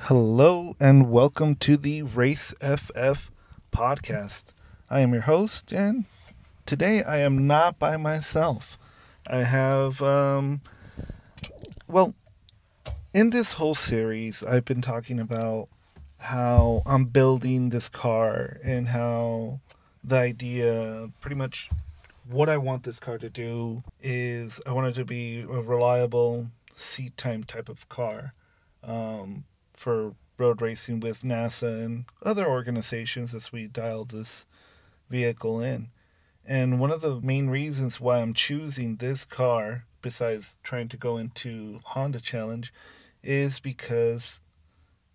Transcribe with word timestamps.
Hello 0.00 0.74
and 0.80 1.10
welcome 1.10 1.54
to 1.54 1.76
the 1.76 2.02
Race 2.02 2.52
FF 2.60 3.30
podcast. 3.72 4.52
I 4.90 5.00
am 5.00 5.12
your 5.12 5.22
host, 5.22 5.72
and 5.72 6.04
today 6.66 7.02
I 7.02 7.18
am 7.18 7.46
not 7.46 7.78
by 7.78 7.96
myself. 7.96 8.76
I 9.26 9.44
have, 9.44 10.02
um, 10.02 10.62
well, 11.86 12.14
in 13.14 13.30
this 13.30 13.52
whole 13.52 13.74
series, 13.74 14.42
I've 14.42 14.64
been 14.64 14.82
talking 14.82 15.20
about 15.20 15.68
how 16.20 16.82
I'm 16.86 17.04
building 17.04 17.68
this 17.68 17.88
car 17.88 18.58
and 18.64 18.88
how 18.88 19.60
the 20.02 20.16
idea, 20.16 21.10
pretty 21.20 21.36
much 21.36 21.70
what 22.28 22.48
I 22.48 22.56
want 22.56 22.84
this 22.84 23.00
car 23.00 23.18
to 23.18 23.30
do, 23.30 23.82
is 24.02 24.60
I 24.66 24.72
want 24.72 24.88
it 24.88 24.94
to 24.94 25.04
be 25.04 25.40
a 25.40 25.60
reliable 25.60 26.48
seat 26.76 27.16
time 27.16 27.44
type 27.44 27.68
of 27.68 27.88
car 27.88 28.34
um, 28.82 29.44
for 29.74 30.14
road 30.38 30.62
racing 30.62 31.00
with 31.00 31.22
NASA 31.22 31.84
and 31.84 32.06
other 32.22 32.46
organizations 32.46 33.34
as 33.34 33.52
we 33.52 33.66
dial 33.66 34.04
this 34.04 34.46
vehicle 35.10 35.60
in. 35.60 35.90
And 36.46 36.80
one 36.80 36.90
of 36.90 37.02
the 37.02 37.20
main 37.20 37.48
reasons 37.50 38.00
why 38.00 38.20
I'm 38.20 38.32
choosing 38.32 38.96
this 38.96 39.24
car, 39.24 39.84
besides 40.00 40.56
trying 40.62 40.88
to 40.88 40.96
go 40.96 41.18
into 41.18 41.80
Honda 41.84 42.20
Challenge, 42.20 42.72
is 43.22 43.60
because, 43.60 44.40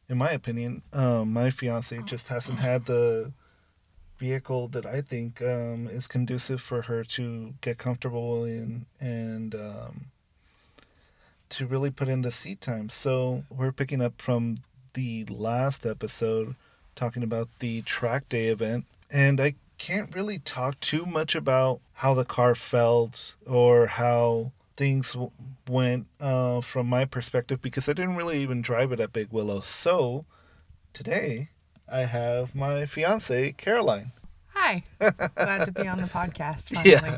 in 0.08 0.18
my 0.18 0.32
opinion, 0.32 0.84
um, 0.94 1.34
my 1.34 1.50
fiance 1.50 2.00
just 2.06 2.28
hasn't 2.28 2.60
had 2.60 2.86
the 2.86 3.34
vehicle 4.18 4.68
that 4.70 4.86
I 4.86 5.02
think 5.02 5.42
um, 5.42 5.88
is 5.88 6.08
conducive 6.08 6.62
for 6.62 6.84
her 6.84 7.04
to 7.04 7.54
get 7.62 7.78
comfortable 7.78 8.46
in 8.46 8.86
and 9.00 9.54
um, 9.56 10.06
to 11.50 11.66
really 11.66 11.92
put 11.92 12.08
in 12.08 12.22
the 12.22 12.32
seat 12.32 12.62
time. 12.62 12.90
So 12.90 13.44
we're 13.50 13.72
picking 13.72 14.02
up 14.02 14.22
from 14.22 14.56
the 14.94 15.26
last 15.26 15.86
episode 15.86 16.56
talking 16.96 17.24
about 17.24 17.50
the 17.60 17.82
track 17.82 18.30
day 18.30 18.48
event. 18.48 18.86
And 19.12 19.40
I 19.40 19.56
can't 19.78 20.16
really 20.16 20.40
talk 20.40 20.80
too 20.80 21.06
much 21.06 21.36
about 21.36 21.82
how 21.94 22.14
the 22.14 22.26
car 22.26 22.56
felt 22.56 23.36
or 23.46 23.88
how 23.88 24.52
things 24.78 25.14
w- 25.14 25.32
went 25.68 26.08
uh, 26.20 26.62
from 26.62 26.88
my 26.88 27.06
perspective 27.06 27.62
because 27.62 27.88
I 27.88 27.94
didn't 27.94 28.16
really 28.16 28.42
even 28.42 28.62
drive 28.62 28.92
it 28.92 29.00
at 29.00 29.14
Big 29.14 29.32
Willow. 29.32 29.62
So 29.62 30.26
today 30.94 31.50
I 31.88 32.06
have 32.06 32.56
my 32.56 32.86
fiance, 32.86 33.54
Caroline. 33.54 34.12
Hi. 34.50 34.84
Glad 35.36 35.66
to 35.66 35.72
be 35.72 35.88
on 35.88 36.00
the 36.00 36.08
podcast 36.08 36.70
finally. 36.74 36.92
Yeah. 36.92 37.18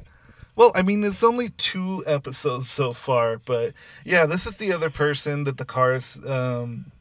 Well, 0.55 0.71
I 0.73 0.81
mean, 0.81 1.03
it's 1.03 1.23
only 1.23 1.49
two 1.49 2.03
episodes 2.07 2.69
so 2.69 2.91
far, 2.91 3.37
but 3.37 3.73
yeah, 4.03 4.25
this 4.25 4.47
is 4.47 4.57
the 4.57 4.73
other 4.73 4.89
person 4.89 5.43
that 5.43 5.57
the 5.57 5.65
car 5.65 5.93
is 5.93 6.17
um, 6.25 6.91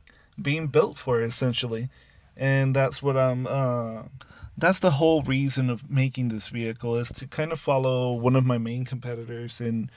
being 0.41 0.67
built 0.67 0.98
for, 0.98 1.23
essentially, 1.23 1.89
and 2.36 2.77
that's 2.77 3.03
what 3.03 3.17
I'm. 3.17 3.47
Uh, 3.47 4.03
that's 4.58 4.80
the 4.80 4.92
whole 4.92 5.23
reason 5.23 5.69
of 5.70 5.91
making 5.91 6.28
this 6.28 6.48
vehicle 6.48 6.97
is 6.97 7.08
to 7.12 7.27
kind 7.27 7.53
of 7.53 7.61
follow 7.61 8.12
one 8.12 8.36
of 8.36 8.45
my 8.45 8.58
main 8.58 8.84
competitors 8.84 9.61
in 9.61 9.91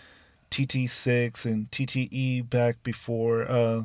TT6 0.51 1.45
and 1.45 1.71
TTE 1.71 2.49
back 2.49 2.81
before 2.83 3.49
uh, 3.49 3.83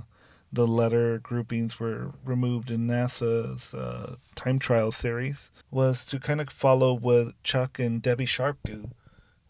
the 0.55 0.67
letter 0.67 1.19
groupings 1.19 1.81
were 1.81 2.13
removed 2.25 2.71
in 2.71 2.87
NASA's 2.87 3.75
uh, 3.75 4.17
time 4.35 4.59
trial 4.59 4.93
series 4.93 5.51
was 5.71 6.05
to 6.07 6.19
kind 6.19 6.41
of 6.41 6.49
follow 6.51 6.95
what 6.95 7.35
Chuck 7.43 7.79
and 7.79 8.01
Debbie 8.01 8.27
Sharp 8.27 8.59
do 8.65 8.91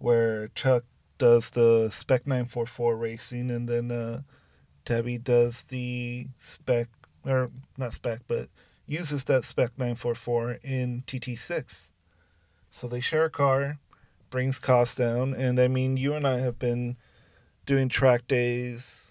where 0.04 0.48
Chuck 0.48 0.84
does 1.16 1.50
the 1.50 1.88
Spec 1.90 2.26
944 2.26 2.96
racing, 2.96 3.50
and 3.50 3.66
then 3.66 3.90
uh, 3.90 4.20
Debbie 4.84 5.16
does 5.16 5.62
the 5.64 6.26
Spec, 6.40 6.88
or 7.24 7.50
not 7.78 7.94
Spec, 7.94 8.20
but 8.26 8.48
uses 8.86 9.24
that 9.24 9.44
Spec 9.44 9.70
944 9.78 10.58
in 10.62 11.04
TT6. 11.06 11.90
So 12.70 12.86
they 12.86 13.00
share 13.00 13.24
a 13.24 13.30
car, 13.30 13.78
brings 14.28 14.58
costs 14.58 14.94
down, 14.94 15.32
and 15.32 15.58
I 15.58 15.68
mean, 15.68 15.96
you 15.96 16.12
and 16.12 16.26
I 16.26 16.38
have 16.40 16.58
been 16.58 16.96
doing 17.64 17.88
track 17.88 18.26
days, 18.26 19.03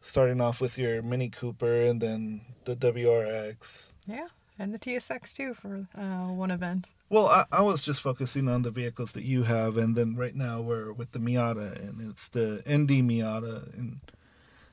starting 0.00 0.40
off 0.40 0.60
with 0.60 0.78
your 0.78 1.02
Mini 1.02 1.28
Cooper 1.28 1.82
and 1.82 2.00
then 2.00 2.42
the 2.64 2.76
WRX. 2.76 3.92
Yeah. 4.06 4.28
And 4.58 4.74
the 4.74 4.78
TSX 4.78 5.34
too 5.34 5.54
for 5.54 5.86
uh, 5.96 6.32
one 6.32 6.50
event. 6.50 6.86
Well, 7.08 7.26
I, 7.26 7.44
I 7.50 7.62
was 7.62 7.82
just 7.82 8.00
focusing 8.02 8.48
on 8.48 8.62
the 8.62 8.70
vehicles 8.70 9.12
that 9.12 9.24
you 9.24 9.42
have, 9.42 9.76
and 9.76 9.96
then 9.96 10.14
right 10.14 10.34
now 10.34 10.60
we're 10.60 10.92
with 10.92 11.10
the 11.10 11.18
Miata, 11.18 11.76
and 11.76 12.10
it's 12.10 12.28
the 12.28 12.62
ND 12.68 13.02
Miata, 13.02 13.76
and 13.76 14.00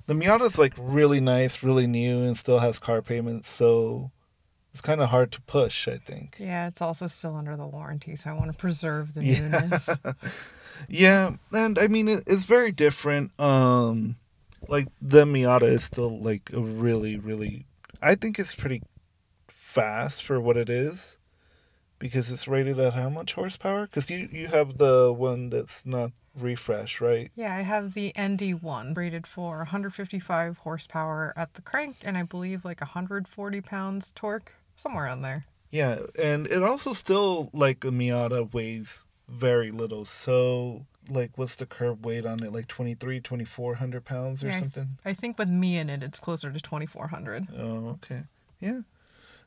the 0.06 0.14
Miata's 0.14 0.60
like 0.60 0.74
really 0.78 1.20
nice, 1.20 1.64
really 1.64 1.88
new, 1.88 2.20
and 2.20 2.38
still 2.38 2.60
has 2.60 2.78
car 2.78 3.02
payments, 3.02 3.50
so 3.50 4.12
it's 4.72 4.82
kind 4.82 5.02
of 5.02 5.10
hard 5.10 5.32
to 5.32 5.42
push. 5.42 5.88
I 5.88 5.98
think. 5.98 6.36
Yeah, 6.38 6.68
it's 6.68 6.82
also 6.82 7.08
still 7.08 7.36
under 7.36 7.56
the 7.56 7.66
warranty, 7.66 8.16
so 8.16 8.30
I 8.30 8.34
want 8.34 8.52
to 8.52 8.58
preserve 8.58 9.16
the 9.16 9.24
Yeah. 10.06 10.14
Yeah, 10.90 11.36
and 11.52 11.80
I 11.80 11.88
mean 11.88 12.08
it, 12.08 12.24
it's 12.28 12.46
very 12.46 12.72
different. 12.72 13.32
Um, 13.40 14.18
like 14.70 14.88
the 15.02 15.26
Miata 15.26 15.64
is 15.64 15.84
still 15.84 16.20
like 16.20 16.52
a 16.54 16.60
really, 16.60 17.18
really. 17.18 17.66
I 18.02 18.16
think 18.16 18.38
it's 18.40 18.56
pretty 18.56 18.82
fast 19.48 20.24
for 20.24 20.40
what 20.40 20.58
it 20.58 20.70
is, 20.70 21.18
because 22.00 22.32
it's 22.32 22.48
rated 22.48 22.80
at 22.80 22.94
how 22.94 23.10
much 23.10 23.34
horsepower? 23.34 23.88
Because 23.88 24.10
you 24.10 24.30
you 24.32 24.48
have 24.48 24.78
the 24.78 25.12
one 25.14 25.50
that's 25.50 25.86
not 25.86 26.12
refresh, 26.36 27.02
right? 27.02 27.32
yeah, 27.36 27.56
I 27.56 27.62
have 27.62 27.96
the 27.96 28.12
ND1 28.16 28.96
rated 28.96 29.26
for 29.26 29.58
155 29.58 30.60
horsepower 30.60 31.34
at 31.36 31.56
the 31.56 31.62
crank, 31.64 31.98
and 32.04 32.18
I 32.18 32.24
believe 32.24 32.64
like 32.64 32.80
140 32.80 33.62
pounds 33.62 34.12
torque, 34.14 34.54
somewhere 34.76 35.08
on 35.08 35.22
there. 35.24 35.46
Yeah, 35.72 36.00
and 36.18 36.48
it 36.48 36.64
also 36.64 36.94
still 36.94 37.50
like 37.54 37.84
a 37.84 37.90
Miata 37.90 38.54
weighs 38.54 39.04
very 39.28 39.72
little. 39.72 40.06
So 40.06 40.86
like, 41.10 41.32
what's 41.38 41.56
the 41.56 41.66
curb 41.66 42.06
weight 42.06 42.26
on 42.26 42.44
it? 42.44 42.52
Like 42.52 42.68
23, 42.68 43.20
2400 43.20 44.06
pounds 44.06 44.44
or 44.44 44.48
Yeah, 44.48 44.52
I 44.52 44.60
th- 44.60 44.64
something. 44.64 44.98
I 45.06 45.14
think 45.14 45.38
with 45.38 45.50
me 45.50 45.78
in 45.78 45.90
it, 45.90 46.04
it's 46.04 46.20
closer 46.20 46.52
to 46.52 46.60
2400. 46.60 47.48
Oh, 47.58 47.90
okay. 47.90 48.24
Yeah. 48.60 48.82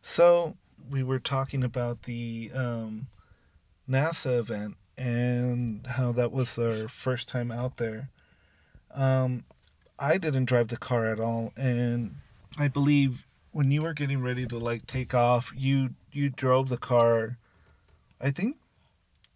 So 0.02 0.56
we 0.90 1.02
were 1.02 1.18
talking 1.18 1.62
about 1.62 2.02
the 2.02 2.50
um, 2.54 3.08
NASA 3.88 4.38
event 4.38 4.76
and 4.96 5.86
how 5.86 6.12
that 6.12 6.32
was 6.32 6.58
our 6.58 6.88
first 6.88 7.28
time 7.28 7.50
out 7.50 7.76
there. 7.76 8.08
Um, 8.94 9.44
I 9.98 10.18
didn't 10.18 10.46
drive 10.46 10.68
the 10.68 10.76
car 10.76 11.06
at 11.06 11.20
all, 11.20 11.52
and 11.56 12.16
I 12.58 12.68
believe 12.68 13.26
when 13.52 13.70
you 13.70 13.82
were 13.82 13.94
getting 13.94 14.22
ready 14.22 14.46
to 14.46 14.58
like 14.58 14.86
take 14.86 15.14
off, 15.14 15.52
you 15.56 15.90
you 16.12 16.28
drove 16.30 16.68
the 16.68 16.76
car. 16.76 17.36
I 18.20 18.30
think 18.30 18.56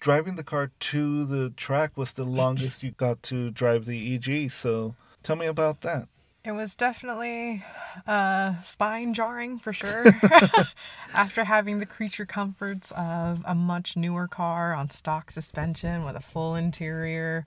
driving 0.04 0.37
the 0.37 0.44
car 0.44 0.70
to 0.78 1.25
the 1.25 1.48
track 1.48 1.97
was 1.97 2.12
the 2.12 2.25
longest 2.42 2.82
you 2.82 2.91
got 2.91 3.22
to 3.22 3.50
drive 3.50 3.87
the 3.87 4.15
EG. 4.15 4.50
So 4.50 4.94
tell 5.22 5.34
me 5.34 5.47
about 5.47 5.81
that. 5.81 6.09
It 6.44 6.53
was 6.53 6.76
definitely 6.76 7.65
uh, 8.06 8.60
spine 8.65 9.15
jarring 9.15 9.59
for 9.59 9.72
sure. 9.72 10.04
After 11.15 11.45
having 11.45 11.78
the 11.78 11.86
creature 11.86 12.27
comforts 12.27 12.91
of 12.91 13.41
a 13.47 13.54
much 13.54 13.97
newer 13.97 14.28
car 14.28 14.74
on 14.74 14.91
stock 14.91 15.30
suspension 15.30 16.04
with 16.04 16.16
a 16.16 16.21
full 16.21 16.54
interior, 16.54 17.47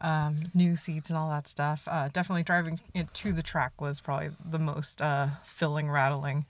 um, 0.00 0.50
new 0.54 0.76
seats, 0.76 1.10
and 1.10 1.18
all 1.18 1.28
that 1.28 1.46
stuff, 1.46 1.86
uh, 1.86 2.08
definitely 2.14 2.44
driving 2.44 2.80
it 2.94 3.12
to 3.12 3.34
the 3.34 3.42
track 3.42 3.78
was 3.78 4.00
probably 4.00 4.30
the 4.42 4.58
most 4.58 5.02
uh, 5.02 5.26
filling, 5.44 5.90
rattling. 5.90 6.46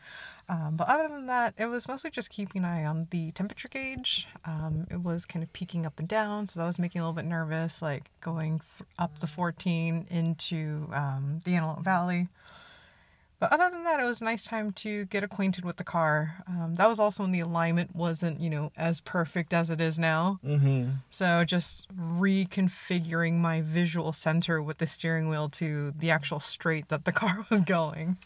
Um, 0.49 0.77
but 0.77 0.89
other 0.89 1.09
than 1.09 1.27
that, 1.27 1.55
it 1.57 1.67
was 1.67 1.89
mostly 1.89 2.11
just 2.11 2.31
keeping 2.31 2.65
an 2.65 2.71
eye 2.71 2.85
on 2.85 3.09
the 3.11 3.33
temperature 3.33 3.69
gauge. 3.69 4.29
Um, 4.45 4.87
it 4.91 5.03
was 5.03 5.25
kind 5.25 5.43
of 5.43 5.53
peaking 5.53 5.87
up 5.87 5.99
and 5.99 6.07
down, 6.09 6.49
so 6.49 6.61
that 6.61 6.67
was 6.67 6.79
making 6.79 7.01
me 7.01 7.05
a 7.05 7.09
little 7.09 7.17
bit 7.17 7.25
nervous, 7.25 7.81
like 7.81 8.11
going 8.21 8.61
th- 8.61 8.89
up 8.99 9.19
the 9.21 9.27
14 9.27 10.07
into 10.11 10.89
um, 10.93 11.41
the 11.45 11.55
Antelope 11.55 11.83
Valley. 11.85 12.29
But 13.51 13.61
other 13.61 13.71
than 13.71 13.85
that, 13.85 14.01
it 14.01 14.05
was 14.05 14.21
a 14.21 14.25
nice 14.25 14.45
time 14.45 14.73
to 14.73 15.05
get 15.07 15.23
acquainted 15.25 15.65
with 15.65 15.77
the 15.77 15.85
car. 15.85 16.43
Um, 16.49 16.75
that 16.77 16.89
was 16.89 16.99
also 17.01 17.23
when 17.23 17.33
the 17.33 17.41
alignment 17.41 17.95
wasn't, 17.95 18.41
you 18.41 18.51
know, 18.51 18.73
as 18.77 19.01
perfect 19.01 19.53
as 19.53 19.71
it 19.71 19.81
is 19.81 19.99
now. 19.99 20.41
Mm-hmm. 20.45 20.91
So 21.11 21.45
just 21.45 21.87
reconfiguring 21.97 23.35
my 23.35 23.61
visual 23.61 24.13
center 24.13 24.63
with 24.63 24.79
the 24.79 24.87
steering 24.87 25.29
wheel 25.29 25.49
to 25.51 25.93
the 25.99 26.11
actual 26.11 26.41
straight 26.41 26.89
that 26.89 27.05
the 27.05 27.13
car 27.21 27.45
was 27.51 27.63
going. 27.63 28.19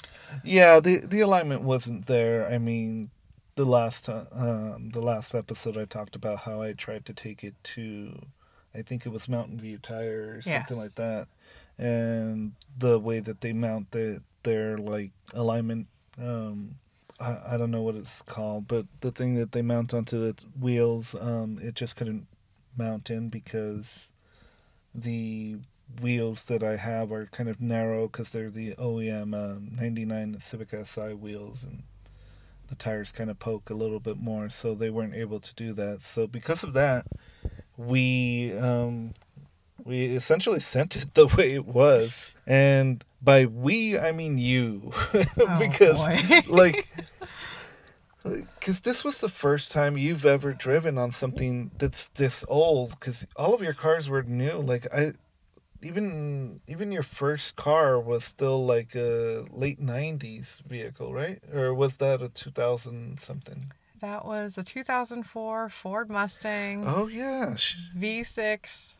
Yeah, 0.44 0.80
the 0.80 0.98
the 1.06 1.20
alignment 1.20 1.62
wasn't 1.62 2.06
there. 2.06 2.48
I 2.48 2.58
mean, 2.58 3.10
the 3.56 3.64
last 3.64 4.06
ti- 4.06 4.12
um, 4.32 4.90
the 4.90 5.00
last 5.02 5.34
episode 5.34 5.76
I 5.76 5.84
talked 5.84 6.16
about 6.16 6.40
how 6.40 6.62
I 6.62 6.72
tried 6.72 7.04
to 7.06 7.12
take 7.12 7.42
it 7.44 7.54
to, 7.74 8.18
I 8.74 8.82
think 8.82 9.04
it 9.06 9.10
was 9.10 9.28
Mountain 9.28 9.58
View 9.60 9.78
Tire 9.78 10.34
or 10.36 10.42
something 10.42 10.76
Yes. 10.76 10.84
like 10.84 10.94
that, 10.96 11.28
and 11.78 12.52
the 12.78 12.98
way 13.00 13.20
that 13.20 13.40
they 13.40 13.52
mount 13.52 13.90
the, 13.90 14.22
their 14.42 14.78
like 14.78 15.10
alignment. 15.34 15.86
Um, 16.20 16.76
I, 17.20 17.38
I 17.50 17.56
don't 17.56 17.70
know 17.70 17.82
what 17.82 17.96
it's 17.96 18.22
called, 18.22 18.68
but 18.68 18.86
the 19.00 19.10
thing 19.10 19.34
that 19.36 19.52
they 19.52 19.62
mount 19.62 19.92
onto 19.92 20.18
the 20.18 20.36
wheels, 20.58 21.14
um, 21.20 21.58
it 21.62 21.74
just 21.74 21.96
couldn't 21.96 22.26
mount 22.76 23.10
in 23.10 23.28
because 23.28 24.10
the 24.94 25.56
wheels 26.00 26.44
that 26.44 26.62
I 26.62 26.76
have 26.76 27.10
are 27.12 27.26
kind 27.26 27.48
of 27.48 27.60
narrow 27.60 28.06
because 28.06 28.30
they're 28.30 28.50
the 28.50 28.74
OEM 28.74 29.34
um, 29.34 29.70
99 29.76 30.38
Civic 30.40 30.74
Si 30.86 31.14
wheels, 31.14 31.64
and 31.64 31.82
the 32.68 32.76
tires 32.76 33.12
kind 33.12 33.30
of 33.30 33.38
poke 33.38 33.70
a 33.70 33.74
little 33.74 34.00
bit 34.00 34.18
more, 34.18 34.50
so 34.50 34.74
they 34.74 34.90
weren't 34.90 35.14
able 35.14 35.40
to 35.40 35.54
do 35.54 35.72
that. 35.74 36.02
So 36.02 36.26
because 36.26 36.62
of 36.62 36.72
that, 36.74 37.06
we 37.76 38.52
um, 38.58 39.14
we 39.84 40.04
essentially 40.04 40.60
sent 40.74 40.96
it 40.96 41.14
the 41.14 41.26
way 41.26 41.52
it 41.52 41.66
was, 41.66 42.32
and 42.46 43.04
by 43.22 43.46
we 43.46 43.98
I 43.98 44.12
mean 44.12 44.38
you, 44.38 44.92
Oh, 45.14 45.56
because 45.58 45.96
boy. 45.96 46.40
like 46.48 46.88
because 48.22 48.80
this 48.80 49.04
was 49.04 49.18
the 49.18 49.28
first 49.28 49.72
time 49.72 49.96
you've 49.96 50.26
ever 50.26 50.52
driven 50.52 50.98
on 50.98 51.12
something 51.12 51.70
that's 51.78 52.08
this 52.08 52.44
old 52.48 52.90
because 52.90 53.26
all 53.36 53.54
of 53.54 53.62
your 53.62 53.72
cars 53.74 54.08
were 54.08 54.22
new. 54.22 54.58
Like 54.58 54.86
i 54.94 55.12
even 55.82 56.60
even 56.66 56.90
your 56.92 57.02
first 57.04 57.54
car 57.56 58.00
was 58.00 58.24
still 58.24 58.66
like 58.66 58.94
a 58.94 59.44
late 59.52 59.80
90s 59.80 60.60
vehicle 60.62 61.14
right? 61.14 61.40
Or 61.52 61.72
was 61.72 61.98
that 61.98 62.20
a 62.20 62.28
2000 62.28 63.20
something? 63.20 63.72
That 64.00 64.24
was 64.24 64.56
a 64.58 64.62
2004 64.62 65.68
Ford 65.70 66.10
Mustang. 66.10 66.84
Oh 66.86 67.06
yeah. 67.08 67.54
V6, 67.96 68.94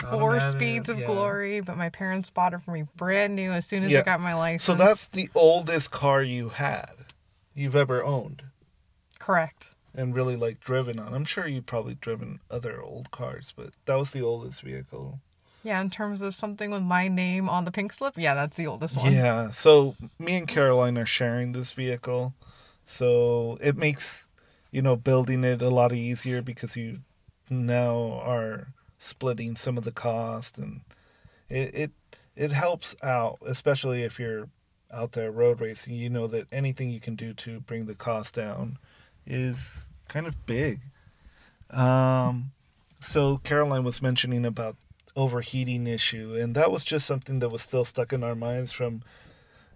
four 0.00 0.40
speeds 0.40 0.88
of 0.88 0.98
yeah. 1.00 1.06
glory, 1.06 1.60
but 1.60 1.76
my 1.76 1.88
parents 1.88 2.30
bought 2.30 2.52
it 2.54 2.62
for 2.62 2.72
me 2.72 2.84
brand 2.96 3.34
new 3.36 3.50
as 3.52 3.66
soon 3.66 3.84
as 3.84 3.92
Yeah. 3.92 4.00
I 4.00 4.02
got 4.02 4.20
my 4.20 4.34
license. 4.34 4.64
so 4.64 4.74
that's 4.74 5.08
the 5.08 5.28
oldest 5.34 5.90
car 5.90 6.22
you 6.22 6.48
had 6.50 6.90
you've 7.54 7.76
ever 7.76 8.02
owned 8.02 8.42
correct. 9.18 9.68
and 9.94 10.14
really 10.14 10.34
like 10.36 10.58
driven 10.60 10.98
on 10.98 11.14
i'm 11.14 11.24
sure 11.24 11.46
you've 11.46 11.66
probably 11.66 11.94
driven 11.94 12.40
other 12.50 12.82
old 12.82 13.10
cars 13.12 13.52
but 13.56 13.70
that 13.86 13.94
was 13.96 14.10
the 14.10 14.20
oldest 14.22 14.60
vehicle 14.62 15.20
Yeah, 15.62 15.80
in 15.80 15.88
terms 15.90 16.20
of 16.20 16.34
something 16.36 16.70
with 16.72 16.82
my 16.82 17.08
name 17.08 17.48
on 17.48 17.64
the 17.64 17.70
pink 17.70 17.92
slip, 17.94 18.14
yeah, 18.18 18.34
that's 18.34 18.56
the 18.56 18.66
oldest 18.66 18.96
one. 18.98 19.12
Yeah. 19.14 19.50
So 19.50 19.94
me 20.18 20.36
and 20.36 20.46
Caroline 20.46 20.98
are 20.98 21.06
sharing 21.06 21.52
this 21.52 21.72
vehicle, 21.72 22.34
so 22.84 23.56
it 23.62 23.74
makes 23.76 24.28
you 24.70 24.82
know 24.82 24.94
building 24.96 25.42
it 25.44 25.62
a 25.62 25.70
lot 25.70 25.92
easier 25.94 26.42
because 26.42 26.76
you 26.76 26.98
now 27.48 28.20
are 28.22 28.74
splitting 29.04 29.56
some 29.56 29.76
of 29.76 29.84
the 29.84 29.92
cost 29.92 30.58
and 30.58 30.80
it 31.48 31.74
it 31.74 31.90
it 32.36 32.50
helps 32.50 32.96
out, 33.02 33.38
especially 33.46 34.02
if 34.02 34.18
you're 34.18 34.48
out 34.92 35.12
there 35.12 35.30
road 35.30 35.60
racing. 35.60 35.94
You 35.94 36.10
know 36.10 36.26
that 36.28 36.52
anything 36.52 36.90
you 36.90 37.00
can 37.00 37.14
do 37.14 37.32
to 37.34 37.60
bring 37.60 37.86
the 37.86 37.94
cost 37.94 38.34
down 38.34 38.78
is 39.26 39.92
kind 40.08 40.26
of 40.26 40.46
big. 40.46 40.80
Um, 41.70 42.52
so 43.00 43.38
Caroline 43.38 43.84
was 43.84 44.02
mentioning 44.02 44.44
about 44.44 44.76
overheating 45.16 45.86
issue, 45.86 46.34
and 46.34 46.54
that 46.54 46.72
was 46.72 46.84
just 46.84 47.06
something 47.06 47.38
that 47.38 47.50
was 47.50 47.62
still 47.62 47.84
stuck 47.84 48.12
in 48.12 48.24
our 48.24 48.34
minds 48.34 48.72
from, 48.72 49.02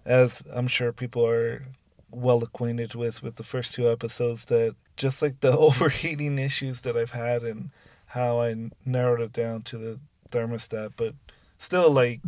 as 0.05 0.43
I'm 0.53 0.69
sure 0.69 0.93
people 0.93 1.27
are 1.27 1.63
well 2.11 2.43
acquainted 2.43 2.95
with 2.95 3.23
with 3.23 3.37
the 3.37 3.45
first 3.45 3.75
two 3.75 3.91
episodes 3.91 4.47
that 4.47 4.75
just 4.97 5.21
like 5.21 5.41
the 5.41 5.57
overheating 5.59 6.39
issues 6.39 6.81
that 6.81 6.97
I've 6.97 7.11
had 7.11 7.43
and 7.43 7.71
how 8.09 8.41
I 8.41 8.71
narrowed 8.85 9.21
it 9.21 9.33
down 9.33 9.63
to 9.63 9.79
the 9.79 10.01
thermostat, 10.31 10.93
but 10.97 11.15
still 11.59 11.91
like, 11.91 12.21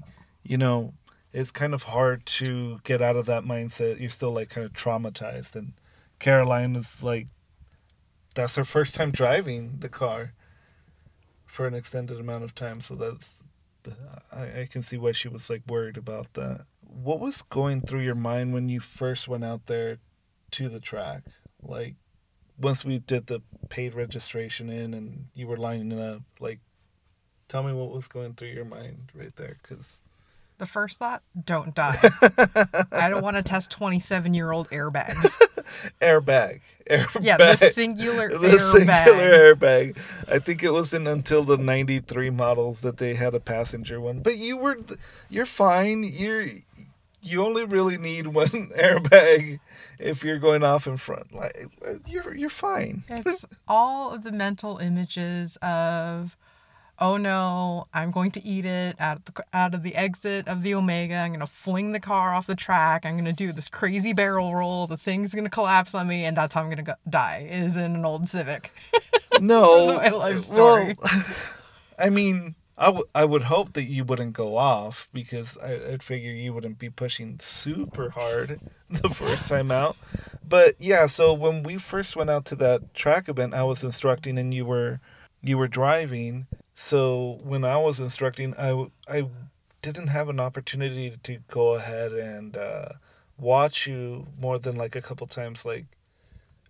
you 0.43 0.57
know, 0.57 0.95
it's 1.33 1.51
kind 1.51 1.75
of 1.75 1.85
hard 1.85 2.27
to 2.27 2.81
get 2.85 3.01
out 3.01 3.17
of 3.17 3.27
that 3.27 3.45
mindset. 3.45 4.01
You're 4.01 4.11
still 4.11 4.33
like 4.33 4.51
kind 4.51 4.65
of 4.65 4.73
traumatized 4.73 5.55
and 5.57 5.73
Caroline 6.19 6.77
is 6.77 7.03
like 7.03 7.29
that's 8.35 8.57
her 8.57 8.65
first 8.65 8.95
time 8.95 9.11
driving 9.11 9.79
the 9.81 9.89
car 9.89 10.35
for 11.47 11.67
an 11.67 11.75
extended 11.75 12.21
amount 12.21 12.45
of 12.45 12.55
time, 12.55 12.81
so 12.81 12.95
that's 12.95 13.43
I, 14.31 14.61
I 14.61 14.69
can 14.71 14.83
see 14.83 14.99
why 14.99 15.13
she 15.13 15.29
was 15.29 15.51
like 15.51 15.63
worried 15.67 15.97
about 15.97 16.35
that. 16.35 16.67
What 16.81 17.21
was 17.21 17.43
going 17.43 17.81
through 17.81 18.01
your 18.01 18.15
mind 18.15 18.53
when 18.53 18.69
you 18.69 18.81
first 18.81 19.27
went 19.27 19.45
out 19.45 19.67
there 19.67 19.99
to 20.53 20.69
the 20.69 20.81
track? 20.81 21.23
Like 21.63 21.97
once 22.61 22.85
we 22.85 22.99
did 22.99 23.27
the 23.27 23.41
paid 23.69 23.95
registration 23.95 24.69
in 24.71 24.95
and 24.95 25.27
you 25.35 25.47
were 25.47 25.57
lining 25.57 25.99
up, 25.99 26.23
like 26.39 26.61
tell 27.49 27.63
me 27.63 27.73
what 27.73 27.91
was 27.91 28.07
going 28.09 28.35
through 28.35 28.49
your 28.49 28.65
mind 28.65 29.11
right 29.15 29.35
there 29.37 29.57
cuz 29.63 29.99
The 30.59 30.67
first 30.67 30.99
thought, 30.99 31.23
don't 31.43 31.75
die. 31.75 31.99
I 32.93 33.09
don't 33.09 33.23
want 33.23 33.37
to 33.37 33.43
test 33.43 33.71
27 33.71 34.35
year 34.35 34.53
old 34.53 34.69
airbags. 34.71 35.39
airbag. 36.01 36.61
Airbag. 36.91 37.25
Yeah, 37.25 37.37
the 37.39 37.57
singular 37.57 38.29
the 38.39 38.49
airbag. 38.49 38.73
singular 38.73 39.55
airbag. 39.55 39.97
I 40.29 40.39
think 40.39 40.63
it 40.63 40.73
wasn't 40.73 41.09
until 41.09 41.45
the 41.45 41.57
'93 41.57 42.31
models 42.31 42.81
that 42.83 42.99
they 42.99 43.15
had 43.15 43.35
a 43.35 43.41
passenger 43.41 44.01
one. 44.01 44.21
But 44.21 44.37
you 44.37 44.57
were, 44.57 44.79
you're 45.31 45.47
fine. 45.47 46.03
You're, 46.03 46.47
you 47.23 47.45
only 47.45 47.65
really 47.65 47.99
need 47.99 48.29
one 48.29 48.49
airbag 48.79 49.61
if 49.99 50.25
you're 50.25 50.39
going 50.39 50.63
off 50.63 50.87
in 50.87 50.97
front. 50.97 51.33
Like 51.33 51.69
you're, 52.07 52.35
you're 52.35 52.51
fine. 52.51 53.05
It's 53.09 53.45
all 53.69 54.13
of 54.13 54.23
the 54.23 54.33
mental 54.33 54.79
images 54.79 55.57
of, 55.57 56.37
oh 56.99 57.17
no, 57.17 57.87
I'm 57.93 58.11
going 58.11 58.31
to 58.33 58.45
eat 58.45 58.65
it 58.65 58.97
out 58.99 59.19
of 59.19 59.25
the, 59.27 59.45
out 59.53 59.75
of 59.75 59.83
the 59.83 59.95
exit 59.95 60.49
of 60.49 60.63
the 60.63 60.75
Omega. 60.75 61.15
I'm 61.15 61.31
going 61.31 61.41
to 61.41 61.47
fling 61.47 61.93
the 61.93 62.01
car 62.01 62.33
off 62.33 62.47
the 62.47 62.55
track. 62.55 63.05
I'm 63.05 63.15
going 63.15 63.25
to 63.25 63.33
do 63.33 63.53
this 63.53 63.69
crazy 63.69 64.13
barrel 64.13 64.55
roll. 64.55 64.87
The 64.87 64.97
thing's 64.97 65.35
going 65.35 65.45
to 65.45 65.51
collapse 65.51 65.95
on 65.95 66.09
me, 66.09 66.25
and 66.25 66.37
that's 66.37 66.55
how 66.55 66.63
I'm 66.63 66.71
going 66.71 66.85
to 66.85 66.97
die, 67.09 67.47
is 67.51 67.77
in 67.77 67.95
an 67.95 68.05
old 68.05 68.29
Civic. 68.29 68.73
No, 69.41 69.97
my 69.97 70.09
life 70.09 70.43
story. 70.43 70.95
Well, 71.01 71.25
I 71.99 72.11
mean, 72.11 72.55
I, 72.81 72.87
w- 72.87 73.05
I 73.15 73.27
would 73.27 73.43
hope 73.43 73.75
that 73.75 73.85
you 73.85 74.05
wouldn't 74.05 74.33
go 74.33 74.57
off 74.57 75.07
because 75.13 75.59
I, 75.59 75.93
I'd 75.93 76.03
figure 76.03 76.33
you 76.33 76.55
wouldn't 76.55 76.79
be 76.79 76.89
pushing 76.89 77.39
super 77.39 78.09
hard 78.09 78.59
the 78.91 79.11
first 79.11 79.49
time 79.49 79.71
out. 79.71 79.99
But 80.49 80.77
yeah, 80.79 81.07
so 81.07 81.35
when 81.35 81.63
we 81.63 81.77
first 81.77 82.17
went 82.17 82.31
out 82.31 82.47
to 82.47 82.57
that 82.57 82.95
track 82.95 83.29
event, 83.29 83.53
I 83.53 83.65
was 83.65 83.85
instructing 83.85 84.39
and 84.39 84.55
you 84.55 84.65
were 84.65 84.99
you 85.43 85.59
were 85.59 85.69
driving. 85.69 86.47
So 86.75 87.39
when 87.45 87.65
I 87.65 87.77
was 87.77 88.01
instructing, 88.01 88.55
I 88.59 88.87
I 89.07 89.29
didn't 89.83 90.09
have 90.09 90.31
an 90.31 90.41
opportunity 90.41 91.15
to 91.23 91.39
go 91.49 91.75
ahead 91.75 92.13
and 92.13 92.57
uh, 92.57 92.89
watch 93.39 93.87
you 93.87 94.27
more 94.41 94.59
than 94.59 94.77
like 94.77 94.97
a 94.97 95.03
couple 95.03 95.27
times, 95.27 95.67
like 95.67 95.85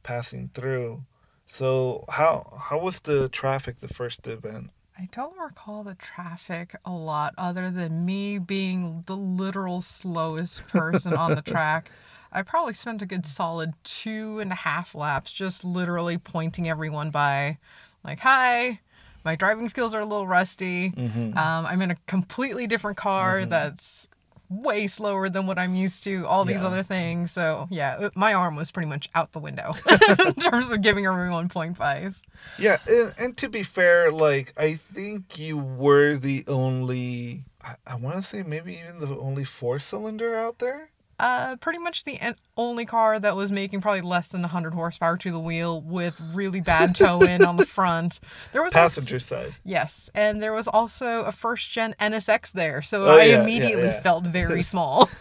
passing 0.02 0.50
through. 0.54 1.04
So 1.46 2.04
how 2.08 2.58
how 2.60 2.80
was 2.80 3.00
the 3.02 3.28
traffic 3.28 3.78
the 3.78 3.88
first 3.88 4.26
event? 4.26 4.70
I 5.00 5.08
don't 5.12 5.38
recall 5.38 5.82
the 5.82 5.94
traffic 5.94 6.76
a 6.84 6.90
lot 6.90 7.32
other 7.38 7.70
than 7.70 8.04
me 8.04 8.38
being 8.38 9.04
the 9.06 9.16
literal 9.16 9.80
slowest 9.80 10.68
person 10.68 11.14
on 11.14 11.34
the 11.34 11.40
track. 11.46 11.90
I 12.30 12.42
probably 12.42 12.74
spent 12.74 13.00
a 13.00 13.06
good 13.06 13.24
solid 13.24 13.72
two 13.82 14.40
and 14.40 14.52
a 14.52 14.56
half 14.56 14.94
laps 14.94 15.32
just 15.32 15.64
literally 15.64 16.18
pointing 16.18 16.68
everyone 16.68 17.10
by, 17.10 17.56
like, 18.04 18.20
hi, 18.20 18.80
my 19.24 19.36
driving 19.36 19.70
skills 19.70 19.94
are 19.94 20.02
a 20.02 20.04
little 20.04 20.26
rusty. 20.26 20.90
Mm-hmm. 20.90 21.38
Um, 21.38 21.64
I'm 21.64 21.80
in 21.80 21.92
a 21.92 21.96
completely 22.06 22.66
different 22.66 22.98
car 22.98 23.46
that's 23.46 24.06
way 24.50 24.86
slower 24.88 25.28
than 25.28 25.46
what 25.46 25.58
I'm 25.58 25.74
used 25.76 26.02
to, 26.04 26.26
all 26.26 26.44
these 26.44 26.60
Yeah. 26.60 26.66
other 26.66 26.82
things. 26.82 27.30
So, 27.30 27.68
yeah, 27.70 28.08
my 28.16 28.34
arm 28.34 28.56
was 28.56 28.70
pretty 28.72 28.88
much 28.88 29.08
out 29.14 29.30
the 29.32 29.38
window 29.38 29.74
in 30.26 30.34
terms 30.34 30.70
of 30.70 30.82
giving 30.82 31.06
everyone 31.06 31.48
point 31.48 31.78
buys. 31.78 32.20
Yeah, 32.58 32.78
and, 32.88 33.14
and 33.18 33.36
to 33.38 33.48
be 33.48 33.62
fair, 33.62 34.10
like 34.10 34.52
I 34.58 34.74
think 34.74 35.38
you 35.38 35.56
were 35.56 36.16
the 36.16 36.44
only 36.48 37.44
I, 37.62 37.74
I 37.86 37.94
want 37.94 38.16
to 38.16 38.22
say 38.22 38.42
maybe 38.42 38.74
even 38.78 39.00
the 39.00 39.16
only 39.18 39.44
four 39.44 39.78
cylinder 39.78 40.34
out 40.36 40.58
there. 40.58 40.90
Uh, 41.20 41.56
pretty 41.56 41.78
much 41.78 42.04
the 42.04 42.18
en- 42.20 42.34
only 42.56 42.84
car 42.86 43.18
that 43.18 43.36
was 43.36 43.52
making 43.52 43.80
probably 43.80 44.00
less 44.00 44.28
than 44.28 44.40
100 44.40 44.74
horsepower 44.74 45.16
to 45.18 45.30
the 45.30 45.38
wheel 45.38 45.80
with 45.82 46.20
really 46.32 46.60
bad 46.60 46.94
toe 47.00 47.20
in 47.22 47.44
on 47.44 47.56
the 47.56 47.66
front. 47.66 48.20
There 48.52 48.62
was 48.62 48.72
Passenger 48.72 49.18
side. 49.18 49.54
yes, 49.64 50.08
and 50.14 50.42
there 50.42 50.52
was 50.52 50.66
also 50.66 51.22
a 51.24 51.32
first 51.32 51.70
gen 51.70 51.94
NSX 52.00 52.52
there, 52.52 52.80
so 52.82 53.04
Oh, 53.04 53.18
I 53.18 53.24
yeah, 53.24 53.24
yeah, 53.36 53.42
immediately 53.42 53.84
yeah. 53.88 54.00
felt 54.00 54.24
very 54.24 54.62
small. 54.72 55.08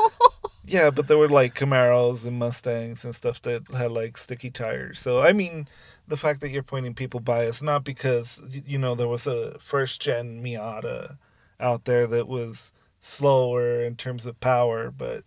Yeah, 0.65 0.91
but 0.91 1.07
there 1.07 1.17
were 1.17 1.29
like 1.29 1.55
Camaros 1.55 2.25
and 2.25 2.37
Mustangs 2.37 3.03
and 3.03 3.15
stuff 3.15 3.41
that 3.41 3.63
had 3.75 3.89
like 3.91 4.17
sticky 4.17 4.51
tires. 4.51 4.99
So 4.99 5.19
I 5.19 5.33
mean, 5.33 5.67
the 6.07 6.15
fact 6.15 6.41
that 6.41 6.49
you're 6.51 6.61
pointing 6.61 6.93
people 6.93 7.19
by 7.19 7.45
is 7.45 7.63
not 7.63 7.83
because 7.83 8.39
you 8.67 8.77
know 8.77 8.93
there 8.93 9.07
was 9.07 9.25
a 9.25 9.57
first 9.59 9.99
gen 9.99 10.43
Miata 10.43 11.17
out 11.59 11.85
there 11.85 12.05
that 12.05 12.27
was 12.27 12.71
slower 13.01 13.81
in 13.81 13.95
terms 13.95 14.27
of 14.27 14.39
power, 14.41 14.91
but 14.91 15.23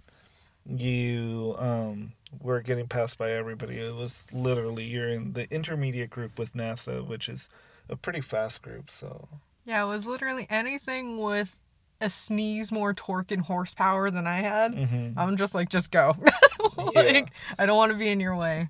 you 0.66 1.54
um 1.59 2.12
were 2.40 2.61
getting 2.62 2.87
passed 2.87 3.19
by 3.19 3.31
everybody. 3.33 3.78
It 3.78 3.95
was 3.95 4.25
literally 4.33 4.85
you're 4.85 5.09
in 5.09 5.33
the 5.35 5.52
intermediate 5.52 6.11
group 6.11 6.38
with 6.38 6.54
NASA, 6.54 7.07
which 7.07 7.28
is 7.28 7.49
a 7.88 7.97
pretty 7.97 8.21
fast 8.21 8.62
group. 8.62 8.90
So 8.90 9.28
yeah, 9.64 9.85
it 9.85 9.88
was 9.88 10.07
literally 10.07 10.47
anything 10.50 11.19
with 11.19 11.57
a 12.00 12.11
sneeze 12.11 12.73
more 12.73 12.92
torque 12.95 13.31
and 13.31 13.42
horsepower 13.42 14.11
than 14.11 14.26
I 14.26 14.37
had. 14.40 14.75
mhm. 14.75 15.14
I'm 15.16 15.37
just 15.37 15.54
like, 15.54 15.69
just 15.69 15.90
go. 15.92 16.16
like, 16.97 17.31
I 17.59 17.66
don't 17.66 17.76
want 17.76 17.92
to 17.92 17.99
be 17.99 18.09
in 18.09 18.19
your 18.19 18.35
way. 18.35 18.69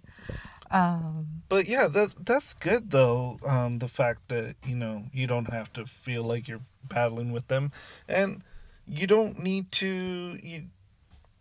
Um, 0.71 1.43
But 1.49 1.67
yeah, 1.69 1.87
that 1.89 2.15
that's 2.25 2.55
good 2.55 2.91
though. 2.91 3.39
Um, 3.47 3.79
the 3.79 3.89
fact 3.89 4.29
that 4.29 4.57
you 4.67 4.75
know 4.75 5.05
you 5.13 5.27
don't 5.27 5.51
have 5.51 5.73
to 5.75 5.87
feel 5.87 6.25
like 6.25 6.49
you're 6.49 6.63
battling 6.89 7.31
with 7.33 7.49
them, 7.49 7.73
and 8.09 8.43
you 8.87 9.07
don't 9.07 9.39
need 9.39 9.71
to. 9.73 10.39
You 10.43 10.65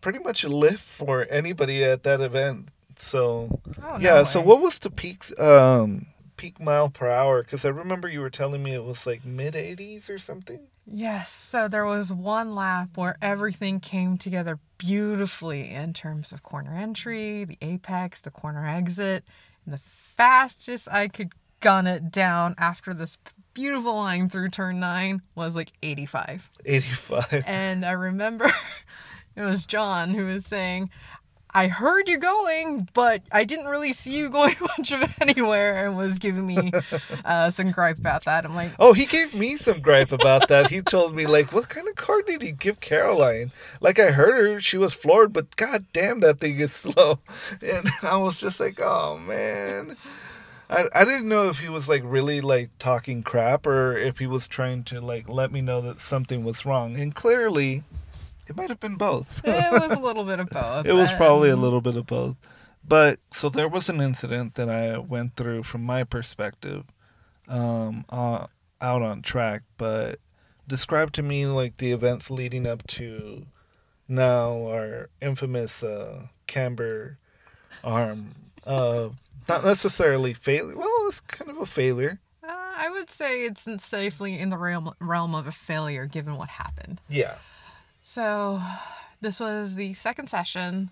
pretty 0.02 0.18
much 0.18 0.44
a 0.44 0.48
lift 0.48 0.80
for 0.80 1.26
anybody 1.30 1.82
at 1.82 2.02
that 2.02 2.20
event. 2.20 2.68
So 2.96 3.60
oh, 3.82 3.82
no 3.82 3.98
yeah. 3.98 4.24
So 4.24 4.42
what 4.42 4.60
was 4.60 4.78
the 4.78 4.90
peaks? 4.90 5.32
Um, 5.40 6.06
peak 6.36 6.60
mile 6.60 6.90
per 6.90 7.08
hour? 7.08 7.42
Because 7.42 7.64
I 7.64 7.70
remember 7.70 8.08
you 8.08 8.20
were 8.20 8.30
telling 8.30 8.62
me 8.62 8.74
it 8.74 8.84
was 8.84 9.06
like 9.06 9.24
mid 9.24 9.56
eighties 9.56 10.10
or 10.10 10.18
something. 10.18 10.60
Yes, 10.84 11.30
so 11.30 11.68
there 11.68 11.84
was 11.84 12.12
one 12.12 12.56
lap 12.56 12.90
where 12.96 13.16
everything 13.22 13.78
came 13.78 14.18
together 14.18 14.58
beautifully 14.78 15.70
in 15.70 15.92
terms 15.92 16.32
of 16.32 16.42
corner 16.42 16.74
entry, 16.74 17.44
the 17.44 17.56
apex, 17.62 18.20
the 18.20 18.32
corner 18.32 18.66
exit, 18.66 19.24
and 19.64 19.72
the 19.72 19.78
fastest 19.78 20.88
I 20.90 21.06
could 21.06 21.32
gun 21.60 21.86
it 21.86 22.10
down 22.10 22.56
after 22.58 22.92
this 22.92 23.16
beautiful 23.54 23.94
line 23.94 24.28
through 24.28 24.48
turn 24.48 24.80
9 24.80 25.22
was 25.36 25.54
like 25.54 25.72
85. 25.82 26.50
Eighty 26.64 26.86
five. 26.86 27.44
And 27.46 27.84
I 27.84 27.92
remember 27.92 28.50
it 29.36 29.42
was 29.42 29.66
John 29.66 30.10
who 30.10 30.26
was 30.26 30.46
saying, 30.46 30.90
I 31.54 31.66
heard 31.68 32.08
you 32.08 32.16
going, 32.16 32.88
but 32.94 33.22
I 33.30 33.44
didn't 33.44 33.66
really 33.66 33.92
see 33.92 34.16
you 34.16 34.30
going 34.30 34.56
much 34.60 34.92
of 34.92 35.14
anywhere 35.20 35.86
and 35.86 35.96
was 35.96 36.18
giving 36.18 36.46
me 36.46 36.72
uh, 37.24 37.50
some 37.50 37.70
gripe 37.70 37.98
about 37.98 38.24
that. 38.24 38.44
I'm 38.44 38.54
like, 38.54 38.70
Oh, 38.78 38.92
he 38.92 39.06
gave 39.06 39.34
me 39.34 39.56
some 39.56 39.80
gripe 39.80 40.12
about 40.12 40.48
that. 40.48 40.68
He 40.68 40.80
told 40.80 41.14
me 41.14 41.26
like, 41.26 41.52
what 41.52 41.68
kind 41.68 41.88
of 41.88 41.94
car 41.96 42.22
did 42.22 42.42
he 42.42 42.52
give 42.52 42.80
Caroline? 42.80 43.52
Like 43.80 43.98
I 43.98 44.12
heard 44.12 44.54
her, 44.54 44.60
she 44.60 44.78
was 44.78 44.94
floored, 44.94 45.32
but 45.32 45.54
god 45.56 45.84
damn 45.92 46.20
that 46.20 46.40
thing 46.40 46.58
is 46.58 46.72
slow. 46.82 47.18
And 47.64 47.90
I 48.02 48.16
was 48.16 48.40
just 48.40 48.58
like, 48.58 48.80
oh 48.80 49.18
man. 49.18 49.96
I, 50.70 50.84
I 50.94 51.04
didn't 51.04 51.28
know 51.28 51.50
if 51.50 51.58
he 51.58 51.68
was 51.68 51.86
like 51.86 52.00
really 52.02 52.40
like 52.40 52.70
talking 52.78 53.22
crap 53.22 53.66
or 53.66 53.94
if 53.94 54.18
he 54.18 54.26
was 54.26 54.48
trying 54.48 54.84
to 54.84 55.02
like 55.02 55.28
let 55.28 55.52
me 55.52 55.60
know 55.60 55.82
that 55.82 56.00
something 56.00 56.44
was 56.44 56.64
wrong. 56.64 56.98
And 56.98 57.14
clearly 57.14 57.82
it 58.46 58.56
might 58.56 58.70
have 58.70 58.80
been 58.80 58.96
both. 58.96 59.44
it 59.44 59.72
was 59.72 59.92
a 59.92 60.00
little 60.00 60.24
bit 60.24 60.40
of 60.40 60.48
both. 60.50 60.86
It 60.86 60.94
was 60.94 61.12
probably 61.12 61.50
a 61.50 61.56
little 61.56 61.80
bit 61.80 61.96
of 61.96 62.06
both. 62.06 62.36
But 62.86 63.20
so 63.32 63.48
there 63.48 63.68
was 63.68 63.88
an 63.88 64.00
incident 64.00 64.56
that 64.56 64.68
I 64.68 64.98
went 64.98 65.36
through 65.36 65.62
from 65.62 65.84
my 65.84 66.02
perspective, 66.04 66.84
um, 67.48 68.04
uh, 68.08 68.46
out 68.80 69.02
on 69.02 69.22
track. 69.22 69.62
But 69.78 70.18
describe 70.66 71.12
to 71.12 71.22
me 71.22 71.46
like 71.46 71.76
the 71.76 71.92
events 71.92 72.30
leading 72.30 72.66
up 72.66 72.86
to 72.88 73.46
now 74.08 74.66
our 74.66 75.10
infamous 75.20 75.82
uh, 75.82 76.26
camber 76.46 77.18
arm. 77.84 78.34
Uh, 78.64 79.10
not 79.48 79.64
necessarily 79.64 80.34
failure. 80.34 80.76
Well, 80.76 81.06
it's 81.08 81.20
kind 81.20 81.50
of 81.50 81.58
a 81.58 81.66
failure. 81.66 82.20
Uh, 82.42 82.48
I 82.52 82.90
would 82.90 83.10
say 83.10 83.44
it's 83.44 83.66
safely 83.84 84.38
in 84.38 84.50
the 84.50 84.58
realm 84.58 84.92
realm 85.00 85.34
of 85.34 85.46
a 85.46 85.52
failure 85.52 86.06
given 86.06 86.36
what 86.36 86.48
happened. 86.48 87.00
Yeah. 87.08 87.36
So, 88.02 88.60
this 89.20 89.38
was 89.38 89.76
the 89.76 89.94
second 89.94 90.28
session. 90.28 90.90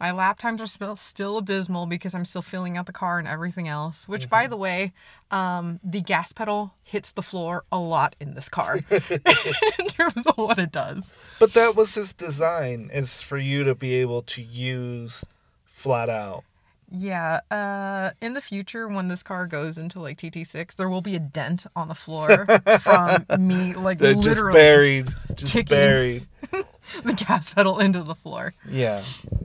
My 0.00 0.10
lap 0.10 0.38
times 0.38 0.60
are 0.60 0.66
still 0.66 0.96
still 0.96 1.38
abysmal 1.38 1.86
because 1.86 2.14
I'm 2.14 2.24
still 2.24 2.42
filling 2.42 2.76
out 2.76 2.86
the 2.86 2.92
car 2.92 3.18
and 3.18 3.28
everything 3.28 3.68
else. 3.68 4.08
Which, 4.08 4.28
by 4.28 4.46
the 4.46 4.56
way, 4.56 4.92
um, 5.30 5.78
the 5.84 6.00
gas 6.00 6.32
pedal 6.32 6.74
hits 6.84 7.12
the 7.12 7.22
floor 7.22 7.64
a 7.70 7.78
lot 7.78 8.16
in 8.20 8.34
this 8.34 8.48
car 8.48 8.78
in 8.90 9.86
terms 9.86 10.26
of 10.26 10.36
what 10.36 10.58
it 10.58 10.72
does. 10.72 11.12
But 11.38 11.54
that 11.54 11.76
was 11.76 11.94
his 11.94 12.12
design 12.12 12.90
is 12.92 13.20
for 13.20 13.38
you 13.38 13.64
to 13.64 13.74
be 13.74 13.94
able 13.94 14.22
to 14.22 14.42
use 14.42 15.24
flat 15.64 16.10
out. 16.10 16.44
Yeah, 16.90 17.40
uh, 17.50 18.10
in 18.20 18.34
the 18.34 18.40
future, 18.40 18.86
when 18.88 19.08
this 19.08 19.22
car 19.22 19.46
goes 19.46 19.78
into 19.78 20.00
like 20.00 20.18
TT6, 20.18 20.76
there 20.76 20.88
will 20.88 21.00
be 21.00 21.14
a 21.16 21.20
dent 21.20 21.66
on 21.74 21.88
the 21.88 21.94
floor 21.94 22.46
from 22.80 23.24
me, 23.38 23.74
like 23.74 23.98
They're 23.98 24.14
just 24.14 24.26
literally 24.26 24.52
buried. 24.52 25.14
Just 25.34 25.52
kicking. 25.52 25.76
buried. 25.76 26.26
the 27.02 27.12
gas 27.12 27.52
pedal 27.54 27.78
into 27.78 28.02
the 28.02 28.14
floor. 28.14 28.54
Yeah. 28.68 29.02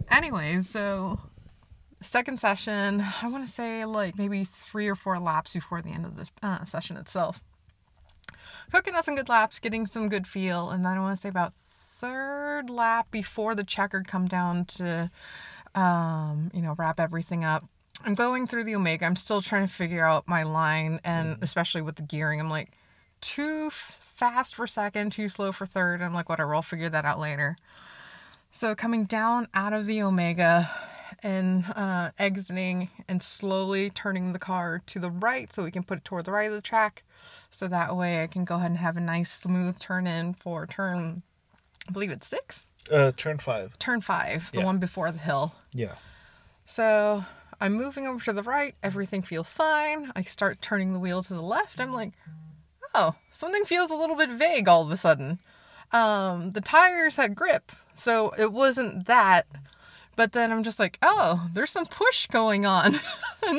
Anyway, 0.09 0.61
so 0.61 1.19
second 2.01 2.39
session, 2.39 3.03
I 3.21 3.27
want 3.27 3.45
to 3.45 3.51
say 3.51 3.85
like 3.85 4.17
maybe 4.17 4.43
three 4.43 4.87
or 4.87 4.95
four 4.95 5.19
laps 5.19 5.53
before 5.53 5.81
the 5.81 5.89
end 5.91 6.05
of 6.05 6.15
this 6.15 6.31
uh, 6.41 6.65
session 6.65 6.97
itself. 6.97 7.41
Cooking 8.71 8.93
out 8.93 9.05
some 9.05 9.15
good 9.15 9.29
laps, 9.29 9.59
getting 9.59 9.85
some 9.85 10.09
good 10.09 10.27
feel, 10.27 10.69
and 10.69 10.85
then 10.85 10.97
I 10.97 10.99
want 10.99 11.15
to 11.15 11.21
say 11.21 11.29
about 11.29 11.53
third 11.99 12.69
lap 12.69 13.07
before 13.11 13.55
the 13.55 13.63
checkered 13.63 14.07
come 14.07 14.27
down 14.27 14.65
to, 14.65 15.09
um, 15.75 16.51
you 16.53 16.61
know, 16.61 16.75
wrap 16.77 16.99
everything 16.99 17.43
up. 17.43 17.65
I'm 18.05 18.15
going 18.15 18.47
through 18.47 18.63
the 18.63 18.75
Omega. 18.75 19.05
I'm 19.05 19.15
still 19.15 19.41
trying 19.41 19.67
to 19.67 19.73
figure 19.73 20.05
out 20.05 20.27
my 20.27 20.43
line, 20.43 20.99
and 21.03 21.37
especially 21.41 21.81
with 21.81 21.95
the 21.95 22.03
gearing, 22.03 22.39
I'm 22.39 22.49
like 22.49 22.71
too 23.21 23.65
f- 23.67 24.08
fast 24.19 24.53
for 24.53 24.67
second, 24.67 25.11
too 25.13 25.29
slow 25.29 25.51
for 25.53 25.65
third. 25.65 26.01
I'm 26.01 26.13
like, 26.13 26.27
whatever, 26.27 26.53
I'll 26.53 26.61
figure 26.61 26.89
that 26.89 27.05
out 27.05 27.19
later. 27.19 27.55
So 28.51 28.75
coming 28.75 29.05
down 29.05 29.47
out 29.53 29.71
of 29.73 29.85
the 29.85 30.01
Omega 30.01 30.69
and 31.23 31.65
uh, 31.75 32.11
exiting 32.19 32.89
and 33.07 33.23
slowly 33.23 33.89
turning 33.89 34.31
the 34.33 34.39
car 34.39 34.81
to 34.88 34.99
the 34.99 35.09
right 35.09 35.51
so 35.53 35.63
we 35.63 35.71
can 35.71 35.83
put 35.83 35.99
it 35.99 36.03
toward 36.05 36.25
the 36.25 36.31
right 36.31 36.49
of 36.49 36.55
the 36.55 36.61
track. 36.61 37.03
So 37.49 37.67
that 37.69 37.95
way 37.95 38.21
I 38.21 38.27
can 38.27 38.43
go 38.45 38.55
ahead 38.55 38.71
and 38.71 38.79
have 38.79 38.97
a 38.97 39.01
nice 39.01 39.31
smooth 39.31 39.79
turn 39.79 40.05
in 40.05 40.33
for 40.33 40.65
turn, 40.67 41.21
I 41.88 41.91
believe 41.91 42.11
it's 42.11 42.27
six? 42.27 42.67
Uh, 42.91 43.11
turn 43.15 43.38
five. 43.38 43.77
Turn 43.79 44.01
five, 44.01 44.51
the 44.51 44.59
Yeah. 44.59 44.65
one 44.65 44.79
before 44.79 45.11
the 45.11 45.17
hill. 45.19 45.53
Yeah. 45.71 45.95
So 46.65 47.23
I'm 47.61 47.73
moving 47.73 48.07
over 48.07 48.23
to 48.25 48.33
the 48.33 48.43
right. 48.43 48.75
Everything 48.83 49.21
feels 49.21 49.51
fine. 49.51 50.11
I 50.15 50.21
start 50.23 50.61
turning 50.61 50.93
the 50.93 50.99
wheel 50.99 51.23
to 51.23 51.33
the 51.33 51.41
left. 51.41 51.79
I'm 51.79 51.91
like, 51.93 52.13
oh, 52.93 53.15
something 53.31 53.65
feels 53.65 53.91
a 53.91 53.96
little 53.96 54.15
bit 54.15 54.29
vague 54.29 54.67
all 54.67 54.84
of 54.84 54.91
a 54.91 54.98
sudden. 54.98 55.39
Um, 55.91 56.51
the 56.51 56.62
tires 56.62 57.15
had 57.15 57.36
grip, 57.36 57.72
so 57.96 58.34
it 58.38 58.51
wasn't 58.51 59.05
that. 59.05 59.48
But 60.15 60.34
then 60.34 60.51
I'm 60.51 60.63
just 60.63 60.79
like, 60.79 60.98
oh, 61.01 61.48
there's 61.53 61.72
some 61.72 61.86
push 61.86 62.27
going 62.27 62.65
on. 62.65 63.00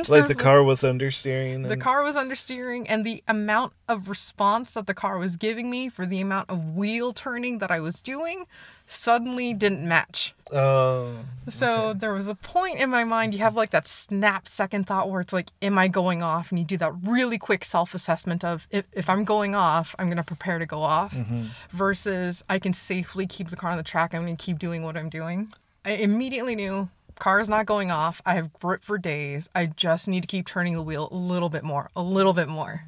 Like 0.09 0.29
the 0.29 0.37
car 0.37 0.63
was 0.63 0.83
understeering. 0.83 1.67
the 1.67 1.77
car 1.77 2.05
was 2.05 2.15
understeering, 2.15 2.87
and 2.89 3.05
the 3.05 3.25
amount 3.27 3.73
of 3.89 4.09
response 4.09 4.75
that 4.75 4.87
the 4.87 4.95
car 4.95 5.19
was 5.19 5.37
giving 5.37 5.69
me 5.71 5.89
for 5.89 6.07
the 6.07 6.21
amount 6.21 6.51
of 6.51 6.77
wheel 6.77 7.13
turning 7.13 7.59
that 7.59 7.71
I 7.73 7.81
was 7.81 8.01
doing 8.01 8.45
suddenly 8.91 9.55
didn't 9.55 9.87
match. 9.87 10.35
Oh. 10.53 11.19
So 11.49 11.95
there 11.95 12.13
was 12.13 12.27
a 12.27 12.35
point 12.35 12.81
in 12.81 12.91
my 12.91 13.05
mind, 13.05 13.33
you 13.33 13.41
have 13.41 13.55
like 13.55 13.71
that 13.71 13.87
snap 13.87 14.49
second 14.49 14.87
thought 14.87 15.09
where 15.09 15.21
it's 15.21 15.33
like, 15.33 15.51
am 15.63 15.79
I 15.79 15.89
going 15.89 16.23
off? 16.23 16.51
And 16.51 16.59
you 16.59 16.65
do 16.65 16.77
that 16.79 16.93
really 17.03 17.39
quick 17.39 17.65
self 17.65 17.95
assessment 17.95 18.45
of 18.45 18.67
if, 18.71 18.87
if 18.93 19.09
I'm 19.09 19.25
going 19.25 19.55
off, 19.55 19.95
I'm 19.99 20.07
going 20.07 20.17
to 20.17 20.25
prepare 20.25 20.59
to 20.59 20.67
go 20.67 20.81
off 20.81 21.15
mm-hmm. 21.15 21.47
versus 21.71 22.43
I 22.49 22.59
can 22.59 22.73
safely 22.73 23.27
keep 23.27 23.49
the 23.49 23.57
car 23.57 23.71
on 23.71 23.77
the 23.77 23.83
track. 23.83 24.15
I'm 24.15 24.25
going 24.25 24.37
to 24.37 24.45
keep 24.45 24.59
doing 24.59 24.83
what 24.83 24.97
I'm 24.97 25.09
doing. 25.09 25.53
I 25.85 25.93
immediately 25.93 26.57
knew 26.57 26.89
car's 27.21 27.49
not 27.49 27.67
going 27.67 27.91
off. 27.91 28.21
I 28.27 28.35
have 28.35 28.53
grip 28.55 28.83
for 28.83 28.99
days. 28.99 29.49
I 29.55 29.67
just 29.67 30.09
need 30.09 30.23
to 30.23 30.27
keep 30.27 30.47
turning 30.47 30.75
the 30.75 30.83
wheel 30.83 31.09
a 31.13 31.17
little 31.17 31.49
bit 31.49 31.63
more, 31.63 31.91
a 31.95 32.03
little 32.03 32.33
bit 32.33 32.49
more. 32.49 32.85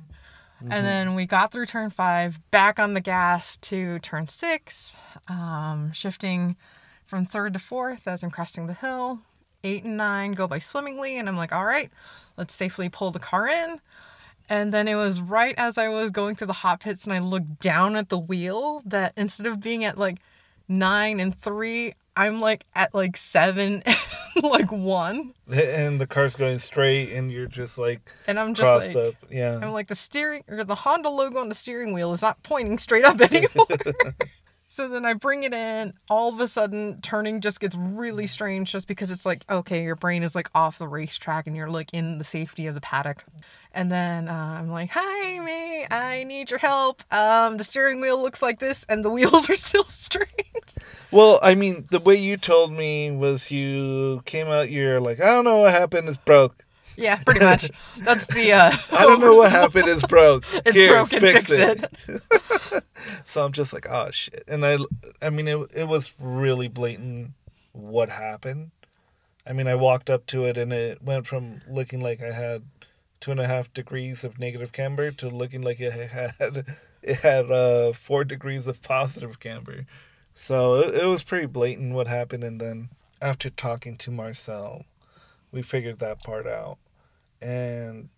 And 0.70 0.86
then 0.86 1.14
we 1.14 1.26
got 1.26 1.52
through 1.52 1.66
turn 1.66 1.90
five, 1.90 2.38
back 2.50 2.78
on 2.78 2.94
the 2.94 3.00
gas 3.00 3.56
to 3.58 3.98
turn 4.00 4.28
six, 4.28 4.96
um, 5.28 5.92
shifting 5.92 6.56
from 7.04 7.26
third 7.26 7.52
to 7.54 7.58
fourth 7.58 8.06
as 8.06 8.22
I'm 8.22 8.30
cresting 8.30 8.66
the 8.66 8.74
hill. 8.74 9.20
Eight 9.64 9.84
and 9.84 9.96
nine 9.96 10.32
go 10.32 10.46
by 10.46 10.58
swimmingly, 10.58 11.18
and 11.18 11.28
I'm 11.28 11.36
like, 11.36 11.52
all 11.52 11.64
right, 11.64 11.90
let's 12.36 12.54
safely 12.54 12.88
pull 12.88 13.10
the 13.10 13.18
car 13.18 13.46
in. 13.48 13.80
And 14.48 14.72
then 14.72 14.88
it 14.88 14.96
was 14.96 15.20
right 15.20 15.54
as 15.56 15.78
I 15.78 15.88
was 15.88 16.10
going 16.10 16.34
through 16.34 16.48
the 16.48 16.52
hot 16.52 16.80
pits 16.80 17.06
and 17.06 17.14
I 17.14 17.20
looked 17.20 17.60
down 17.60 17.96
at 17.96 18.08
the 18.08 18.18
wheel 18.18 18.82
that 18.84 19.12
instead 19.16 19.46
of 19.46 19.60
being 19.60 19.84
at 19.84 19.98
like 19.98 20.18
nine 20.68 21.20
and 21.20 21.38
three, 21.40 21.94
I'm 22.16 22.40
like 22.40 22.66
at 22.74 22.94
like 22.94 23.16
seven 23.16 23.82
like 24.42 24.70
one. 24.70 25.34
And 25.52 26.00
the 26.00 26.06
car's 26.06 26.36
going 26.36 26.58
straight, 26.58 27.12
and 27.12 27.30
you're 27.30 27.46
just 27.46 27.78
like 27.78 28.00
And 28.26 28.38
I'm 28.38 28.54
just 28.54 28.64
crossed 28.64 28.94
like, 28.94 29.08
up. 29.08 29.14
Yeah. 29.30 29.58
I'm 29.62 29.72
like 29.72 29.88
the 29.88 29.94
steering 29.94 30.44
or 30.48 30.64
the 30.64 30.74
Honda 30.74 31.08
logo 31.08 31.38
on 31.38 31.48
the 31.48 31.54
steering 31.54 31.92
wheel 31.92 32.12
is 32.12 32.22
not 32.22 32.42
pointing 32.42 32.78
straight 32.78 33.04
up 33.04 33.20
anymore. 33.32 33.66
so 34.72 34.88
then 34.88 35.04
I 35.04 35.12
bring 35.12 35.42
it 35.42 35.52
in. 35.52 35.92
All 36.08 36.30
of 36.30 36.40
a 36.40 36.48
sudden, 36.48 37.02
turning 37.02 37.42
just 37.42 37.60
gets 37.60 37.76
really 37.76 38.26
strange, 38.26 38.72
just 38.72 38.88
because 38.88 39.10
it's 39.10 39.26
like 39.26 39.44
okay, 39.50 39.82
your 39.82 39.96
brain 39.96 40.22
is 40.22 40.34
like 40.34 40.48
off 40.54 40.78
the 40.78 40.88
racetrack 40.88 41.46
and 41.46 41.54
you're 41.54 41.68
like 41.68 41.92
in 41.92 42.16
the 42.16 42.24
safety 42.24 42.66
of 42.66 42.74
the 42.74 42.80
paddock. 42.80 43.22
And 43.74 43.92
then 43.92 44.28
uh, 44.28 44.32
I'm 44.32 44.70
like, 44.70 44.88
"Hi, 44.94 45.38
me, 45.40 45.86
I 45.90 46.24
need 46.24 46.50
your 46.50 46.58
help. 46.58 47.02
Um, 47.12 47.58
the 47.58 47.64
steering 47.64 48.00
wheel 48.00 48.22
looks 48.22 48.40
like 48.40 48.60
this, 48.60 48.86
and 48.88 49.04
the 49.04 49.10
wheels 49.16 49.50
are 49.50 49.56
still 49.56 49.84
straight." 49.84 50.74
Well, 51.10 51.38
I 51.42 51.54
mean, 51.54 51.84
the 51.90 52.00
way 52.00 52.16
you 52.16 52.38
told 52.38 52.72
me 52.72 53.14
was 53.14 53.50
you 53.50 54.22
came 54.24 54.46
out. 54.46 54.70
You're 54.70 55.00
like, 55.00 55.20
I 55.20 55.26
don't 55.26 55.44
know 55.44 55.58
what 55.58 55.72
happened. 55.72 56.08
It's 56.08 56.16
broke. 56.16 56.64
Yeah, 56.96 57.16
pretty 57.24 57.44
much. 57.44 57.70
That's 57.98 58.26
the. 58.26 58.52
Uh, 58.52 58.72
I 58.92 59.02
don't 59.04 59.20
know 59.20 59.34
what 59.34 59.50
happened. 59.50 59.88
It's 59.88 60.06
broke. 60.06 60.44
It's 60.64 60.76
Here, 60.76 60.92
broken. 60.92 61.20
Fix, 61.20 61.50
it. 61.50 61.92
So 63.24 63.44
I'm 63.44 63.52
just 63.52 63.72
like, 63.72 63.86
oh 63.90 64.10
shit. 64.12 64.44
And 64.46 64.64
I, 64.64 64.78
I 65.20 65.30
mean, 65.30 65.48
it 65.48 65.58
it 65.74 65.88
was 65.88 66.12
really 66.20 66.68
blatant 66.68 67.32
what 67.72 68.10
happened. 68.10 68.70
I 69.44 69.52
mean, 69.52 69.66
I 69.66 69.74
walked 69.74 70.08
up 70.08 70.26
to 70.26 70.44
it 70.44 70.56
and 70.56 70.72
it 70.72 71.02
went 71.02 71.26
from 71.26 71.60
looking 71.68 72.00
like 72.00 72.22
I 72.22 72.30
had 72.30 72.62
two 73.20 73.32
and 73.32 73.40
a 73.40 73.46
half 73.46 73.72
degrees 73.72 74.22
of 74.22 74.38
negative 74.38 74.72
camber 74.72 75.10
to 75.10 75.28
looking 75.28 75.62
like 75.62 75.80
it 75.80 75.92
had 75.92 76.64
it 77.02 77.16
had 77.16 77.50
uh, 77.50 77.92
four 77.92 78.24
degrees 78.24 78.66
of 78.66 78.82
positive 78.82 79.40
camber. 79.40 79.86
So 80.34 80.76
it, 80.76 80.94
it 80.94 81.06
was 81.06 81.24
pretty 81.24 81.46
blatant 81.46 81.94
what 81.94 82.06
happened. 82.06 82.44
And 82.44 82.60
then 82.60 82.90
after 83.20 83.50
talking 83.50 83.96
to 83.98 84.10
Marcel, 84.10 84.84
we 85.52 85.62
figured 85.62 86.00
that 86.00 86.22
part 86.24 86.46
out. 86.46 86.78
And 87.40 88.08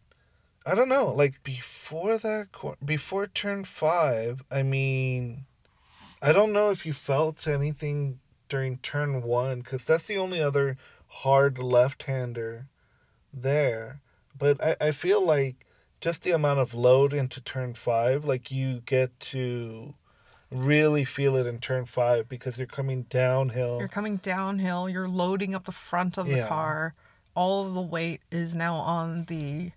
I 0.64 0.74
don't 0.74 0.88
know, 0.88 1.12
like 1.12 1.42
before 1.42 2.16
that, 2.18 2.46
before 2.84 3.26
turn 3.26 3.64
five, 3.64 4.42
I 4.50 4.62
mean, 4.62 5.44
I 6.22 6.32
don't 6.32 6.52
know 6.52 6.70
if 6.70 6.86
you 6.86 6.94
felt 6.94 7.46
anything 7.46 8.20
during 8.48 8.78
turn 8.78 9.22
one, 9.22 9.60
because 9.60 9.84
that's 9.84 10.06
the 10.06 10.16
only 10.16 10.40
other 10.40 10.76
hard 11.08 11.58
left 11.58 12.04
hander 12.04 12.66
there. 13.32 14.00
But 14.38 14.62
I, 14.62 14.76
I 14.80 14.90
feel 14.92 15.20
like 15.20 15.66
just 16.00 16.22
the 16.22 16.32
amount 16.32 16.60
of 16.60 16.74
load 16.74 17.12
into 17.12 17.40
turn 17.40 17.74
five, 17.74 18.24
like 18.24 18.50
you 18.50 18.80
get 18.86 19.18
to 19.20 19.94
really 20.50 21.04
feel 21.04 21.36
it 21.36 21.46
in 21.46 21.58
turn 21.58 21.86
five 21.86 22.28
because 22.28 22.58
you're 22.58 22.66
coming 22.66 23.02
downhill. 23.04 23.78
You're 23.78 23.88
coming 23.88 24.16
downhill, 24.18 24.88
you're 24.88 25.08
loading 25.08 25.54
up 25.54 25.64
the 25.64 25.72
front 25.72 26.18
of 26.18 26.26
the 26.26 26.36
yeah. 26.36 26.48
car. 26.48 26.94
All 27.34 27.66
of 27.66 27.74
the 27.74 27.82
weight 27.82 28.20
is 28.30 28.54
now 28.54 28.76
on 28.76 29.24
the 29.24 29.72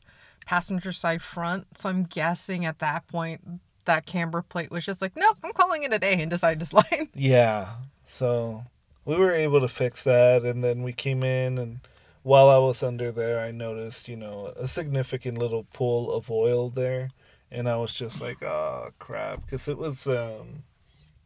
passenger 0.45 0.93
side 0.93 1.21
front. 1.21 1.77
So 1.77 1.89
I'm 1.89 2.03
guessing 2.03 2.65
at 2.65 2.79
that 2.79 3.07
point 3.07 3.41
that 3.85 4.05
camber 4.05 4.41
plate 4.41 4.71
was 4.71 4.85
just 4.85 5.01
like, 5.01 5.15
nope, 5.15 5.37
I'm 5.43 5.53
calling 5.53 5.83
it 5.83 5.93
a 5.93 5.99
day 5.99 6.21
and 6.21 6.29
decided 6.29 6.59
to 6.59 6.65
slide. 6.65 7.09
Yeah. 7.15 7.67
So 8.03 8.63
we 9.05 9.17
were 9.17 9.33
able 9.33 9.59
to 9.61 9.67
fix 9.67 10.03
that 10.03 10.43
and 10.43 10.63
then 10.63 10.83
we 10.83 10.93
came 10.93 11.23
in 11.23 11.57
and 11.57 11.79
while 12.23 12.49
I 12.49 12.57
was 12.57 12.83
under 12.83 13.11
there 13.11 13.39
I 13.39 13.51
noticed, 13.51 14.07
you 14.07 14.15
know, 14.15 14.53
a 14.55 14.67
significant 14.67 15.37
little 15.37 15.65
pool 15.73 16.11
of 16.13 16.31
oil 16.31 16.69
there. 16.69 17.09
And 17.51 17.67
I 17.67 17.77
was 17.77 17.93
just 17.93 18.21
like, 18.21 18.43
oh 18.43 18.91
crap. 18.99 19.45
Because 19.45 19.67
it 19.67 19.77
was 19.77 20.07
um, 20.07 20.63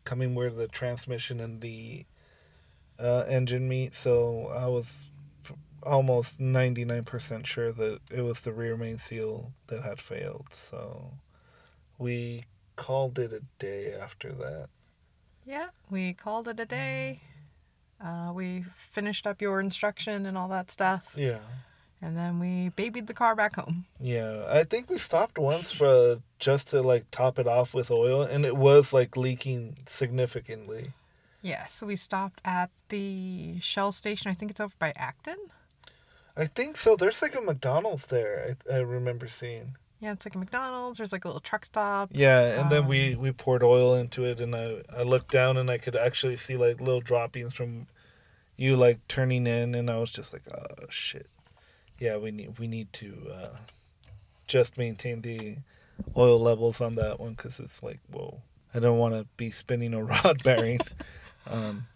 coming 0.04 0.34
where 0.34 0.50
the 0.50 0.68
transmission 0.68 1.40
and 1.40 1.62
the 1.62 2.06
uh, 3.00 3.26
engine 3.28 3.68
meet. 3.68 3.94
So 3.94 4.52
I 4.56 4.68
was 4.68 5.00
almost 5.84 6.40
99% 6.40 7.46
sure 7.46 7.72
that 7.72 8.00
it 8.12 8.22
was 8.22 8.42
the 8.42 8.52
rear 8.52 8.78
main 8.78 8.98
seal 8.98 9.54
that 9.68 9.84
had 9.84 10.00
failed. 10.00 10.48
So 10.52 11.12
we 11.98 12.46
called 12.76 13.20
it 13.20 13.32
a 13.32 13.42
day 13.60 13.94
after 13.94 14.32
that. 14.32 14.70
Yeah, 15.46 15.70
we 15.90 16.14
called 16.14 16.48
it 16.48 16.60
a 16.60 16.66
day. 16.66 17.22
Uh, 18.04 18.32
we 18.34 18.66
finished 18.92 19.28
up 19.28 19.42
your 19.42 19.60
instruction 19.60 20.26
and 20.26 20.38
all 20.38 20.48
that 20.48 20.72
stuff. 20.72 21.12
Yeah. 21.16 21.40
And 22.02 22.18
then 22.18 22.40
we 22.40 22.70
babied 22.70 23.06
the 23.06 23.14
car 23.14 23.36
back 23.36 23.56
home. 23.56 23.86
Yeah, 24.00 24.46
I 24.50 24.64
think 24.64 24.90
we 24.90 24.98
stopped 24.98 25.38
once 25.38 25.72
for 25.72 26.22
just 26.40 26.70
to 26.70 26.82
like 26.82 27.06
top 27.12 27.38
it 27.38 27.48
off 27.48 27.76
with 27.76 27.92
oil, 27.92 28.24
and 28.24 28.44
it 28.44 28.58
was 28.58 28.92
like 28.92 29.16
leaking 29.16 29.78
significantly. 29.86 30.94
Yeah, 31.44 31.66
so 31.66 31.86
we 31.86 31.96
stopped 31.96 32.42
at 32.44 32.72
the 32.90 33.60
Shell 33.60 33.92
station. 33.92 34.32
I 34.32 34.34
think 34.34 34.50
it's 34.50 34.60
over 34.60 34.74
by 34.80 34.94
Acton. 34.96 35.38
I 36.36 36.46
think 36.46 36.78
so. 36.78 36.96
There's 36.96 37.22
like 37.22 37.36
a 37.36 37.42
McDonald's 37.42 38.06
there. 38.08 38.56
I, 38.70 38.76
I 38.76 38.80
remember 38.80 39.28
seeing. 39.28 39.76
Yeah, 40.00 40.14
it's 40.14 40.26
like 40.26 40.36
a 40.36 40.40
McDonald's. 40.40 40.98
There's 40.98 41.12
like 41.12 41.26
a 41.26 41.28
little 41.28 41.42
truck 41.42 41.66
stop. 41.66 42.10
Yeah, 42.12 42.54
and 42.54 42.64
um, 42.64 42.70
then 42.70 42.88
we 42.88 43.14
um, 43.14 43.22
we 43.22 43.32
poured 43.32 43.64
oil 43.64 43.94
into 43.96 44.24
it, 44.26 44.40
and 44.40 44.56
I 44.56 44.82
I 44.96 45.04
looked 45.04 45.32
down 45.32 45.58
and 45.58 45.70
I 45.70 45.78
could 45.78 45.96
actually 45.96 46.38
see 46.38 46.58
like 46.58 46.80
little 46.80 47.02
droppings 47.02 47.54
from 47.54 47.88
you 48.58 48.76
like 48.76 49.08
turning 49.08 49.46
in, 49.46 49.76
and 49.76 49.90
I 49.90 49.98
was 49.98 50.12
just 50.12 50.34
like, 50.34 50.44
oh 50.52 50.86
shit. 50.90 51.28
Yeah, 52.00 52.18
we 52.18 52.32
need 52.32 52.58
we 52.58 52.68
need 52.68 52.92
to 52.94 53.32
uh, 53.32 53.58
just 54.48 54.78
maintain 54.78 55.22
the 55.22 55.58
oil 56.18 56.40
levels 56.40 56.82
on 56.82 56.96
that 56.96 57.20
one 57.20 57.34
because 57.34 57.60
it's 57.60 57.84
like 57.84 58.00
whoa. 58.10 58.42
I 58.74 58.80
don't 58.80 58.98
want 58.98 59.14
to 59.14 59.28
be 59.36 59.50
spinning 59.50 59.94
a 59.94 60.04
rod 60.04 60.44
bearing. 60.44 60.80
um, 61.46 61.88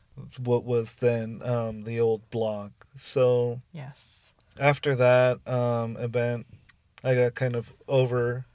what 0.43 0.63
was 0.63 0.95
then 0.95 1.41
um, 1.43 1.83
the 1.85 1.99
old 1.99 2.29
block. 2.29 2.85
So 2.95 3.61
yes 3.73 4.24
after 4.59 4.95
that 4.95 5.47
um, 5.47 5.97
event, 5.97 6.47
I 7.03 7.15
got 7.15 7.35
kind 7.35 7.55
of 7.55 7.71
over 7.87 8.45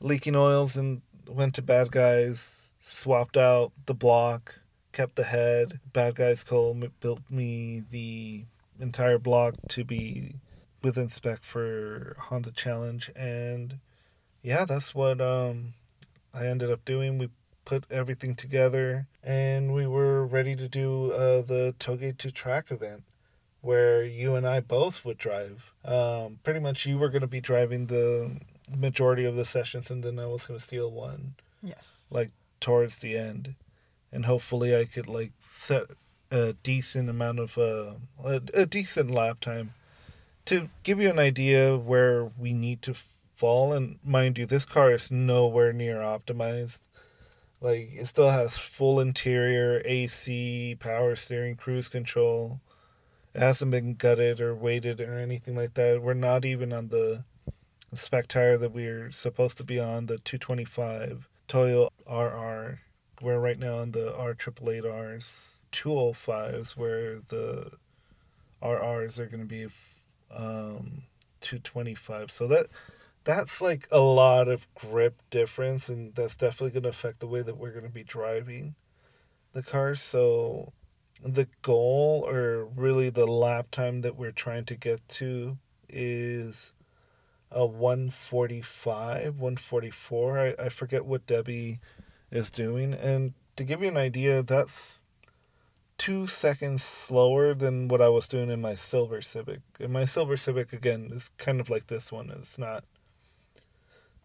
leaking 0.00 0.36
oils 0.36 0.76
and 0.76 1.02
went 1.26 1.54
to 1.54 1.62
Bad 1.62 1.90
Guys, 1.90 2.74
swapped 2.80 3.36
out 3.36 3.72
the 3.86 3.94
block, 3.94 4.60
kept 4.92 5.16
the 5.16 5.24
head. 5.24 5.80
Bad 5.92 6.14
Guys 6.14 6.44
Cole 6.44 6.80
built 7.00 7.20
me 7.30 7.82
the 7.90 8.44
entire 8.80 9.18
block 9.18 9.54
to 9.68 9.84
be 9.84 10.36
within 10.82 11.08
spec 11.08 11.44
for 11.44 12.16
Honda 12.18 12.50
Challenge, 12.50 13.10
and 13.14 13.78
yeah, 14.42 14.64
that's 14.64 14.94
what 14.94 15.20
um, 15.20 15.74
I 16.34 16.46
ended 16.46 16.70
up 16.70 16.84
doing. 16.84 17.18
We 17.18 17.28
put 17.64 17.84
everything 17.90 18.34
together, 18.34 19.06
and 19.22 19.72
we 19.72 19.86
were 19.86 20.26
ready 20.26 20.56
to 20.56 20.68
do 20.68 21.12
uh, 21.12 21.42
the 21.42 21.74
Toge 21.78 22.16
to 22.18 22.30
Track 22.32 22.70
event 22.70 23.04
where 23.62 24.04
you 24.04 24.34
and 24.34 24.46
I 24.46 24.60
both 24.60 25.04
would 25.04 25.16
drive. 25.16 25.72
Um, 25.84 26.40
pretty 26.42 26.60
much, 26.60 26.84
you 26.84 26.98
were 26.98 27.08
going 27.08 27.22
to 27.22 27.26
be 27.26 27.40
driving 27.40 27.86
the 27.86 28.38
majority 28.76 29.24
of 29.24 29.36
the 29.36 29.44
sessions, 29.44 29.90
and 29.90 30.04
then 30.04 30.18
I 30.18 30.26
was 30.26 30.44
going 30.46 30.58
to 30.58 30.64
steal 30.64 30.90
one. 30.90 31.36
Yes. 31.62 32.06
Like 32.10 32.30
towards 32.60 32.98
the 32.98 33.16
end, 33.16 33.54
and 34.12 34.26
hopefully 34.26 34.76
I 34.76 34.84
could 34.84 35.06
like 35.06 35.32
set 35.40 35.84
a 36.30 36.54
decent 36.62 37.08
amount 37.08 37.38
of 37.38 37.56
uh, 37.56 37.94
a, 38.22 38.42
a 38.52 38.66
decent 38.66 39.10
lap 39.10 39.40
time 39.40 39.74
to 40.46 40.68
give 40.82 41.00
you 41.00 41.08
an 41.08 41.18
idea 41.20 41.76
where 41.76 42.24
we 42.24 42.52
need 42.52 42.82
to 42.82 42.94
fall. 43.32 43.72
And 43.72 43.98
mind 44.04 44.38
you, 44.38 44.46
this 44.46 44.64
car 44.64 44.92
is 44.92 45.10
nowhere 45.10 45.72
near 45.72 45.98
optimized. 45.98 46.80
Like 47.60 47.90
it 47.92 48.06
still 48.06 48.30
has 48.30 48.56
full 48.56 48.98
interior, 48.98 49.82
AC, 49.84 50.76
power 50.80 51.14
steering, 51.14 51.54
cruise 51.54 51.88
control 51.88 52.60
hasn't 53.34 53.70
been 53.70 53.94
gutted 53.94 54.40
or 54.40 54.54
weighted 54.54 55.00
or 55.00 55.14
anything 55.14 55.56
like 55.56 55.74
that. 55.74 56.02
We're 56.02 56.14
not 56.14 56.44
even 56.44 56.72
on 56.72 56.88
the 56.88 57.24
spec 57.94 58.28
tire 58.28 58.56
that 58.58 58.72
we're 58.72 59.10
supposed 59.10 59.56
to 59.58 59.64
be 59.64 59.78
on, 59.78 60.06
the 60.06 60.18
225 60.18 61.28
Toyo 61.48 61.90
RR. 62.10 62.80
We're 63.20 63.38
right 63.38 63.58
now 63.58 63.78
on 63.78 63.92
the 63.92 64.12
R888Rs, 64.12 65.58
205s, 65.72 66.76
where 66.76 67.20
the 67.20 67.72
RRs 68.62 69.18
are 69.18 69.26
going 69.26 69.40
to 69.40 69.46
be 69.46 69.66
um, 70.34 71.04
225. 71.40 72.30
So 72.30 72.46
that 72.48 72.66
that's 73.24 73.60
like 73.60 73.86
a 73.92 74.00
lot 74.00 74.48
of 74.48 74.72
grip 74.74 75.22
difference, 75.30 75.88
and 75.88 76.14
that's 76.14 76.36
definitely 76.36 76.72
going 76.72 76.82
to 76.84 76.88
affect 76.88 77.20
the 77.20 77.26
way 77.26 77.42
that 77.42 77.56
we're 77.56 77.70
going 77.70 77.84
to 77.84 77.90
be 77.90 78.02
driving 78.02 78.74
the 79.52 79.62
car. 79.62 79.94
So 79.94 80.72
the 81.22 81.48
goal 81.62 82.24
or 82.26 82.64
really 82.64 83.10
the 83.10 83.26
lap 83.26 83.70
time 83.70 84.00
that 84.00 84.16
we're 84.16 84.32
trying 84.32 84.64
to 84.66 84.74
get 84.74 85.06
to 85.08 85.58
is 85.88 86.72
a 87.50 87.66
145 87.66 89.38
144 89.38 90.38
I, 90.38 90.54
I 90.58 90.68
forget 90.68 91.04
what 91.04 91.26
debbie 91.26 91.80
is 92.30 92.50
doing. 92.50 92.92
And 92.94 93.34
to 93.56 93.64
give 93.64 93.82
you 93.82 93.88
an 93.88 93.96
idea 93.96 94.42
that's 94.42 94.98
two 95.98 96.26
seconds 96.26 96.82
slower 96.82 97.54
than 97.54 97.86
what 97.86 98.02
i 98.02 98.08
was 98.08 98.26
doing 98.26 98.50
in 98.50 98.60
my 98.60 98.74
silver 98.74 99.20
civic. 99.20 99.60
And 99.78 99.92
my 99.92 100.04
silver 100.04 100.36
civic 100.36 100.72
again 100.72 101.10
is 101.12 101.30
kind 101.38 101.60
of 101.60 101.70
like 101.70 101.86
this 101.86 102.10
one. 102.10 102.30
It's 102.30 102.58
not 102.58 102.84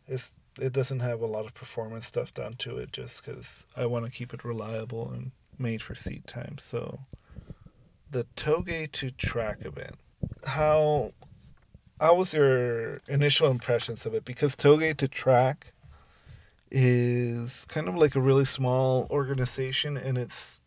it's 0.08 0.34
it 0.60 0.74
doesn't 0.74 1.02
have 1.02 1.22
a 1.22 1.28
lot 1.28 1.46
of 1.46 1.54
performance 1.54 2.08
stuff 2.08 2.34
done 2.34 2.56
to 2.56 2.78
it 2.78 2.92
just 2.92 3.24
because 3.24 3.66
i 3.76 3.86
want 3.86 4.06
to 4.06 4.12
keep 4.12 4.34
it 4.34 4.44
reliable 4.44 5.12
and 5.12 5.32
made 5.60 5.82
for 5.82 5.96
seat 5.96 6.28
time. 6.28 6.58
So 6.60 7.00
the 8.10 8.26
Toge 8.36 8.92
to 8.94 9.12
track 9.12 9.60
event. 9.66 9.96
How 10.46 11.12
how 12.00 12.16
was 12.16 12.34
your 12.34 13.02
initial 13.08 13.50
impressions 13.50 14.06
of 14.06 14.14
it? 14.14 14.26
Because 14.26 14.56
Toge 14.56 14.96
to 14.98 15.08
track 15.08 15.74
is 16.70 17.66
kind 17.66 17.88
of 17.88 17.96
like 17.96 18.16
a 18.16 18.22
really 18.22 18.46
small 18.46 19.08
organization 19.10 19.96
and 19.96 20.18
it's 20.18 20.60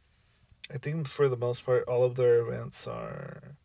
I 0.73 0.79
think 0.79 1.09
for 1.09 1.29
the 1.29 1.37
most 1.37 1.67
part 1.67 1.85
all 1.89 2.05
of 2.05 2.17
their 2.17 2.41
events 2.41 2.87
are 2.87 3.57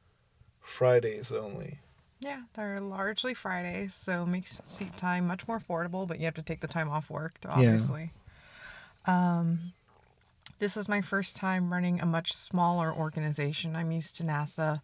Fridays 0.62 1.32
only. 1.32 1.80
Yeah, 2.20 2.44
they're 2.54 2.80
largely 2.80 3.34
Fridays, 3.34 3.94
so 3.94 4.24
it 4.24 4.28
makes 4.28 4.60
seat 4.66 4.98
time 4.98 5.28
much 5.28 5.48
more 5.48 5.60
affordable, 5.60 6.08
but 6.08 6.18
you 6.18 6.26
have 6.26 6.34
to 6.36 6.42
take 6.42 6.62
the 6.62 6.68
time 6.68 6.90
off 6.90 7.10
work, 7.10 7.40
to, 7.42 7.50
obviously. 7.50 8.12
Yeah. 9.08 9.38
Um, 9.38 9.74
this 10.60 10.76
was 10.76 10.88
my 10.88 11.02
first 11.02 11.36
time 11.36 11.72
running 11.72 12.02
a 12.02 12.06
much 12.06 12.34
smaller 12.34 12.94
organization. 12.94 13.76
I'm 13.76 13.92
used 13.92 14.16
to 14.18 14.24
NASA, 14.24 14.80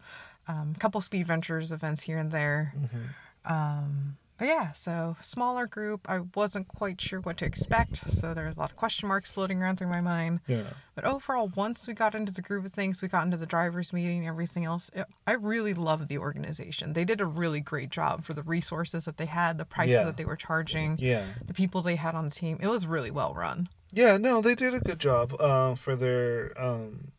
a 0.48 0.52
um, 0.52 0.74
couple 0.78 1.00
Speed 1.00 1.26
Ventures 1.26 1.72
events 1.72 2.02
here 2.02 2.18
and 2.18 2.30
there. 2.30 2.72
Mm-hmm. 2.76 3.52
Um, 3.52 4.16
but 4.38 4.48
yeah, 4.48 4.72
so 4.72 5.16
smaller 5.20 5.68
group. 5.68 6.10
I 6.10 6.20
wasn't 6.34 6.66
quite 6.66 7.00
sure 7.00 7.20
what 7.20 7.36
to 7.36 7.44
expect, 7.44 8.12
so 8.12 8.34
there 8.34 8.46
was 8.46 8.56
a 8.56 8.60
lot 8.60 8.70
of 8.70 8.76
question 8.76 9.06
marks 9.06 9.30
floating 9.30 9.62
around 9.62 9.76
through 9.76 9.88
my 9.90 10.00
mind. 10.00 10.40
Yeah. 10.48 10.64
But 10.96 11.04
overall, 11.04 11.52
once 11.54 11.86
we 11.86 11.94
got 11.94 12.16
into 12.16 12.32
the 12.32 12.42
groove 12.42 12.64
of 12.64 12.70
things, 12.72 13.02
we 13.02 13.06
got 13.08 13.24
into 13.24 13.36
the 13.36 13.46
drivers' 13.46 13.92
meeting 13.92 14.26
everything 14.26 14.64
else. 14.64 14.90
It, 14.94 15.06
I 15.28 15.32
really 15.34 15.74
loved 15.74 16.08
the 16.08 16.18
organization. 16.18 16.94
They 16.94 17.04
did 17.04 17.20
a 17.20 17.24
really 17.26 17.60
great 17.60 17.90
job 17.90 18.24
for 18.24 18.32
the 18.32 18.42
resources 18.42 19.04
that 19.04 19.16
they 19.16 19.26
had, 19.26 19.58
the 19.58 19.64
prices 19.64 19.92
Yeah. 19.92 20.04
that 20.06 20.16
they 20.16 20.24
were 20.24 20.34
charging, 20.34 20.96
Yeah. 20.98 21.24
the 21.44 21.54
people 21.54 21.80
they 21.80 21.96
had 21.96 22.16
on 22.16 22.24
the 22.24 22.34
team. 22.34 22.58
It 22.60 22.66
was 22.66 22.84
really 22.84 23.12
well 23.12 23.34
run. 23.34 23.68
Yeah, 23.92 24.16
no, 24.16 24.40
they 24.40 24.54
did 24.54 24.74
a 24.74 24.80
good 24.80 24.98
job 24.98 25.34
uh, 25.38 25.74
for 25.74 25.94
their 25.94 26.52
um, 26.56 27.12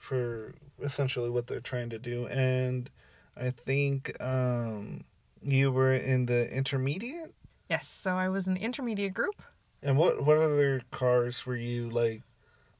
for 0.00 0.54
essentially 0.82 1.28
what 1.28 1.46
they're 1.46 1.60
trying 1.60 1.90
to 1.90 1.98
do, 1.98 2.26
and 2.28 2.88
I 3.36 3.50
think 3.50 4.16
um, 4.20 5.04
you 5.42 5.70
were 5.70 5.94
in 5.94 6.26
the 6.26 6.50
intermediate. 6.50 7.34
Yes, 7.68 7.86
so 7.86 8.14
I 8.14 8.28
was 8.28 8.46
in 8.46 8.54
the 8.54 8.62
intermediate 8.62 9.12
group. 9.12 9.42
And 9.82 9.98
what 9.98 10.24
what 10.24 10.38
other 10.38 10.82
cars 10.90 11.44
were 11.44 11.56
you 11.56 11.90
like 11.90 12.22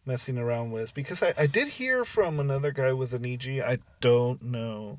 messing 0.06 0.38
around 0.38 0.72
with? 0.72 0.94
Because 0.94 1.22
I, 1.22 1.34
I 1.36 1.46
did 1.46 1.68
hear 1.68 2.06
from 2.06 2.40
another 2.40 2.72
guy 2.72 2.92
with 2.92 3.12
an 3.12 3.26
EG. 3.26 3.60
I 3.60 3.78
don't 4.00 4.42
know 4.42 4.98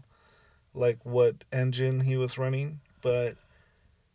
like 0.73 0.99
what 1.03 1.43
engine 1.51 2.01
he 2.01 2.17
was 2.17 2.37
running, 2.37 2.81
but 3.01 3.35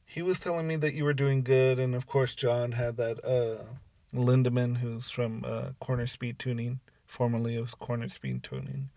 he 0.04 0.22
was 0.22 0.40
telling 0.40 0.66
me 0.66 0.76
that 0.76 0.94
you 0.94 1.04
were 1.04 1.12
doing 1.12 1.42
good 1.42 1.78
and 1.78 1.94
of 1.94 2.06
course 2.06 2.34
John 2.34 2.72
had 2.72 2.96
that 2.96 3.22
uh 3.24 3.64
Lindemann 4.16 4.78
who's 4.78 5.10
from 5.10 5.44
uh 5.46 5.70
Corner 5.80 6.06
Speed 6.06 6.38
Tuning, 6.38 6.80
formerly 7.06 7.56
of 7.56 7.78
Corner 7.78 8.08
Speed 8.08 8.42
Tuning. 8.42 8.90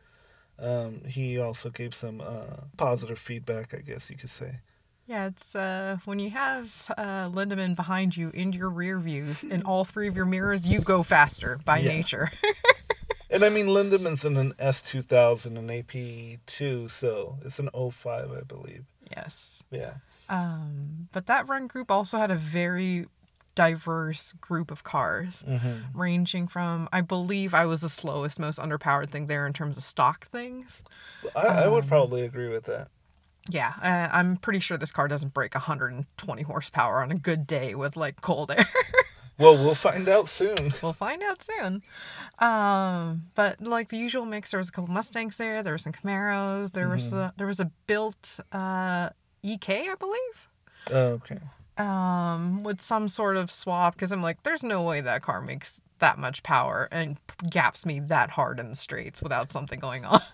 Um, 0.57 1.03
he 1.05 1.37
also 1.37 1.69
gave 1.69 1.95
some 1.95 2.19
uh, 2.19 2.65
positive 2.75 3.17
feedback, 3.17 3.73
I 3.73 3.77
guess 3.77 4.09
you 4.09 4.17
could 4.17 4.29
say. 4.29 4.59
Yeah, 5.07 5.27
it's 5.27 5.55
uh, 5.55 5.97
when 6.05 6.19
you 6.19 6.31
have 6.31 6.91
uh, 6.97 7.29
Lindemann 7.29 7.75
behind 7.75 8.17
you 8.17 8.29
in 8.33 8.51
your 8.51 8.69
rear 8.69 8.99
views 8.99 9.43
in 9.43 9.61
all 9.63 9.85
three 9.85 10.07
of 10.09 10.15
your 10.17 10.25
mirrors, 10.25 10.67
you 10.67 10.81
go 10.81 11.01
faster 11.01 11.59
by 11.65 11.79
Yeah. 11.79 11.87
nature. 11.89 12.31
And 13.31 13.45
I 13.45 13.49
mean, 13.49 13.67
Lindemann's 13.67 14.25
in 14.25 14.37
an 14.37 14.53
S2000 14.59 15.55
and 15.55 15.69
AP2, 15.69 16.89
so 16.89 17.37
it's 17.45 17.59
an 17.59 17.69
05, 17.73 18.31
I 18.31 18.41
believe. 18.41 18.85
yes. 19.15 19.61
Yeah. 19.69 19.93
Um, 20.29 21.09
but 21.11 21.27
that 21.27 21.47
run 21.47 21.67
group 21.67 21.91
also 21.91 22.17
had 22.17 22.31
a 22.31 22.35
very 22.35 23.05
diverse 23.59 24.33
group 24.39 24.71
of 24.71 24.83
cars, 24.83 25.43
Mm-hmm. 25.47 25.99
ranging 25.99 26.47
from, 26.47 26.87
I 26.93 27.01
believe 27.01 27.53
I 27.53 27.65
was 27.65 27.81
the 27.81 27.89
slowest, 27.89 28.39
most 28.39 28.57
underpowered 28.59 29.09
thing 29.09 29.25
there 29.25 29.45
in 29.45 29.51
terms 29.53 29.75
of 29.77 29.83
stock 29.83 30.27
things. 30.27 30.81
I, 31.35 31.47
I 31.63 31.67
would 31.67 31.83
Um, 31.83 31.89
probably 31.89 32.21
agree 32.23 32.47
with 32.49 32.63
that. 32.65 32.87
Yeah, 33.49 33.73
uh, 33.81 34.07
I'm 34.15 34.37
pretty 34.37 34.59
sure 34.59 34.77
this 34.77 34.91
car 34.91 35.07
doesn't 35.09 35.33
break 35.33 35.55
120 35.55 36.41
horsepower 36.43 37.01
on 37.03 37.11
a 37.11 37.15
good 37.15 37.45
day 37.47 37.75
with 37.75 37.97
like 37.97 38.21
cold 38.21 38.51
air. 38.51 38.65
Well, 39.41 39.55
we'll 39.55 39.73
find 39.89 40.09
out 40.09 40.27
soon. 40.27 40.73
we'll 40.81 40.91
find 41.07 41.23
out 41.23 41.41
soon. 41.41 41.81
Um, 42.39 43.27
but 43.35 43.61
like 43.61 43.87
the 43.87 43.95
usual 43.97 44.25
mix, 44.25 44.51
there 44.51 44.57
was 44.57 44.67
a 44.67 44.71
couple 44.73 44.93
Mustangs 44.93 45.37
there. 45.37 45.63
There 45.63 45.73
were 45.73 45.77
some 45.77 45.93
Camaros. 45.93 46.71
There 46.73 46.89
was 46.89 47.13
a, 47.13 47.33
there 47.37 47.47
was 47.47 47.61
a 47.61 47.71
built 47.87 48.41
uh, 48.51 49.11
EK, 49.41 49.87
I 49.89 49.95
believe. 49.95 50.37
Oh, 50.91 51.07
okay. 51.19 51.39
Um, 51.79 52.61
with 52.63 52.81
some 52.81 53.07
sort 53.07 53.37
of 53.37 53.49
swap 53.49 53.95
because 53.95 54.11
I'm 54.11 54.21
like, 54.21 54.43
there's 54.43 54.63
no 54.63 54.83
way 54.83 55.01
that 55.01 55.21
car 55.21 55.41
makes 55.41 55.81
that 55.99 56.17
much 56.17 56.43
power 56.43 56.87
and 56.91 57.17
gaps 57.49 57.85
me 57.85 57.99
that 57.99 58.31
hard 58.31 58.59
in 58.59 58.69
the 58.69 58.75
straights 58.75 59.21
without 59.21 59.51
something 59.51 59.79
going 59.79 60.05
on. 60.05 60.21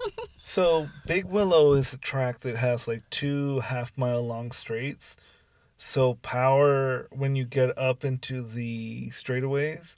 So, 0.47 0.89
Big 1.08 1.25
Willow 1.25 1.73
is 1.73 1.91
a 1.91 1.97
track 1.97 2.41
that 2.41 2.55
has 2.55 2.88
like 2.88 3.01
two 3.10 3.62
half 3.62 3.91
mile 3.97 4.21
long 4.21 4.51
straights. 4.51 5.17
So, 5.79 6.13
power, 6.21 7.08
when 7.12 7.36
you 7.36 7.45
get 7.45 7.75
up 7.75 8.05
into 8.05 8.43
the 8.43 9.10
straightaways, 9.10 9.95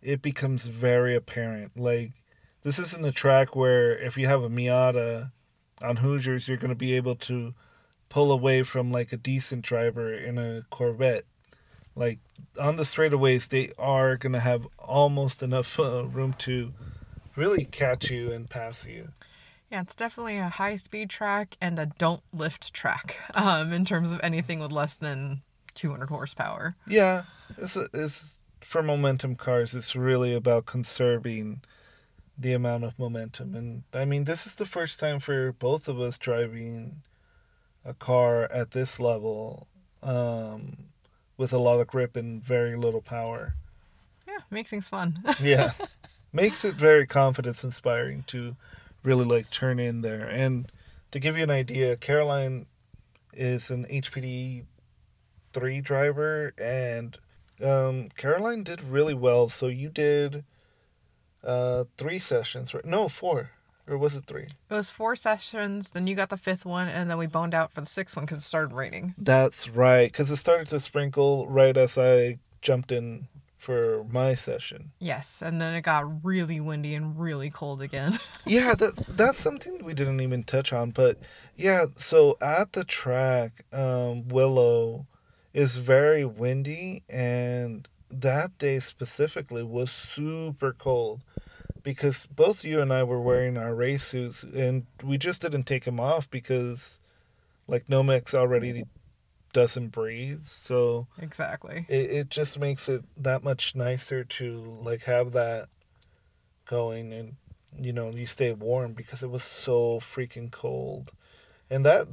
it 0.00 0.22
becomes 0.22 0.68
very 0.68 1.16
apparent. 1.16 1.76
Like, 1.76 2.12
this 2.62 2.78
isn't 2.78 3.04
a 3.04 3.10
track 3.10 3.56
where 3.56 3.98
if 3.98 4.16
you 4.16 4.28
have 4.28 4.44
a 4.44 4.48
Miata 4.48 5.32
on 5.82 5.96
Hoosiers, 5.96 6.46
you're 6.46 6.58
going 6.58 6.68
to 6.70 6.76
be 6.76 6.94
able 6.94 7.16
to 7.16 7.52
pull 8.08 8.32
away 8.32 8.62
from 8.62 8.90
like 8.90 9.12
a 9.12 9.16
decent 9.16 9.62
driver 9.62 10.12
in 10.12 10.38
a 10.38 10.62
Corvette. 10.70 11.24
Like, 11.94 12.18
on 12.60 12.76
the 12.76 12.84
straightaways, 12.84 13.48
they 13.48 13.72
are 13.76 14.16
going 14.16 14.32
to 14.32 14.40
have 14.40 14.68
almost 14.78 15.42
enough 15.42 15.78
uh, 15.80 16.04
room 16.06 16.32
to 16.38 16.72
really 17.34 17.64
catch 17.64 18.10
you 18.10 18.30
and 18.30 18.48
pass 18.48 18.86
you. 18.86 19.08
yeah, 19.70 19.80
it's 19.80 19.94
definitely 19.94 20.38
a 20.38 20.48
high 20.48 20.76
speed 20.76 21.10
track 21.10 21.56
and 21.60 21.78
a 21.78 21.86
don't 21.86 22.22
lift 22.32 22.72
track 22.72 23.16
um, 23.34 23.72
in 23.72 23.84
terms 23.84 24.12
of 24.12 24.20
anything 24.22 24.60
with 24.60 24.72
less 24.72 24.94
than 24.94 25.42
200 25.74 26.08
horsepower. 26.08 26.76
Yeah, 26.86 27.24
it's 27.56 27.76
it's 27.92 28.36
for 28.60 28.82
momentum 28.82 29.36
cars. 29.36 29.74
It's 29.74 29.96
really 29.96 30.34
about 30.34 30.66
conserving 30.66 31.62
the 32.36 32.52
amount 32.52 32.84
of 32.84 32.98
momentum, 32.98 33.54
and 33.54 33.82
I 33.92 34.04
mean, 34.04 34.24
this 34.24 34.46
is 34.46 34.54
the 34.54 34.66
first 34.66 35.00
time 35.00 35.18
for 35.18 35.52
both 35.52 35.88
of 35.88 36.00
us 36.00 36.18
driving 36.18 37.02
a 37.88 37.94
car 37.94 38.44
at 38.52 38.72
this 38.72 39.00
level, 39.00 39.66
um, 40.02 40.76
with 41.38 41.52
a 41.52 41.58
lot 41.58 41.80
of 41.80 41.86
grip 41.86 42.16
and 42.16 42.44
very 42.44 42.76
little 42.76 43.00
power. 43.00 43.54
Yeah, 44.26 44.38
makes 44.50 44.70
things 44.70 44.88
fun. 44.88 45.16
Yeah, 45.40 45.72
makes 46.32 46.64
it 46.64 46.74
very 46.74 47.06
confidence 47.06 47.64
inspiring 47.64 48.24
to 48.28 48.56
really 49.02 49.24
like 49.24 49.50
turn 49.50 49.78
in 49.78 50.02
there. 50.02 50.28
And 50.28 50.70
to 51.12 51.18
give 51.18 51.36
you 51.36 51.42
an 51.42 51.50
idea, 51.50 51.96
Caroline 51.96 52.66
is 53.32 53.70
an 53.70 53.86
HPD 53.86 54.64
three 55.54 55.80
driver, 55.80 56.52
and 56.58 57.16
um, 57.64 58.10
Caroline 58.16 58.62
did 58.64 58.82
really 58.82 59.14
well. 59.14 59.48
So 59.48 59.68
you 59.68 59.88
did 59.88 60.44
uh, 61.42 61.84
three 61.96 62.18
sessions, 62.18 62.74
right? 62.74 62.84
No, 62.84 63.08
four, 63.08 63.52
or 63.88 63.98
was 63.98 64.14
it 64.14 64.26
three? 64.26 64.44
it 64.44 64.74
was 64.74 64.90
four 64.90 65.16
sessions, 65.16 65.90
then 65.90 66.06
you 66.06 66.14
got 66.14 66.28
the 66.28 66.36
fifth 66.36 66.64
one, 66.66 66.88
and 66.88 67.10
then 67.10 67.18
we 67.18 67.26
boned 67.26 67.54
out 67.54 67.72
for 67.72 67.80
the 67.80 67.86
sixth 67.86 68.16
one 68.16 68.26
because 68.26 68.38
it 68.38 68.42
started 68.42 68.74
raining. 68.74 69.14
That's 69.18 69.68
right, 69.68 70.10
because 70.10 70.30
it 70.30 70.36
started 70.36 70.68
to 70.68 70.80
sprinkle 70.80 71.46
right 71.48 71.76
as 71.76 71.96
I 71.96 72.38
jumped 72.60 72.92
in 72.92 73.28
for 73.56 74.04
my 74.10 74.34
session. 74.34 74.92
Yes, 74.98 75.42
and 75.42 75.60
then 75.60 75.74
it 75.74 75.82
got 75.82 76.24
really 76.24 76.60
windy 76.60 76.94
and 76.94 77.18
really 77.18 77.50
cold 77.50 77.82
again. 77.82 78.18
yeah, 78.46 78.74
that 78.74 78.96
that's 79.08 79.38
something 79.38 79.84
we 79.84 79.94
didn't 79.94 80.20
even 80.20 80.42
touch 80.42 80.72
on, 80.72 80.90
but 80.90 81.18
yeah, 81.56 81.86
so 81.96 82.36
at 82.40 82.72
the 82.72 82.84
track, 82.84 83.64
um, 83.72 84.28
Willow 84.28 85.06
is 85.52 85.76
very 85.76 86.24
windy, 86.24 87.02
and 87.08 87.88
that 88.10 88.56
day 88.58 88.78
specifically 88.78 89.62
was 89.62 89.90
super 89.90 90.72
cold 90.72 91.20
because 91.82 92.26
both 92.26 92.64
you 92.64 92.80
and 92.80 92.92
I 92.92 93.04
were 93.04 93.20
wearing 93.20 93.56
our 93.56 93.74
race 93.74 94.04
suits, 94.04 94.42
and 94.42 94.86
we 95.02 95.18
just 95.18 95.42
didn't 95.42 95.64
take 95.64 95.84
them 95.84 96.00
off 96.00 96.30
because, 96.30 97.00
like, 97.66 97.86
Nomex 97.86 98.34
already 98.34 98.84
doesn't 99.52 99.88
breathe, 99.88 100.44
so 100.46 101.06
exactly. 101.20 101.86
it, 101.88 102.10
it 102.10 102.30
just 102.30 102.58
makes 102.58 102.88
it 102.88 103.02
that 103.16 103.42
much 103.42 103.74
nicer 103.74 104.22
to 104.24 104.78
like 104.82 105.02
have 105.04 105.32
that 105.32 105.68
going 106.66 107.12
and 107.12 107.36
you 107.80 107.92
know 107.92 108.10
you 108.10 108.26
stay 108.26 108.52
warm 108.52 108.92
because 108.92 109.22
it 109.22 109.30
was 109.30 109.42
so 109.42 109.98
freaking 110.00 110.50
cold 110.50 111.10
and 111.70 111.84
that 111.84 112.06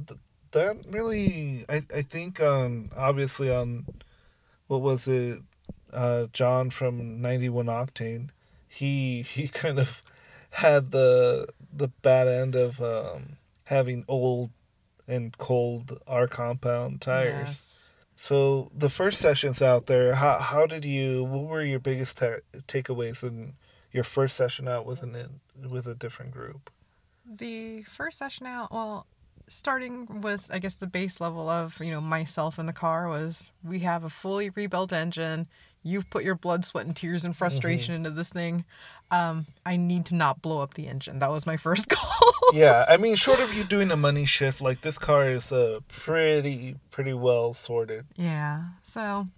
that 0.52 0.76
really 0.88 1.64
i, 1.68 1.82
I 1.94 2.02
think 2.02 2.40
um 2.40 2.90
obviously 2.96 3.50
on 3.50 3.86
what 4.66 4.80
was 4.80 5.06
it 5.06 5.40
uh 5.92 6.26
john 6.32 6.70
from 6.70 7.20
91 7.20 7.66
octane 7.66 8.30
he 8.68 9.22
he 9.22 9.48
kind 9.62 9.78
of 9.78 10.02
had 10.50 10.90
the 10.90 11.48
the 11.72 11.88
bad 12.02 12.28
end 12.28 12.54
of 12.54 12.80
um 12.80 13.38
having 13.64 14.04
old 14.08 14.50
and 15.08 15.36
cold 15.38 16.00
R 16.06 16.26
compound 16.26 17.00
tires 17.00 17.32
Yes. 17.48 17.90
so 18.16 18.70
the 18.74 18.90
first 18.90 19.20
sessions 19.20 19.60
out 19.62 19.86
there, 19.86 20.14
how 20.14 20.38
how 20.38 20.66
did 20.66 20.84
you? 20.84 21.22
What 21.24 21.44
were 21.44 21.62
your 21.62 21.78
biggest 21.78 22.16
ta- 22.18 22.42
takeaways 22.66 23.22
in 23.22 23.54
your 23.92 24.04
first 24.04 24.36
session 24.36 24.66
out 24.68 24.86
with 24.86 25.02
an 25.02 25.40
with 25.68 25.86
a 25.86 25.94
different 25.94 26.32
group? 26.32 26.70
The 27.24 27.82
first 27.82 28.18
session 28.18 28.46
out, 28.46 28.72
well, 28.72 29.06
starting 29.48 30.20
with 30.22 30.48
I 30.52 30.58
guess 30.58 30.74
the 30.74 30.86
base 30.86 31.20
level 31.20 31.48
of 31.48 31.78
you 31.80 31.90
know 31.90 32.00
myself 32.00 32.58
in 32.58 32.66
the 32.66 32.72
car 32.72 33.08
was 33.08 33.52
we 33.62 33.80
have 33.80 34.02
a 34.04 34.08
fully 34.08 34.50
rebuilt 34.50 34.92
engine. 34.92 35.46
You've 35.86 36.10
put 36.10 36.24
your 36.24 36.34
blood, 36.34 36.64
sweat, 36.64 36.86
and 36.86 36.96
tears 36.96 37.24
and 37.24 37.36
frustration 37.36 37.94
into 37.94 38.10
this 38.10 38.28
thing. 38.28 38.64
Um, 39.10 39.46
I 39.64 39.76
need 39.76 40.06
to 40.06 40.16
not 40.16 40.42
blow 40.42 40.60
up 40.62 40.74
the 40.74 40.88
engine. 40.88 41.20
That 41.20 41.30
was 41.30 41.46
my 41.46 41.56
first 41.56 41.88
goal. 41.88 42.32
yeah, 42.52 42.84
I 42.88 42.96
mean, 42.96 43.14
short 43.14 43.38
of 43.40 43.54
you 43.54 43.62
doing 43.62 43.90
a 43.90 43.96
money 43.96 44.24
shift, 44.24 44.60
like 44.60 44.80
this 44.80 44.98
car 44.98 45.30
is 45.30 45.52
uh, 45.52 45.80
pretty 45.88 46.76
pretty 46.90 47.12
well 47.12 47.54
sorted. 47.54 48.06
Yeah. 48.16 48.64
So 48.82 49.28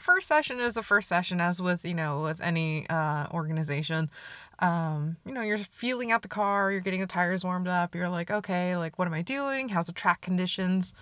first 0.00 0.26
session 0.26 0.58
is 0.58 0.74
the 0.74 0.82
first 0.82 1.08
session 1.08 1.40
as 1.40 1.62
with, 1.62 1.84
you 1.84 1.94
know, 1.94 2.22
with 2.22 2.40
any 2.40 2.88
uh 2.88 3.26
organization. 3.32 4.10
Um, 4.58 5.16
you 5.24 5.32
know, 5.32 5.40
you're 5.40 5.56
feeling 5.56 6.12
out 6.12 6.20
the 6.22 6.28
car, 6.28 6.70
you're 6.70 6.82
getting 6.82 7.00
the 7.00 7.06
tires 7.06 7.44
warmed 7.44 7.68
up, 7.68 7.94
you're 7.94 8.10
like, 8.10 8.30
okay, 8.30 8.76
like 8.76 8.98
what 8.98 9.06
am 9.08 9.14
I 9.14 9.22
doing? 9.22 9.70
How's 9.70 9.86
the 9.86 9.92
track 9.92 10.20
conditions? 10.20 10.92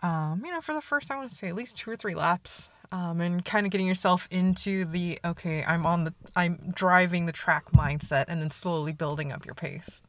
um, 0.00 0.42
you 0.44 0.52
know, 0.52 0.60
for 0.60 0.74
the 0.74 0.80
first, 0.80 1.10
I 1.10 1.16
want 1.16 1.30
to 1.30 1.34
say 1.34 1.48
at 1.48 1.54
least 1.54 1.78
two 1.78 1.90
or 1.90 1.96
three 1.96 2.14
laps. 2.14 2.68
Um, 2.92 3.20
and 3.20 3.44
kind 3.44 3.66
of 3.66 3.72
getting 3.72 3.86
yourself 3.86 4.28
into 4.30 4.84
the 4.84 5.18
okay, 5.24 5.64
I'm 5.64 5.84
on 5.84 6.04
the, 6.04 6.14
I'm 6.34 6.72
driving 6.74 7.26
the 7.26 7.32
track 7.32 7.72
mindset, 7.72 8.26
and 8.28 8.40
then 8.40 8.50
slowly 8.50 8.92
building 8.92 9.32
up 9.32 9.44
your 9.44 9.54
pace. 9.54 10.02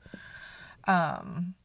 Um, 0.88 1.56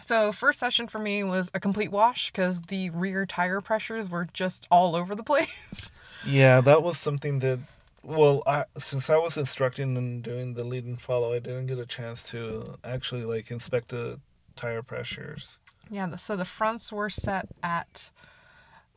so 0.00 0.32
first 0.32 0.58
session 0.58 0.88
for 0.88 0.98
me 0.98 1.22
was 1.22 1.50
a 1.54 1.60
complete 1.60 1.92
wash 1.92 2.30
because 2.30 2.62
the 2.62 2.90
rear 2.90 3.24
tire 3.26 3.60
pressures 3.60 4.08
were 4.08 4.26
just 4.32 4.66
all 4.70 4.96
over 4.96 5.14
the 5.14 5.22
place. 5.22 5.90
Yeah, 6.26 6.60
that 6.60 6.82
was 6.82 6.98
something 6.98 7.40
that. 7.40 7.60
Well, 8.04 8.42
I, 8.48 8.64
since 8.78 9.08
I 9.10 9.16
was 9.16 9.36
instructing 9.36 9.96
and 9.96 10.24
doing 10.24 10.54
the 10.54 10.64
lead 10.64 10.84
and 10.84 11.00
follow, 11.00 11.32
I 11.32 11.38
didn't 11.38 11.66
get 11.66 11.78
a 11.78 11.86
chance 11.86 12.24
to 12.30 12.74
actually 12.82 13.22
like 13.22 13.52
inspect 13.52 13.90
the 13.90 14.18
tire 14.56 14.82
pressures. 14.82 15.60
Yeah, 15.88 16.16
so 16.16 16.34
the 16.34 16.44
fronts 16.44 16.90
were 16.92 17.10
set 17.10 17.48
at 17.62 18.10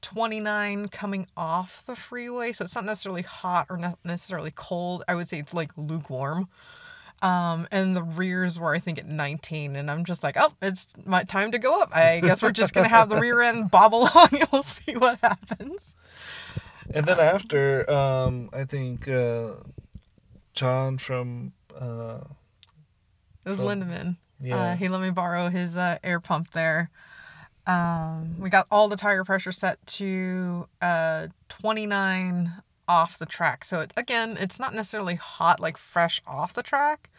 29 0.06 0.88
coming 0.90 1.26
off 1.36 1.84
the 1.88 1.96
freeway, 1.96 2.52
so 2.52 2.64
it's 2.64 2.76
not 2.76 2.86
necessarily 2.86 3.24
hot 3.24 3.66
or 3.70 3.78
not 3.78 3.98
necessarily 4.04 4.52
cold. 4.54 5.04
I 5.08 5.16
would 5.16 5.28
say 5.28 5.40
it's 5.40 5.54
like 5.54 5.72
lukewarm. 5.76 6.48
Um, 7.24 7.68
and 7.72 7.96
the 7.96 8.04
rears 8.04 8.60
were 8.60 8.76
I 8.76 8.80
think 8.80 9.00
at 9.00 9.08
19, 9.08 9.76
and 9.76 9.90
I'm 9.90 10.06
just 10.06 10.22
like, 10.24 10.36
oh, 10.38 10.54
it's 10.62 10.94
my 11.06 11.24
time 11.24 11.52
to 11.52 11.58
go 11.58 11.82
up. 11.82 11.96
I 11.96 12.20
guess 12.20 12.44
we're 12.44 12.52
just 12.52 12.74
gonna 12.74 12.88
have 12.88 13.10
the 13.10 13.16
rear 13.16 13.42
end 13.42 13.72
bob 13.76 13.96
along, 13.96 14.30
and 14.32 14.48
we'll 14.52 14.62
see 14.64 14.96
what 14.96 15.18
happens. 15.24 15.96
And 16.94 17.06
then 17.08 17.20
after, 17.20 17.90
um, 17.90 18.50
I 18.54 18.64
think 18.66 19.08
uh, 19.08 19.54
John 20.54 21.00
from 21.00 21.54
uh, 21.80 22.20
It 23.44 23.50
was 23.50 23.60
Oh, 23.60 23.66
Lindemann. 23.66 24.18
yeah, 24.40 24.74
Uh, 24.74 24.76
he 24.76 24.88
let 24.88 25.02
me 25.02 25.10
borrow 25.10 25.50
his 25.50 25.76
uh, 25.76 25.98
air 26.04 26.20
pump 26.20 26.52
there. 26.52 26.92
Um, 27.68 28.36
we 28.40 28.50
got 28.50 28.68
all 28.72 28.88
the 28.88 28.96
tire 28.96 29.24
pressure 29.24 29.52
set 29.52 29.86
to 29.88 30.68
uh, 30.82 31.28
29 31.50 32.54
off 32.88 33.18
the 33.18 33.26
track. 33.26 33.66
So 33.66 33.82
it, 33.82 33.94
again, 33.98 34.38
it's 34.40 34.60
not 34.60 34.74
necessarily 34.74 35.16
hot, 35.16 35.60
like 35.60 35.78
fresh 35.78 36.22
off 36.28 36.54
the 36.54 36.64
track. 36.64 37.10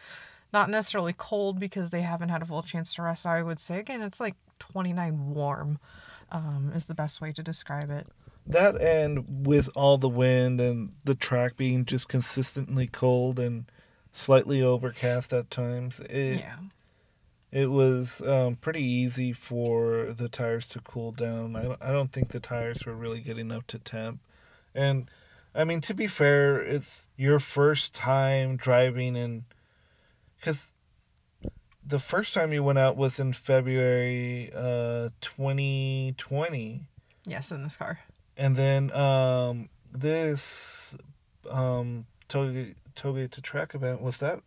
Not 0.53 0.69
necessarily 0.69 1.13
cold 1.17 1.59
because 1.59 1.89
they 1.89 2.01
haven't 2.01 2.29
had 2.29 2.41
a 2.41 2.45
full 2.45 2.63
chance 2.63 2.93
to 2.95 3.01
rest. 3.01 3.25
I 3.25 3.43
would 3.43 3.59
say 3.59 3.79
again, 3.79 4.01
it's 4.01 4.19
like 4.19 4.35
29 4.59 5.33
warm. 5.33 5.79
Um, 6.29 6.73
is 6.75 6.85
the 6.85 6.93
best 6.93 7.21
way 7.21 7.31
to 7.31 7.41
describe 7.41 7.89
it. 7.89 8.05
that 8.45 8.81
and 8.81 9.47
with 9.47 9.69
all 9.77 9.97
the 9.97 10.09
wind 10.09 10.59
and 10.59 10.91
the 11.05 11.15
track 11.15 11.55
being 11.55 11.85
just 11.85 12.09
consistently 12.09 12.85
cold 12.85 13.39
and 13.39 13.71
slightly 14.11 14.61
overcast 14.61 15.31
at 15.31 15.49
times, 15.49 16.01
it 16.01 16.39
yeah. 16.39 16.57
It 17.51 17.71
was 17.71 18.21
um, 18.21 18.55
pretty 18.57 18.83
easy 18.83 19.31
for 19.33 20.11
the 20.11 20.27
tires 20.29 20.67
to 20.69 20.79
cool 20.81 21.11
down. 21.11 21.55
I 21.55 21.63
don't, 21.63 21.83
I 21.83 21.91
don't 21.91 22.11
think 22.11 22.29
the 22.29 22.39
tires 22.39 22.85
were 22.85 22.93
really 22.95 23.21
getting 23.21 23.51
up 23.51 23.67
to 23.67 23.79
temp, 23.79 24.19
and 24.75 25.09
I 25.55 25.63
mean 25.63 25.81
to 25.81 25.93
be 25.93 26.07
fair, 26.07 26.59
it's 26.61 27.07
your 27.15 27.39
first 27.39 27.95
time 27.95 28.57
driving 28.57 29.15
and 29.15 29.43
because 30.39 30.71
the 31.85 31.99
first 31.99 32.33
time 32.33 32.51
you 32.51 32.61
went 32.63 32.77
out 32.77 32.97
was 32.97 33.17
in 33.19 33.31
February 33.33 34.51
uh 34.53 35.09
2020 35.21 36.81
Yes, 37.25 37.51
in 37.51 37.63
this 37.63 37.75
car. 37.75 37.99
and 38.35 38.55
then 38.55 38.91
um 38.93 39.69
this 39.91 40.95
um 41.49 42.05
toge 42.29 42.75
to 42.93 43.41
track 43.41 43.73
event 43.73 44.01
was 44.01 44.17
that 44.17 44.41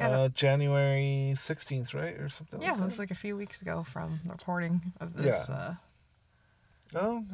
Yeah, 0.00 0.08
uh 0.08 0.28
January 0.28 1.32
16th 1.34 1.94
right 1.94 2.18
or 2.18 2.28
something 2.28 2.60
Yeah, 2.62 2.72
like 2.72 2.80
it 2.80 2.84
was 2.84 2.98
like 2.98 3.10
a 3.10 3.14
few 3.14 3.36
weeks 3.36 3.62
ago 3.62 3.84
from 3.84 4.20
the 4.24 4.30
recording 4.30 4.92
of 5.00 5.14
this. 5.14 5.46
Yeah. 5.48 5.54
Uh, 5.54 5.74
Oh, 6.94 7.24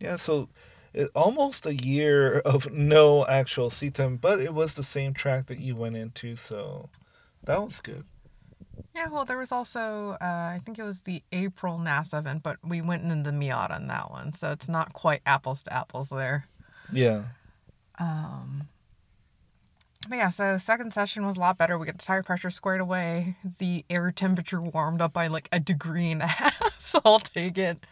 yeah. 0.00 0.16
So 0.16 0.48
it, 0.92 1.08
almost 1.14 1.66
a 1.66 1.74
year 1.74 2.38
of 2.44 2.72
no 2.72 3.26
actual 3.26 3.70
seat 3.70 3.94
time, 3.94 4.16
but 4.16 4.40
it 4.40 4.54
was 4.54 4.74
the 4.74 4.82
same 4.82 5.14
track 5.14 5.46
that 5.46 5.58
you 5.60 5.76
went 5.76 5.96
into, 5.96 6.36
so 6.36 6.88
that 7.44 7.62
was 7.62 7.80
good. 7.80 8.04
Yeah, 8.94 9.08
well, 9.08 9.24
there 9.24 9.38
was 9.38 9.52
also, 9.52 10.16
uh, 10.20 10.24
I 10.24 10.60
think 10.64 10.78
it 10.78 10.84
was 10.84 11.02
the 11.02 11.22
April 11.32 11.78
NASA 11.78 12.18
event, 12.18 12.42
but 12.42 12.58
we 12.64 12.80
went 12.80 13.02
in 13.04 13.22
the 13.24 13.30
Miata 13.30 13.72
on 13.72 13.86
that 13.88 14.10
one, 14.10 14.32
so 14.32 14.50
it's 14.50 14.68
not 14.68 14.92
quite 14.92 15.20
apples 15.26 15.62
to 15.62 15.72
apples 15.72 16.08
there. 16.10 16.46
Yeah. 16.92 17.24
Um, 17.98 18.68
but 20.08 20.16
yeah, 20.16 20.30
so 20.30 20.58
second 20.58 20.92
session 20.92 21.26
was 21.26 21.36
a 21.36 21.40
lot 21.40 21.58
better. 21.58 21.78
We 21.78 21.86
got 21.86 21.98
the 21.98 22.04
tire 22.04 22.22
pressure 22.22 22.50
squared 22.50 22.80
away. 22.80 23.36
The 23.58 23.84
air 23.90 24.10
temperature 24.10 24.60
warmed 24.60 25.00
up 25.00 25.12
by 25.12 25.26
like 25.26 25.48
a 25.52 25.60
degree 25.60 26.10
and 26.10 26.22
a 26.22 26.26
half, 26.40 26.80
so 26.84 27.00
I'll 27.04 27.18
take 27.18 27.58
it. 27.58 27.84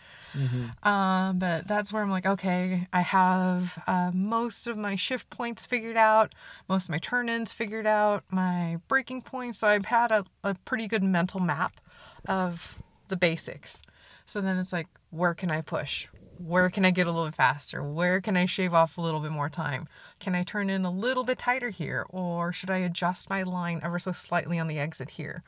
Um, 0.83 1.39
but 1.39 1.69
that's 1.69 1.93
where 1.93 2.03
I'm 2.03 2.11
like, 2.11 2.25
okay, 2.27 2.89
I 2.93 3.03
have 3.03 3.83
uh, 3.87 4.11
most 4.15 4.67
of 4.67 4.79
my 4.79 4.97
shift 4.97 5.29
points 5.29 5.67
figured 5.67 5.97
out, 5.97 6.35
most 6.69 6.85
of 6.85 6.91
my 6.91 6.99
turn 6.99 7.29
ins 7.29 7.53
figured 7.53 7.87
out, 7.87 8.25
my 8.31 8.79
braking 8.89 9.23
points. 9.23 9.59
So 9.59 9.69
I've 9.69 9.87
had 9.87 10.11
a, 10.11 10.25
a 10.43 10.55
pretty 10.65 10.89
good 10.89 11.03
mental 11.03 11.41
map 11.41 11.81
of 12.27 12.83
the 13.09 13.17
basics. 13.17 13.83
So 14.25 14.41
then 14.41 14.57
it's 14.57 14.73
like, 14.73 14.87
where 15.11 15.35
can 15.35 15.51
I 15.51 15.61
push? 15.61 16.07
Where 16.45 16.71
can 16.71 16.85
I 16.85 16.91
get 16.91 17.07
a 17.07 17.11
little 17.11 17.27
bit 17.27 17.35
faster? 17.35 17.83
Where 17.83 18.21
can 18.21 18.37
I 18.37 18.47
shave 18.47 18.75
off 18.75 18.99
a 18.99 19.01
little 19.01 19.21
bit 19.21 19.33
more 19.33 19.49
time? 19.49 19.89
Can 20.19 20.35
I 20.35 20.43
turn 20.43 20.71
in 20.71 20.85
a 20.85 20.91
little 20.91 21.25
bit 21.25 21.39
tighter 21.39 21.71
here? 21.71 22.07
Or 22.09 22.53
should 22.53 22.71
I 22.71 22.79
adjust 22.79 23.31
my 23.31 23.43
line 23.43 23.81
ever 23.83 23.99
so 23.99 24.13
slightly 24.13 24.59
on 24.59 24.67
the 24.67 24.79
exit 24.79 25.11
here? 25.11 25.43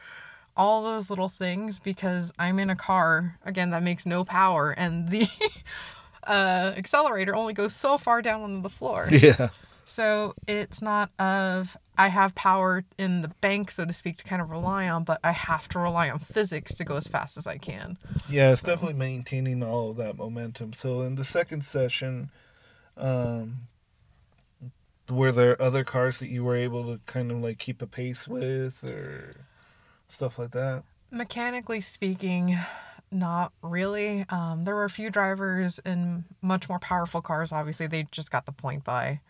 all 0.57 0.83
those 0.83 1.11
little 1.11 1.29
things 1.29 1.81
because 1.81 2.33
I'm 2.39 2.59
in 2.59 2.71
a 2.71 2.77
car 2.77 3.39
again 3.45 3.71
that 3.71 3.83
makes 3.83 4.07
no 4.07 4.25
power 4.25 4.71
and 4.71 5.09
the 5.09 5.27
uh, 6.27 6.73
accelerator 6.77 7.35
only 7.35 7.53
goes 7.53 7.75
so 7.75 7.99
far 7.99 8.23
down 8.23 8.43
on 8.43 8.63
the 8.63 8.69
floor. 8.69 9.09
Yeah. 9.11 9.49
So 9.85 10.35
it's 10.49 10.81
not 10.81 11.11
of 11.19 11.77
I 11.97 12.09
have 12.09 12.35
power 12.35 12.85
in 12.99 13.21
the 13.21 13.29
bank, 13.29 13.71
so 13.71 13.85
to 13.85 13.93
speak, 13.93 14.17
to 14.19 14.25
kind 14.25 14.43
of 14.43 14.51
rely 14.51 14.89
on, 14.89 15.05
but 15.05 15.21
I 15.23 15.31
have 15.33 15.69
to 15.71 15.79
rely 15.79 16.11
on 16.11 16.19
physics 16.19 16.75
to 16.75 16.85
go 16.85 16.97
as 16.97 17.07
fast 17.07 17.37
as 17.37 17.47
I 17.47 17.57
can. 17.59 17.99
Yeah, 18.29 18.51
it's 18.53 18.63
So- 18.63 18.69
definitely 18.69 18.99
maintaining 18.99 19.63
all 19.63 19.91
of 19.91 19.97
that 19.99 20.17
momentum. 20.17 20.73
So 20.73 21.03
in 21.03 21.15
the 21.15 21.25
second 21.25 21.65
session, 21.65 22.31
um, 22.97 23.69
were 25.09 25.33
there 25.33 25.61
other 25.61 25.85
cars 25.85 26.19
that 26.19 26.29
you 26.29 26.43
were 26.45 26.57
able 26.57 26.85
to 26.87 27.01
kind 27.07 27.31
of 27.31 27.39
like 27.39 27.59
keep 27.59 27.83
a 27.83 27.87
pace 27.87 28.27
with 28.27 28.83
or 28.83 29.37
stuff 30.09 30.39
like 30.39 30.51
that? 30.53 30.83
Mechanically 31.11 31.81
speaking, 31.81 32.59
not 33.11 33.53
really. 33.63 34.25
Um, 34.31 34.65
there 34.65 34.75
were 34.75 34.85
a 34.85 34.91
few 34.91 35.11
drivers 35.11 35.79
in 35.85 36.25
much 36.43 36.69
more 36.69 36.79
powerful 36.81 37.21
cars. 37.23 37.53
Obviously, 37.53 37.87
they 37.87 38.07
just 38.11 38.33
got 38.33 38.47
the 38.47 38.53
point 38.53 38.83
by. 38.83 39.21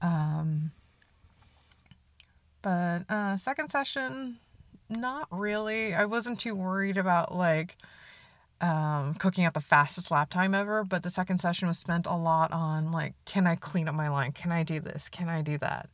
Um, 0.00 0.70
but 2.62 3.02
uh, 3.10 3.36
second 3.36 3.70
session, 3.70 4.38
not 4.88 5.28
really. 5.30 5.94
I 5.94 6.04
wasn't 6.04 6.38
too 6.38 6.54
worried 6.54 6.96
about 6.96 7.34
like 7.34 7.76
um, 8.60 9.14
cooking 9.14 9.44
out 9.44 9.54
the 9.54 9.60
fastest 9.60 10.10
lap 10.10 10.30
time 10.30 10.54
ever. 10.54 10.84
But 10.84 11.02
the 11.02 11.10
second 11.10 11.40
session 11.40 11.68
was 11.68 11.78
spent 11.78 12.06
a 12.06 12.14
lot 12.16 12.52
on 12.52 12.92
like, 12.92 13.14
can 13.24 13.46
I 13.46 13.56
clean 13.56 13.88
up 13.88 13.94
my 13.94 14.08
line? 14.08 14.32
Can 14.32 14.52
I 14.52 14.62
do 14.62 14.80
this? 14.80 15.08
Can 15.08 15.28
I 15.28 15.42
do 15.42 15.58
that? 15.58 15.90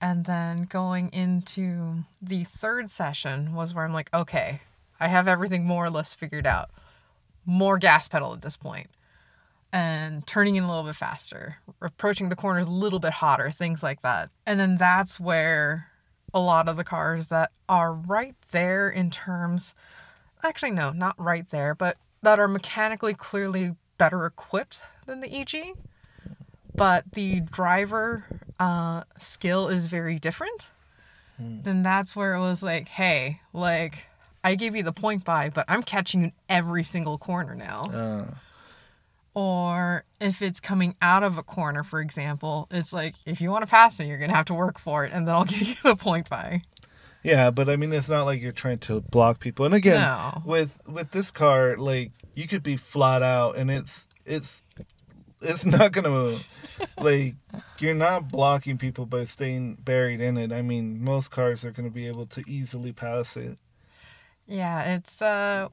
And 0.00 0.24
then 0.26 0.62
going 0.62 1.08
into 1.12 2.04
the 2.22 2.44
third 2.44 2.88
session 2.88 3.52
was 3.54 3.74
where 3.74 3.84
I'm 3.84 3.92
like, 3.92 4.14
okay, 4.14 4.62
I 5.00 5.08
have 5.08 5.26
everything 5.26 5.64
more 5.64 5.84
or 5.84 5.90
less 5.90 6.14
figured 6.14 6.46
out. 6.46 6.70
More 7.44 7.78
gas 7.78 8.06
pedal 8.06 8.32
at 8.32 8.42
this 8.42 8.56
point 8.56 8.88
and 9.72 10.26
turning 10.26 10.56
in 10.56 10.64
a 10.64 10.68
little 10.68 10.84
bit 10.84 10.96
faster, 10.96 11.56
approaching 11.80 12.28
the 12.28 12.36
corners 12.36 12.66
a 12.66 12.70
little 12.70 12.98
bit 12.98 13.12
hotter, 13.14 13.50
things 13.50 13.82
like 13.82 14.00
that. 14.02 14.30
And 14.46 14.58
then 14.58 14.76
that's 14.76 15.20
where 15.20 15.88
a 16.32 16.40
lot 16.40 16.68
of 16.68 16.76
the 16.76 16.84
cars 16.84 17.28
that 17.28 17.50
are 17.68 17.92
right 17.92 18.34
there 18.50 18.88
in 18.88 19.10
terms, 19.10 19.74
actually, 20.42 20.70
no, 20.72 20.90
not 20.90 21.14
right 21.18 21.48
there, 21.50 21.74
but 21.74 21.96
that 22.22 22.38
are 22.38 22.48
mechanically 22.48 23.14
clearly 23.14 23.76
better 23.98 24.24
equipped 24.26 24.82
than 25.06 25.20
the 25.20 25.32
EG. 25.40 25.74
But 26.74 27.12
the 27.12 27.40
driver 27.40 28.24
uh, 28.60 29.02
skill 29.18 29.68
is 29.68 29.86
very 29.86 30.18
different. 30.18 30.70
Then 31.40 31.82
that's 31.84 32.16
where 32.16 32.34
it 32.34 32.40
was 32.40 32.64
like, 32.64 32.88
hey, 32.88 33.40
like, 33.52 34.06
I 34.42 34.56
gave 34.56 34.74
you 34.74 34.82
the 34.82 34.92
point 34.92 35.24
by, 35.24 35.50
but 35.50 35.64
I'm 35.68 35.84
catching 35.84 36.20
you 36.20 36.26
in 36.26 36.32
every 36.48 36.82
single 36.82 37.16
corner 37.16 37.54
now 37.54 37.90
Uh, 37.92 38.24
or 39.38 40.04
if 40.20 40.42
it's 40.42 40.58
coming 40.58 40.96
out 41.00 41.22
of 41.22 41.38
a 41.38 41.42
corner, 41.44 41.84
for 41.84 42.00
example, 42.00 42.66
it's 42.72 42.92
like 42.92 43.14
if 43.24 43.40
you 43.40 43.50
want 43.50 43.62
to 43.62 43.70
pass 43.70 43.98
me, 44.00 44.08
you're 44.08 44.18
gonna 44.18 44.34
have 44.34 44.46
to 44.46 44.54
work 44.54 44.78
for 44.80 45.04
it, 45.04 45.12
and 45.12 45.28
then 45.28 45.34
I'll 45.34 45.44
give 45.54 45.62
you 45.62 45.74
the 45.84 45.94
point 45.96 46.28
by. 46.28 46.62
yeah, 47.22 47.50
but 47.52 47.68
I 47.68 47.76
mean, 47.76 47.92
it's 47.92 48.08
not 48.08 48.24
like 48.24 48.40
you're 48.42 48.52
trying 48.52 48.78
to 48.80 49.00
block 49.00 49.38
people. 49.38 49.64
And 49.64 49.74
again, 49.74 50.00
No. 50.00 50.42
with 50.44 50.80
with 50.88 51.12
this 51.12 51.30
car, 51.30 51.76
like 51.76 52.10
you 52.34 52.48
could 52.48 52.62
be 52.64 52.76
flat 52.76 53.22
out, 53.22 53.56
and 53.56 53.70
it's 53.70 54.06
it's 54.26 54.62
it's 55.40 55.64
not 55.76 55.92
gonna 55.92 56.10
move. 56.10 56.46
like 56.98 57.34
you're 57.78 57.94
not 57.94 58.28
blocking 58.28 58.76
people 58.76 59.06
by 59.06 59.24
staying 59.24 59.74
buried 59.84 60.20
in 60.20 60.36
it. 60.36 60.50
I 60.50 60.62
mean, 60.62 61.02
most 61.04 61.30
cars 61.30 61.64
are 61.64 61.70
gonna 61.70 61.90
be 61.90 62.08
able 62.08 62.26
to 62.26 62.42
easily 62.48 62.92
pass 62.92 63.36
it. 63.36 63.56
Yeah, 64.50 64.96
it's 64.96 65.20
uh, 65.22 65.68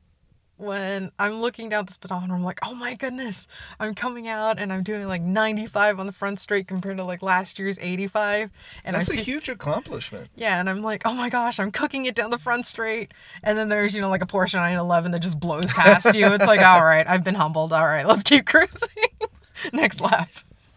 when 0.57 1.11
I'm 1.19 1.41
looking 1.41 1.67
down 1.69 1.85
the 1.85 1.91
speedometer, 1.91 2.33
I'm 2.33 2.43
like, 2.43 2.59
oh 2.65 2.73
my 2.73 2.93
goodness, 2.93 3.45
I'm 3.79 3.93
coming 3.93 4.27
out 4.27 4.57
and 4.57 4.71
I'm 4.71 4.83
doing 4.83 5.05
like 5.07 5.21
95 5.21 5.99
on 5.99 6.05
the 6.05 6.11
front 6.13 6.39
straight 6.39 6.67
compared 6.67 6.97
to 6.97 7.03
like 7.03 7.21
last 7.21 7.59
year's 7.59 7.77
85. 7.79 8.51
And 8.85 8.95
That's 8.95 9.09
I 9.09 9.15
a 9.15 9.17
huge 9.17 9.49
accomplishment. 9.49 10.29
yeah, 10.35 10.59
and 10.59 10.69
I'm 10.69 10.81
like, 10.81 11.01
oh 11.05 11.13
my 11.13 11.29
gosh, 11.29 11.59
I'm 11.59 11.71
cooking 11.71 12.05
it 12.05 12.15
down 12.15 12.29
the 12.29 12.39
front 12.39 12.65
straight. 12.65 13.13
And 13.43 13.57
then 13.57 13.67
there's, 13.69 13.93
you 13.93 14.01
know, 14.01 14.09
like 14.09 14.23
a 14.23 14.27
Porsche 14.27 14.53
911 14.53 15.11
that 15.11 15.21
just 15.21 15.39
blows 15.39 15.71
past 15.73 16.15
you. 16.15 16.25
It's 16.33 16.47
like, 16.47 16.61
all 16.61 16.85
right, 16.85 17.07
I've 17.07 17.23
been 17.23 17.35
humbled. 17.35 17.73
All 17.73 17.85
right, 17.85 18.05
let's 18.07 18.23
keep 18.23 18.45
cruising. 18.47 18.89
Next 19.73 19.99
lap. 19.99 20.29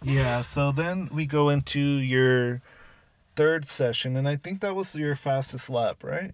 Yeah, 0.03 0.43
so 0.43 0.73
then 0.73 1.09
we 1.13 1.27
go 1.27 1.49
into 1.49 1.81
your 1.81 2.63
third 3.37 3.69
session, 3.69 4.17
and 4.17 4.29
I 4.29 4.37
think 4.37 4.61
that 4.61 4.75
was 4.75 4.95
your 4.95 5.15
fastest 5.17 5.69
lap, 5.71 6.03
right? 6.03 6.33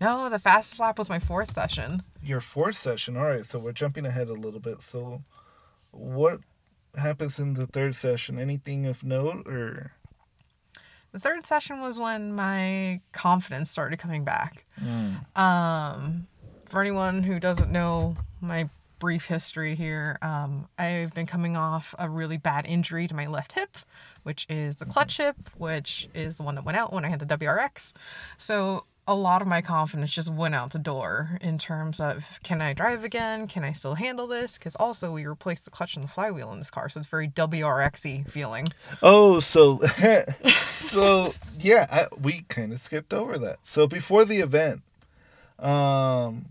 No, 0.00 0.28
the 0.28 0.38
fastest 0.38 0.80
lap 0.80 0.98
was 0.98 1.08
my 1.08 1.18
fourth 1.18 1.54
session. 1.54 2.02
Your 2.22 2.40
fourth 2.40 2.76
session. 2.76 3.16
All 3.16 3.24
right, 3.24 3.44
so 3.44 3.58
we're 3.58 3.72
jumping 3.72 4.04
ahead 4.06 4.28
a 4.28 4.34
little 4.34 4.60
bit. 4.60 4.80
So, 4.80 5.22
what 5.90 6.40
happens 6.96 7.38
in 7.38 7.54
the 7.54 7.66
third 7.66 7.94
session? 7.94 8.38
Anything 8.38 8.86
of 8.86 9.04
note, 9.04 9.46
or 9.46 9.92
The 11.12 11.18
third 11.20 11.46
session 11.46 11.80
was 11.80 11.98
when 11.98 12.32
my 12.32 13.00
confidence 13.12 13.70
started 13.70 13.98
coming 13.98 14.24
back. 14.24 14.64
Hmm. 14.78 15.40
Um, 15.40 16.26
for 16.68 16.80
anyone 16.80 17.22
who 17.22 17.38
doesn't 17.38 17.70
know 17.70 18.16
my 18.40 18.68
brief 18.98 19.26
history 19.26 19.74
here, 19.74 20.18
um, 20.22 20.66
I've 20.78 21.14
been 21.14 21.26
coming 21.26 21.56
off 21.56 21.94
a 21.98 22.08
really 22.08 22.36
bad 22.36 22.66
injury 22.66 23.06
to 23.06 23.14
my 23.14 23.26
left 23.26 23.52
hip, 23.52 23.76
which 24.24 24.46
is 24.48 24.76
the 24.76 24.86
clutch 24.86 25.18
hip, 25.18 25.36
which 25.56 26.08
is 26.14 26.36
the 26.36 26.42
one 26.42 26.56
that 26.56 26.64
went 26.64 26.78
out 26.78 26.92
when 26.92 27.04
I 27.04 27.08
had 27.08 27.20
the 27.20 27.38
WRX. 27.38 27.92
So 28.38 28.84
a 29.06 29.14
lot 29.14 29.42
of 29.42 29.48
my 29.48 29.60
confidence 29.60 30.12
just 30.12 30.30
went 30.30 30.54
out 30.54 30.70
the 30.70 30.78
door 30.78 31.38
in 31.40 31.58
terms 31.58 32.00
of 32.00 32.38
can 32.42 32.62
I 32.62 32.72
drive 32.72 33.04
again? 33.04 33.46
Can 33.46 33.64
I 33.64 33.72
still 33.72 33.94
handle 33.94 34.26
this? 34.26 34.56
Because 34.56 34.74
also 34.76 35.12
we 35.12 35.26
replaced 35.26 35.64
the 35.64 35.70
clutch 35.70 35.94
and 35.96 36.04
the 36.04 36.08
flywheel 36.08 36.52
in 36.52 36.58
this 36.58 36.70
car, 36.70 36.88
so 36.88 36.98
it's 36.98 37.08
very 37.08 37.28
WRXy 37.28 38.28
feeling. 38.30 38.68
Oh, 39.02 39.40
so 39.40 39.80
so 40.80 41.34
yeah, 41.58 41.86
I, 41.90 42.06
we 42.18 42.42
kind 42.48 42.72
of 42.72 42.80
skipped 42.80 43.12
over 43.12 43.38
that. 43.38 43.58
So 43.62 43.86
before 43.86 44.24
the 44.24 44.38
event, 44.38 44.82
um, 45.58 46.46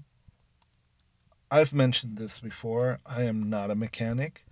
I've 1.49 1.73
mentioned 1.73 2.17
this 2.17 2.39
before. 2.39 2.99
I 3.05 3.23
am 3.23 3.49
not 3.49 3.71
a 3.71 3.75
mechanic, 3.75 4.42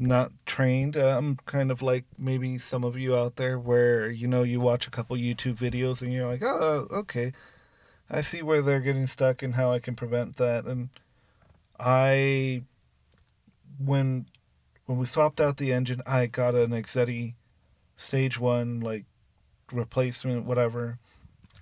not 0.00 0.32
trained. 0.46 0.96
Uh, 0.96 1.16
I'm 1.18 1.36
kind 1.46 1.70
of 1.70 1.82
like 1.82 2.04
maybe 2.18 2.58
some 2.58 2.84
of 2.84 2.96
you 2.96 3.14
out 3.14 3.36
there, 3.36 3.58
where 3.58 4.10
you 4.10 4.26
know 4.26 4.42
you 4.42 4.58
watch 4.58 4.86
a 4.86 4.90
couple 4.90 5.16
YouTube 5.16 5.56
videos 5.56 6.02
and 6.02 6.12
you're 6.12 6.26
like, 6.26 6.42
oh, 6.42 6.88
okay, 6.90 7.32
I 8.10 8.22
see 8.22 8.42
where 8.42 8.62
they're 8.62 8.80
getting 8.80 9.06
stuck 9.06 9.42
and 9.42 9.54
how 9.54 9.72
I 9.72 9.78
can 9.78 9.94
prevent 9.94 10.36
that. 10.36 10.64
And 10.64 10.88
I, 11.78 12.62
when 13.78 14.26
when 14.86 14.98
we 14.98 15.06
swapped 15.06 15.40
out 15.40 15.58
the 15.58 15.72
engine, 15.72 16.02
I 16.06 16.26
got 16.26 16.54
an 16.54 16.70
Exedy 16.70 17.34
stage 17.96 18.40
one 18.40 18.80
like 18.80 19.04
replacement, 19.70 20.46
whatever, 20.46 20.98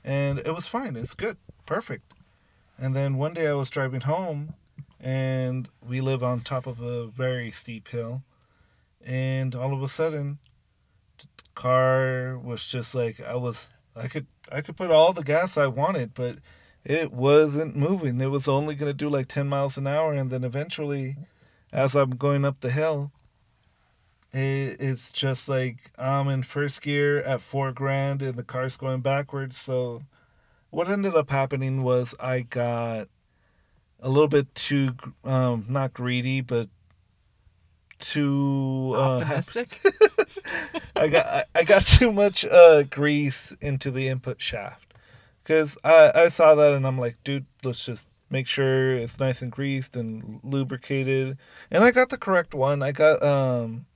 and 0.04 0.38
it 0.38 0.54
was 0.54 0.66
fine. 0.66 0.96
It's 0.96 1.14
good, 1.14 1.36
perfect. 1.66 2.12
And 2.78 2.94
then 2.94 3.16
one 3.16 3.34
day 3.34 3.48
I 3.48 3.54
was 3.54 3.70
driving 3.70 4.02
home, 4.02 4.54
and 5.00 5.68
we 5.86 6.00
live 6.00 6.22
on 6.22 6.40
top 6.40 6.66
of 6.68 6.80
a 6.80 7.08
very 7.08 7.50
steep 7.50 7.88
hill, 7.88 8.22
and 9.04 9.54
all 9.54 9.72
of 9.74 9.82
a 9.82 9.88
sudden, 9.88 10.38
the 11.18 11.26
car 11.54 12.38
was 12.38 12.66
just 12.66 12.94
like 12.94 13.20
I 13.20 13.36
was. 13.36 13.70
I 13.96 14.06
could 14.06 14.26
I 14.50 14.60
could 14.60 14.76
put 14.76 14.90
all 14.90 15.12
the 15.12 15.24
gas 15.24 15.56
I 15.56 15.66
wanted, 15.66 16.14
but 16.14 16.38
it 16.84 17.12
wasn't 17.12 17.76
moving. 17.76 18.20
It 18.20 18.30
was 18.30 18.48
only 18.48 18.74
gonna 18.74 18.92
do 18.92 19.08
like 19.08 19.28
ten 19.28 19.48
miles 19.48 19.76
an 19.76 19.86
hour, 19.86 20.14
and 20.14 20.30
then 20.30 20.44
eventually, 20.44 21.16
as 21.72 21.94
I'm 21.94 22.10
going 22.10 22.44
up 22.44 22.60
the 22.60 22.70
hill, 22.70 23.12
it, 24.32 24.76
it's 24.80 25.10
just 25.12 25.48
like 25.48 25.90
I'm 25.98 26.28
in 26.28 26.42
first 26.42 26.82
gear 26.82 27.20
at 27.22 27.40
four 27.40 27.72
grand 27.72 28.22
and 28.22 28.34
the 28.36 28.42
car's 28.42 28.76
going 28.76 29.00
backwards. 29.00 29.56
So, 29.56 30.02
what 30.70 30.88
ended 30.88 31.14
up 31.14 31.30
happening 31.30 31.82
was 31.82 32.14
I 32.20 32.40
got 32.40 33.08
a 34.00 34.08
little 34.08 34.28
bit 34.28 34.54
too, 34.54 34.94
um, 35.24 35.66
not 35.68 35.94
greedy, 35.94 36.40
but 36.40 36.68
too 37.98 38.92
uh. 38.96 39.18
Optimistic. 39.18 39.80
I 40.96 41.08
got 41.08 41.26
I, 41.26 41.44
I 41.54 41.64
got 41.64 41.82
too 41.86 42.12
much 42.12 42.44
uh, 42.44 42.82
grease 42.84 43.52
into 43.60 43.90
the 43.90 44.08
input 44.08 44.40
shaft 44.40 44.94
because 45.42 45.78
I 45.84 46.12
I 46.14 46.28
saw 46.28 46.54
that 46.54 46.74
and 46.74 46.86
I'm 46.86 46.98
like, 46.98 47.16
dude, 47.24 47.46
let's 47.62 47.84
just 47.84 48.06
make 48.30 48.46
sure 48.46 48.92
it's 48.92 49.18
nice 49.18 49.42
and 49.42 49.50
greased 49.50 49.96
and 49.96 50.40
lubricated. 50.42 51.38
And 51.70 51.84
I 51.84 51.90
got 51.90 52.10
the 52.10 52.18
correct 52.18 52.54
one. 52.54 52.82
I 52.82 52.92
got 52.92 53.22
um, 53.22 53.86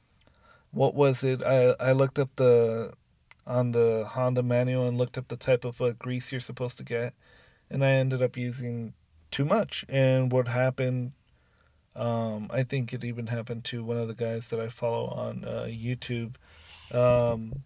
what 0.71 0.95
was 0.95 1.25
it? 1.25 1.43
I 1.45 1.75
I 1.81 1.93
looked 1.93 2.19
up 2.19 2.31
the 2.37 2.93
on 3.47 3.73
the 3.73 4.05
Honda 4.09 4.43
manual 4.43 4.87
and 4.87 4.97
looked 4.97 5.19
up 5.19 5.29
the 5.29 5.37
type 5.37 5.65
of 5.65 5.81
uh, 5.81 5.93
grease 5.93 6.31
you're 6.31 6.41
supposed 6.41 6.79
to 6.79 6.85
get, 6.85 7.13
and 7.71 7.85
I 7.85 7.93
ended 7.93 8.23
up 8.23 8.37
using 8.37 8.95
too 9.31 9.45
much. 9.45 9.85
And 9.89 10.31
what 10.31 10.49
happened? 10.49 11.13
Um, 11.95 12.49
I 12.51 12.63
think 12.63 12.93
it 12.93 13.05
even 13.05 13.27
happened 13.27 13.65
to 13.65 13.85
one 13.85 13.99
of 13.99 14.09
the 14.09 14.15
guys 14.15 14.49
that 14.49 14.61
I 14.61 14.69
follow 14.69 15.09
on 15.09 15.45
uh, 15.45 15.67
YouTube. 15.69 16.37
Um, 16.91 17.63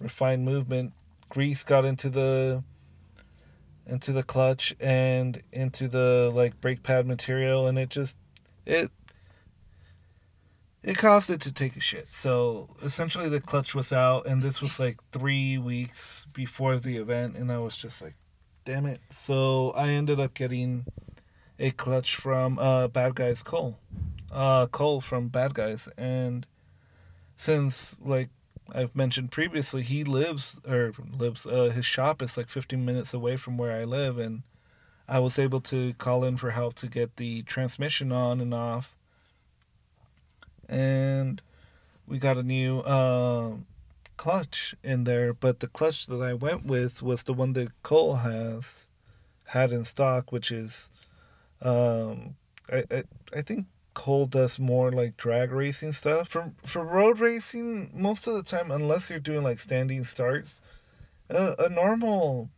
refined 0.00 0.44
movement 0.44 0.92
grease 1.28 1.64
got 1.64 1.84
into 1.84 2.08
the 2.08 2.62
into 3.86 4.12
the 4.12 4.22
clutch 4.22 4.74
and 4.80 5.42
into 5.52 5.88
the 5.88 6.30
like 6.34 6.60
brake 6.60 6.82
pad 6.82 7.06
material, 7.06 7.66
and 7.66 7.78
it 7.78 7.88
just 7.88 8.16
it 8.64 8.90
it 10.82 10.96
caused 10.96 11.30
it 11.30 11.40
to 11.40 11.52
take 11.52 11.76
a 11.76 11.80
shit. 11.80 12.08
So 12.12 12.68
essentially, 12.82 13.28
the 13.28 13.40
clutch 13.40 13.74
was 13.74 13.92
out, 13.92 14.26
and 14.26 14.42
this 14.42 14.60
was 14.60 14.78
like 14.78 14.98
three 15.12 15.58
weeks 15.58 16.26
before 16.32 16.78
the 16.78 16.96
event, 16.96 17.36
and 17.36 17.50
I 17.50 17.58
was 17.58 17.76
just 17.76 18.00
like, 18.00 18.14
damn 18.64 18.86
it. 18.86 19.00
So 19.10 19.72
I 19.72 19.88
ended 19.88 20.20
up 20.20 20.34
getting 20.34 20.86
a 21.58 21.70
clutch 21.70 22.16
from 22.16 22.58
uh, 22.58 22.88
Bad 22.88 23.14
Guys 23.14 23.42
Cole, 23.42 23.78
uh, 24.30 24.66
Cole 24.66 25.00
from 25.00 25.28
Bad 25.28 25.54
Guys, 25.54 25.88
and 25.96 26.46
since 27.36 27.96
like 28.02 28.28
I've 28.72 28.94
mentioned 28.94 29.30
previously, 29.30 29.82
he 29.82 30.04
lives 30.04 30.56
or 30.68 30.92
lives 31.18 31.46
uh, 31.46 31.70
his 31.74 31.86
shop 31.86 32.22
is 32.22 32.36
like 32.36 32.48
15 32.48 32.84
minutes 32.84 33.14
away 33.14 33.36
from 33.36 33.56
where 33.56 33.72
I 33.72 33.84
live, 33.84 34.18
and 34.18 34.42
I 35.08 35.18
was 35.18 35.38
able 35.38 35.60
to 35.62 35.94
call 35.94 36.24
in 36.24 36.36
for 36.36 36.50
help 36.50 36.74
to 36.76 36.88
get 36.88 37.16
the 37.16 37.42
transmission 37.42 38.12
on 38.12 38.40
and 38.40 38.52
off, 38.52 38.94
and 40.68 41.40
we 42.06 42.18
got 42.18 42.36
a 42.36 42.42
new 42.42 42.80
uh, 42.80 43.56
clutch 44.16 44.74
in 44.82 45.04
there. 45.04 45.32
But 45.32 45.60
the 45.60 45.68
clutch 45.68 46.06
that 46.06 46.20
I 46.20 46.34
went 46.34 46.66
with 46.66 47.02
was 47.02 47.22
the 47.22 47.34
one 47.34 47.52
that 47.54 47.82
Cole 47.82 48.16
has 48.16 48.88
had 49.50 49.72
in 49.72 49.84
stock, 49.84 50.32
which 50.32 50.50
is 50.50 50.90
um, 51.62 52.36
I, 52.70 52.84
I 52.90 53.04
I 53.36 53.42
think 53.42 53.66
Cole 53.94 54.26
does 54.26 54.58
more 54.58 54.92
like 54.92 55.16
drag 55.16 55.52
racing 55.52 55.92
stuff. 55.92 56.28
For 56.28 56.52
for 56.64 56.84
road 56.84 57.18
racing, 57.18 57.90
most 57.94 58.26
of 58.26 58.34
the 58.34 58.42
time, 58.42 58.70
unless 58.70 59.08
you're 59.08 59.18
doing 59.18 59.42
like 59.42 59.58
standing 59.58 60.04
starts, 60.04 60.60
uh, 61.30 61.54
a 61.58 61.68
normal 61.68 62.50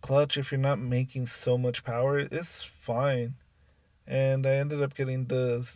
clutch, 0.00 0.36
if 0.36 0.52
you're 0.52 0.60
not 0.60 0.78
making 0.78 1.26
so 1.26 1.58
much 1.58 1.84
power, 1.84 2.18
is 2.18 2.62
fine. 2.62 3.34
And 4.06 4.46
I 4.46 4.52
ended 4.54 4.80
up 4.80 4.94
getting 4.94 5.24
the 5.24 5.68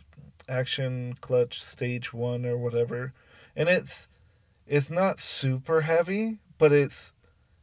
action 0.47 1.17
clutch 1.19 1.61
stage 1.61 2.13
one 2.13 2.45
or 2.45 2.57
whatever, 2.57 3.13
and 3.55 3.67
it's 3.67 4.07
it's 4.65 4.89
not 4.89 5.19
super 5.19 5.81
heavy, 5.81 6.39
but 6.57 6.71
it's 6.71 7.11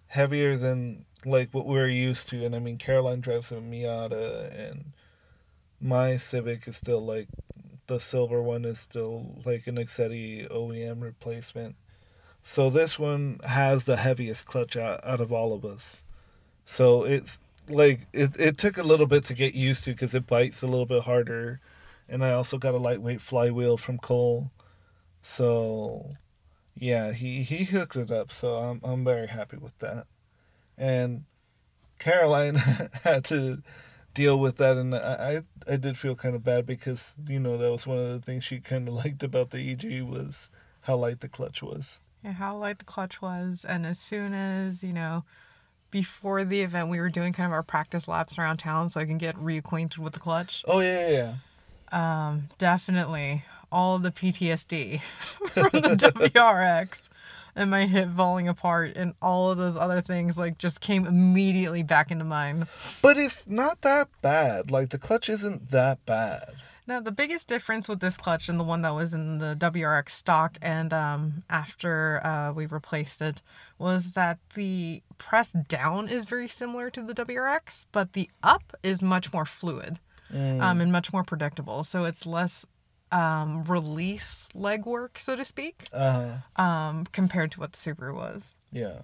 heavier 0.08 0.58
than 0.58 1.06
like 1.24 1.48
what 1.52 1.66
we're 1.66 1.88
used 1.88 2.28
to. 2.28 2.44
And 2.44 2.54
I 2.54 2.58
mean, 2.58 2.76
Caroline 2.76 3.20
drives 3.20 3.50
a 3.50 3.56
Miata, 3.56 4.52
and 4.54 4.92
my 5.80 6.16
Civic 6.16 6.66
is 6.66 6.76
still 6.76 7.04
like 7.04 7.28
the 7.86 7.98
silver 7.98 8.42
one 8.42 8.64
is 8.64 8.78
still 8.78 9.34
like 9.44 9.66
an 9.66 9.76
Exedy 9.76 10.48
OEM 10.50 11.02
replacement. 11.02 11.76
So 12.42 12.70
this 12.70 12.98
one 12.98 13.40
has 13.44 13.84
the 13.84 13.96
heaviest 13.96 14.46
clutch 14.46 14.76
out, 14.76 15.00
out 15.04 15.20
of 15.20 15.32
all 15.32 15.52
of 15.52 15.64
us. 15.64 16.02
So 16.64 17.04
it's 17.04 17.38
like 17.68 18.06
it, 18.12 18.38
it 18.38 18.58
took 18.58 18.78
a 18.78 18.82
little 18.82 19.06
bit 19.06 19.24
to 19.24 19.34
get 19.34 19.54
used 19.54 19.84
to 19.84 19.90
because 19.92 20.14
it 20.14 20.26
bites 20.26 20.62
a 20.62 20.66
little 20.66 20.86
bit 20.86 21.02
harder. 21.02 21.60
And 22.08 22.24
I 22.24 22.32
also 22.32 22.58
got 22.58 22.74
a 22.74 22.78
lightweight 22.78 23.20
flywheel 23.20 23.76
from 23.76 23.98
Cole. 23.98 24.50
So 25.22 26.10
yeah, 26.76 27.12
he, 27.12 27.42
he 27.42 27.64
hooked 27.64 27.96
it 27.96 28.10
up. 28.10 28.30
So 28.30 28.56
I'm, 28.56 28.80
I'm 28.84 29.04
very 29.04 29.26
happy 29.26 29.56
with 29.56 29.78
that. 29.78 30.04
And 30.76 31.24
Caroline 31.98 32.54
had 33.04 33.24
to 33.26 33.62
deal 34.18 34.36
with 34.36 34.56
that 34.56 34.76
and 34.76 34.92
I, 34.96 35.42
I 35.68 35.76
did 35.76 35.96
feel 35.96 36.16
kind 36.16 36.34
of 36.34 36.42
bad 36.42 36.66
because 36.66 37.14
you 37.28 37.38
know 37.38 37.56
that 37.56 37.70
was 37.70 37.86
one 37.86 37.98
of 37.98 38.08
the 38.08 38.18
things 38.18 38.42
she 38.42 38.58
kind 38.58 38.88
of 38.88 38.94
liked 39.04 39.22
about 39.22 39.50
the 39.50 39.70
EG 39.70 40.02
was 40.02 40.50
how 40.82 40.96
light 40.96 41.20
the 41.20 41.28
clutch 41.28 41.62
was. 41.62 42.00
Yeah, 42.24 42.32
how 42.32 42.56
light 42.56 42.80
the 42.80 42.84
clutch 42.84 43.22
was, 43.22 43.64
and 43.66 43.86
as 43.86 44.00
soon 44.00 44.34
as 44.34 44.82
you 44.82 44.92
know 44.92 45.24
before 45.92 46.42
the 46.44 46.62
event, 46.62 46.88
we 46.88 46.98
were 46.98 47.08
doing 47.08 47.32
kind 47.32 47.46
of 47.46 47.52
our 47.52 47.62
practice 47.62 48.08
laps 48.08 48.38
around 48.38 48.56
town 48.56 48.90
so 48.90 49.00
I 49.00 49.04
can 49.04 49.18
get 49.18 49.36
reacquainted 49.36 49.98
with 49.98 50.14
the 50.14 50.20
clutch. 50.20 50.64
Oh 50.66 50.80
yeah, 50.80 51.08
yeah, 51.08 51.34
yeah. 51.92 52.28
Um, 52.28 52.48
definitely 52.58 53.44
all 53.70 54.00
the 54.00 54.10
PTSD 54.10 55.00
from 55.50 55.70
the 55.70 55.96
WRX 56.30 57.08
and 57.58 57.70
my 57.70 57.86
hip 57.86 58.08
falling 58.16 58.48
apart 58.48 58.96
and 58.96 59.14
all 59.20 59.50
of 59.50 59.58
those 59.58 59.76
other 59.76 60.00
things 60.00 60.38
like 60.38 60.58
just 60.58 60.80
came 60.80 61.06
immediately 61.06 61.82
back 61.82 62.10
into 62.10 62.24
mind. 62.24 62.66
But 63.02 63.16
it's 63.16 63.46
not 63.46 63.82
that 63.82 64.08
bad. 64.22 64.70
Like 64.70 64.90
the 64.90 64.98
clutch 64.98 65.28
isn't 65.28 65.70
that 65.70 66.04
bad. 66.06 66.54
Now 66.86 67.00
the 67.00 67.12
biggest 67.12 67.48
difference 67.48 67.88
with 67.88 68.00
this 68.00 68.16
clutch 68.16 68.48
and 68.48 68.58
the 68.58 68.64
one 68.64 68.80
that 68.82 68.94
was 68.94 69.12
in 69.12 69.38
the 69.38 69.54
WRX 69.58 70.08
stock 70.10 70.56
and 70.62 70.92
um, 70.92 71.42
after 71.50 72.24
uh, 72.24 72.52
we 72.52 72.64
replaced 72.64 73.20
it 73.20 73.42
was 73.78 74.12
that 74.12 74.38
the 74.54 75.02
press 75.18 75.52
down 75.52 76.08
is 76.08 76.24
very 76.24 76.48
similar 76.48 76.88
to 76.90 77.02
the 77.02 77.12
WRX, 77.12 77.84
but 77.92 78.14
the 78.14 78.30
up 78.42 78.72
is 78.82 79.02
much 79.02 79.32
more 79.34 79.44
fluid 79.44 79.98
um, 80.60 80.80
and 80.80 80.92
much 80.92 81.12
more 81.12 81.24
predictable. 81.24 81.84
So 81.84 82.04
it's 82.04 82.24
less 82.24 82.64
um, 83.12 83.62
release 83.62 84.48
legwork, 84.54 85.18
so 85.18 85.36
to 85.36 85.44
speak, 85.44 85.86
Uh 85.92 86.40
huh. 86.56 86.62
um, 86.62 87.06
compared 87.12 87.52
to 87.52 87.60
what 87.60 87.72
the 87.72 87.78
Subaru 87.78 88.14
was. 88.14 88.52
Yeah. 88.72 89.02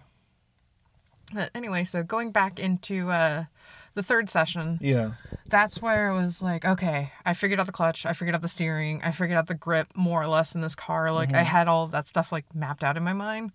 But 1.32 1.50
anyway, 1.54 1.84
so 1.84 2.02
going 2.02 2.30
back 2.32 2.60
into 2.60 3.10
uh, 3.10 3.44
the 3.94 4.02
third 4.02 4.28
session, 4.28 4.78
Yeah. 4.82 5.12
that's 5.46 5.80
where 5.80 6.10
it 6.10 6.14
was 6.14 6.42
like, 6.42 6.64
okay, 6.64 7.12
I 7.24 7.32
figured 7.32 7.58
out 7.58 7.66
the 7.66 7.72
clutch, 7.72 8.04
I 8.04 8.12
figured 8.12 8.34
out 8.34 8.42
the 8.42 8.48
steering, 8.48 9.00
I 9.02 9.10
figured 9.10 9.38
out 9.38 9.46
the 9.46 9.54
grip 9.54 9.88
more 9.94 10.22
or 10.22 10.26
less 10.28 10.54
in 10.54 10.60
this 10.60 10.74
car. 10.74 11.10
Like 11.12 11.32
I 11.32 11.42
had 11.42 11.66
all 11.66 11.84
of 11.84 11.92
that 11.92 12.06
stuff 12.06 12.30
like 12.30 12.54
mapped 12.54 12.84
out 12.84 12.96
in 12.96 13.02
my 13.02 13.14
mind. 13.14 13.52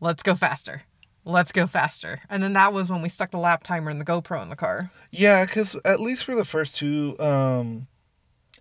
Let's 0.00 0.22
go 0.22 0.34
faster. 0.34 0.82
Let's 1.24 1.52
go 1.52 1.66
faster. 1.66 2.20
And 2.28 2.42
then 2.42 2.52
that 2.52 2.74
was 2.74 2.90
when 2.92 3.00
we 3.00 3.08
stuck 3.08 3.30
the 3.30 3.38
lap 3.38 3.62
timer 3.62 3.90
and 3.90 3.98
the 3.98 4.04
GoPro 4.04 4.42
in 4.42 4.50
the 4.50 4.56
car. 4.56 4.90
Yeah, 5.10 5.46
because 5.46 5.74
at 5.86 6.00
least 6.00 6.22
for 6.24 6.34
the 6.34 6.44
first 6.44 6.76
two, 6.76 7.16
um, 7.18 7.86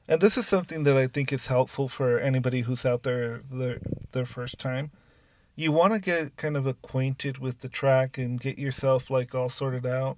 and 0.07 0.21
this 0.21 0.37
is 0.37 0.47
something 0.47 0.83
that 0.83 0.97
I 0.97 1.07
think 1.07 1.31
is 1.31 1.47
helpful 1.47 1.87
for 1.87 2.19
anybody 2.19 2.61
who's 2.61 2.85
out 2.85 3.03
there 3.03 3.41
their 3.51 3.79
their 4.11 4.25
first 4.25 4.59
time. 4.59 4.91
You 5.55 5.71
want 5.71 5.93
to 5.93 5.99
get 5.99 6.35
kind 6.35 6.57
of 6.57 6.65
acquainted 6.65 7.37
with 7.37 7.59
the 7.59 7.69
track 7.69 8.17
and 8.17 8.39
get 8.39 8.57
yourself 8.57 9.09
like 9.09 9.35
all 9.35 9.49
sorted 9.49 9.85
out, 9.85 10.17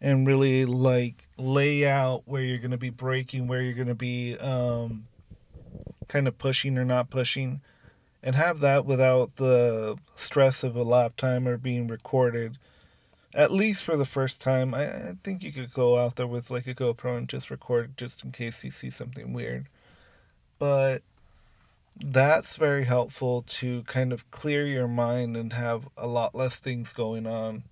and 0.00 0.26
really 0.26 0.64
like 0.64 1.26
lay 1.36 1.86
out 1.86 2.22
where 2.26 2.42
you're 2.42 2.58
going 2.58 2.70
to 2.70 2.76
be 2.76 2.90
breaking, 2.90 3.48
where 3.48 3.62
you're 3.62 3.72
going 3.74 3.88
to 3.88 3.94
be 3.94 4.36
um, 4.38 5.06
kind 6.08 6.28
of 6.28 6.38
pushing 6.38 6.78
or 6.78 6.84
not 6.84 7.10
pushing, 7.10 7.60
and 8.22 8.34
have 8.34 8.60
that 8.60 8.84
without 8.84 9.36
the 9.36 9.96
stress 10.14 10.62
of 10.62 10.76
a 10.76 10.82
lap 10.82 11.16
timer 11.16 11.56
being 11.56 11.88
recorded 11.88 12.58
at 13.34 13.52
least 13.52 13.82
for 13.82 13.96
the 13.96 14.04
first 14.04 14.40
time, 14.40 14.74
I, 14.74 14.84
I 14.84 15.12
think 15.22 15.42
you 15.42 15.52
could 15.52 15.72
go 15.72 15.98
out 15.98 16.16
there 16.16 16.26
with 16.26 16.50
like 16.50 16.66
a 16.66 16.74
GoPro 16.74 17.16
and 17.16 17.28
just 17.28 17.50
record 17.50 17.96
just 17.96 18.24
in 18.24 18.32
case 18.32 18.62
you 18.62 18.70
see 18.70 18.90
something 18.90 19.32
weird. 19.32 19.66
But 20.58 21.02
that's 22.00 22.56
very 22.56 22.84
helpful 22.84 23.42
to 23.42 23.82
kind 23.82 24.12
of 24.12 24.30
clear 24.30 24.66
your 24.66 24.88
mind 24.88 25.36
and 25.36 25.52
have 25.52 25.88
a 25.96 26.06
lot 26.06 26.34
less 26.34 26.60
things 26.60 26.92
going 26.92 27.26
on 27.26 27.64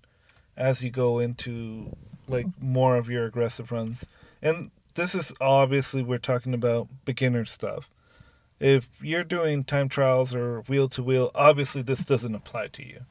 as 0.57 0.83
you 0.83 0.89
go 0.89 1.19
into 1.19 1.95
like 2.27 2.47
more 2.59 2.95
of 2.95 3.09
your 3.09 3.25
aggressive 3.25 3.71
runs. 3.71 4.05
And 4.41 4.71
this 4.95 5.15
is 5.15 5.33
obviously 5.39 6.03
we're 6.03 6.17
talking 6.17 6.53
about 6.53 6.87
beginner 7.05 7.45
stuff. 7.45 7.89
If 8.59 8.87
you're 9.01 9.23
doing 9.23 9.63
time 9.63 9.89
trials 9.89 10.35
or 10.35 10.61
wheel 10.61 10.87
to 10.89 11.01
wheel, 11.01 11.31
obviously 11.33 11.81
this 11.81 12.05
doesn't 12.05 12.35
apply 12.35 12.67
to 12.67 12.85
you. 12.85 13.01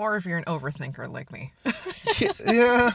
Or 0.00 0.16
if 0.16 0.24
you're 0.24 0.38
an 0.38 0.44
overthinker 0.44 1.12
like 1.12 1.30
me, 1.30 1.52
yeah. 2.46 2.92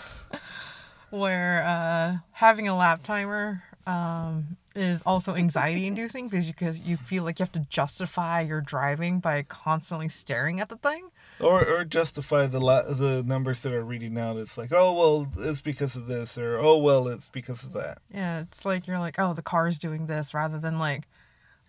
where 1.11 1.63
uh, 1.63 2.17
having 2.31 2.67
a 2.67 2.75
lap 2.75 3.03
timer 3.03 3.61
um, 3.85 4.57
is 4.73 5.03
also 5.03 5.35
anxiety 5.35 5.85
inducing 5.85 6.29
because 6.29 6.47
you, 6.47 6.55
cause 6.55 6.79
you 6.79 6.97
feel 6.97 7.23
like 7.23 7.37
you 7.37 7.43
have 7.43 7.51
to 7.51 7.59
justify 7.69 8.41
your 8.41 8.59
driving 8.59 9.19
by 9.19 9.43
constantly 9.43 10.09
staring 10.09 10.59
at 10.59 10.69
the 10.69 10.77
thing. 10.77 11.11
or 11.39 11.63
or 11.63 11.85
justify 11.85 12.47
the 12.47 12.59
la- 12.59 12.91
the 12.91 13.21
numbers 13.21 13.61
that 13.61 13.71
are 13.71 13.83
reading 13.85 14.17
out. 14.17 14.37
It's 14.37 14.57
like, 14.57 14.71
oh 14.73 14.91
well, 14.93 15.31
it's 15.45 15.61
because 15.61 15.95
of 15.95 16.07
this, 16.07 16.39
or 16.39 16.57
oh 16.57 16.77
well, 16.79 17.07
it's 17.07 17.29
because 17.29 17.63
of 17.63 17.73
that. 17.73 17.99
Yeah, 18.11 18.39
it's 18.39 18.65
like 18.65 18.87
you're 18.87 18.97
like, 18.97 19.19
oh, 19.19 19.33
the 19.33 19.43
car's 19.43 19.77
doing 19.77 20.07
this 20.07 20.33
rather 20.33 20.57
than 20.57 20.79
like 20.79 21.03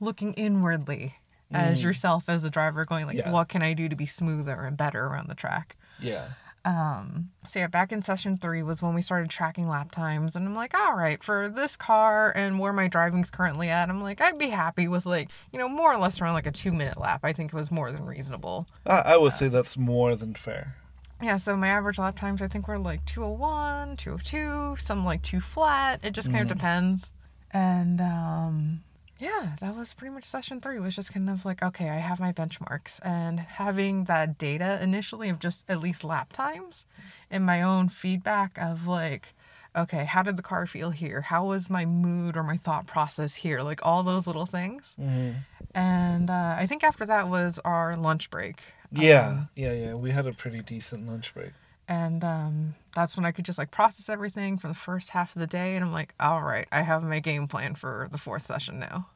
looking 0.01 0.33
inwardly 0.33 1.17
as 1.53 1.83
yourself 1.83 2.25
as 2.29 2.43
a 2.45 2.51
driver, 2.51 2.85
going 2.85 3.07
like, 3.07 3.17
Yeah. 3.17 3.31
what 3.31 3.49
can 3.49 3.63
I 3.63 3.73
do 3.73 3.89
to 3.89 3.97
be 3.97 4.07
smoother 4.07 4.63
and 4.63 4.77
better 4.77 5.07
around 5.07 5.29
the 5.29 5.35
track? 5.35 5.77
Yeah, 6.01 6.29
Um, 6.65 7.31
so 7.47 7.61
yeah, 7.61 7.69
back 7.69 7.93
in 7.93 8.03
session 8.03 8.37
three 8.37 8.61
was 8.63 8.83
when 8.83 8.93
we 8.93 9.01
started 9.01 9.31
tracking 9.31 9.69
lap 9.69 9.93
times, 9.93 10.35
and 10.35 10.45
I'm 10.47 10.55
like, 10.57 10.77
all 10.77 10.95
right, 10.97 11.23
for 11.23 11.49
this 11.49 11.77
car 11.77 12.33
and 12.35 12.59
where 12.59 12.73
my 12.73 12.89
driving's 12.89 13.31
currently 13.31 13.69
at, 13.71 13.89
I'm 13.89 14.03
like, 14.03 14.21
I'd 14.21 14.37
be 14.37 14.49
happy 14.49 14.89
with 14.89 15.07
like, 15.07 15.31
you 15.53 15.61
know, 15.61 15.69
more 15.69 15.93
or 15.93 15.97
less 15.99 16.21
around 16.21 16.35
like 16.35 16.47
a 16.47 16.51
two 16.51 16.73
minute 16.73 16.99
lap. 16.99 17.21
I 17.23 17.33
think 17.33 17.53
it 17.53 17.57
was 17.57 17.71
more 17.71 17.93
than 17.93 18.05
reasonable. 18.05 18.67
I, 18.85 19.03
I 19.13 19.17
would 19.17 19.33
say 19.35 19.47
that's 19.47 19.77
more 19.79 20.17
than 20.17 20.35
fair. 20.35 20.75
Yeah, 21.23 21.37
so 21.37 21.57
my 21.57 21.69
average 21.69 21.99
lap 22.01 22.17
times 22.17 22.43
I 22.43 22.49
think 22.49 22.67
were 22.67 22.79
like 22.81 23.05
201, 23.07 23.97
202, 23.97 24.75
some 24.77 25.05
like 25.05 25.23
two 25.23 25.41
flat. 25.41 26.01
It 26.03 26.11
just 26.15 26.33
kind 26.33 26.51
of 26.51 26.57
depends. 26.59 27.13
And 27.53 28.01
um 28.01 28.83
yeah, 29.19 29.57
that 29.61 29.75
was 29.75 29.95
pretty 29.95 30.15
much 30.15 30.25
session 30.25 30.61
3 30.61 30.79
was 30.79 30.95
just 30.95 31.13
kind 31.13 31.31
of 31.31 31.45
like 31.45 31.63
okay, 31.63 31.89
I 31.89 31.97
have 31.97 32.21
my 32.21 32.33
benchmarks 32.33 33.01
and 33.03 33.41
having 33.41 34.05
that 34.05 34.37
data 34.39 34.79
initially 34.83 35.29
of 35.29 35.39
just 35.39 35.65
at 35.69 35.81
least 35.81 36.05
lap 36.05 36.33
times 36.33 36.85
and 37.31 37.45
my 37.45 37.63
own 37.63 37.89
feedback 37.89 38.59
of 38.61 38.87
like 38.87 39.35
okay, 39.77 40.07
how 40.07 40.23
did 40.23 40.37
the 40.37 40.43
car 40.43 40.65
feel 40.67 40.91
here? 40.91 41.21
How 41.21 41.45
was 41.45 41.69
my 41.69 41.85
mood 41.85 42.35
or 42.37 42.43
my 42.43 42.57
thought 42.57 42.87
process 42.87 43.35
here? 43.37 43.61
Like 43.61 43.85
all 43.85 44.03
those 44.03 44.27
little 44.27 44.47
things. 44.47 44.95
hmm 44.99 45.33
And 45.75 46.31
uh, 46.31 46.57
I 46.59 46.65
think 46.67 46.83
after 46.83 47.05
that 47.05 47.29
was 47.29 47.59
our 47.65 47.95
lunch 47.97 48.31
break. 48.31 48.63
Yeah, 48.91 49.27
Um, 49.29 49.49
yeah, 49.55 49.73
yeah. 49.73 49.95
We 49.95 50.13
had 50.13 50.27
a 50.27 50.33
pretty 50.33 50.63
decent 50.63 51.07
lunch 51.07 51.35
break. 51.35 51.53
And 51.89 52.23
um, 52.25 52.75
that's 52.95 53.17
when 53.17 53.25
I 53.27 53.33
could 53.33 53.45
just 53.45 53.59
like 53.59 53.71
process 53.71 54.09
everything 54.09 54.59
for 54.59 54.69
the 54.69 54.75
first 54.75 55.11
half 55.11 55.35
of 55.37 55.41
the 55.41 55.47
day, 55.47 55.77
and 55.77 55.85
I'm 55.85 55.93
like, 55.93 56.15
all 56.21 56.43
right, 56.43 56.67
I 56.73 56.83
have 56.83 57.03
my 57.03 57.21
game 57.21 57.47
plan 57.49 57.75
for 57.75 58.09
the 58.11 58.19
fourth 58.19 58.43
session 58.43 58.79
now. 58.79 59.09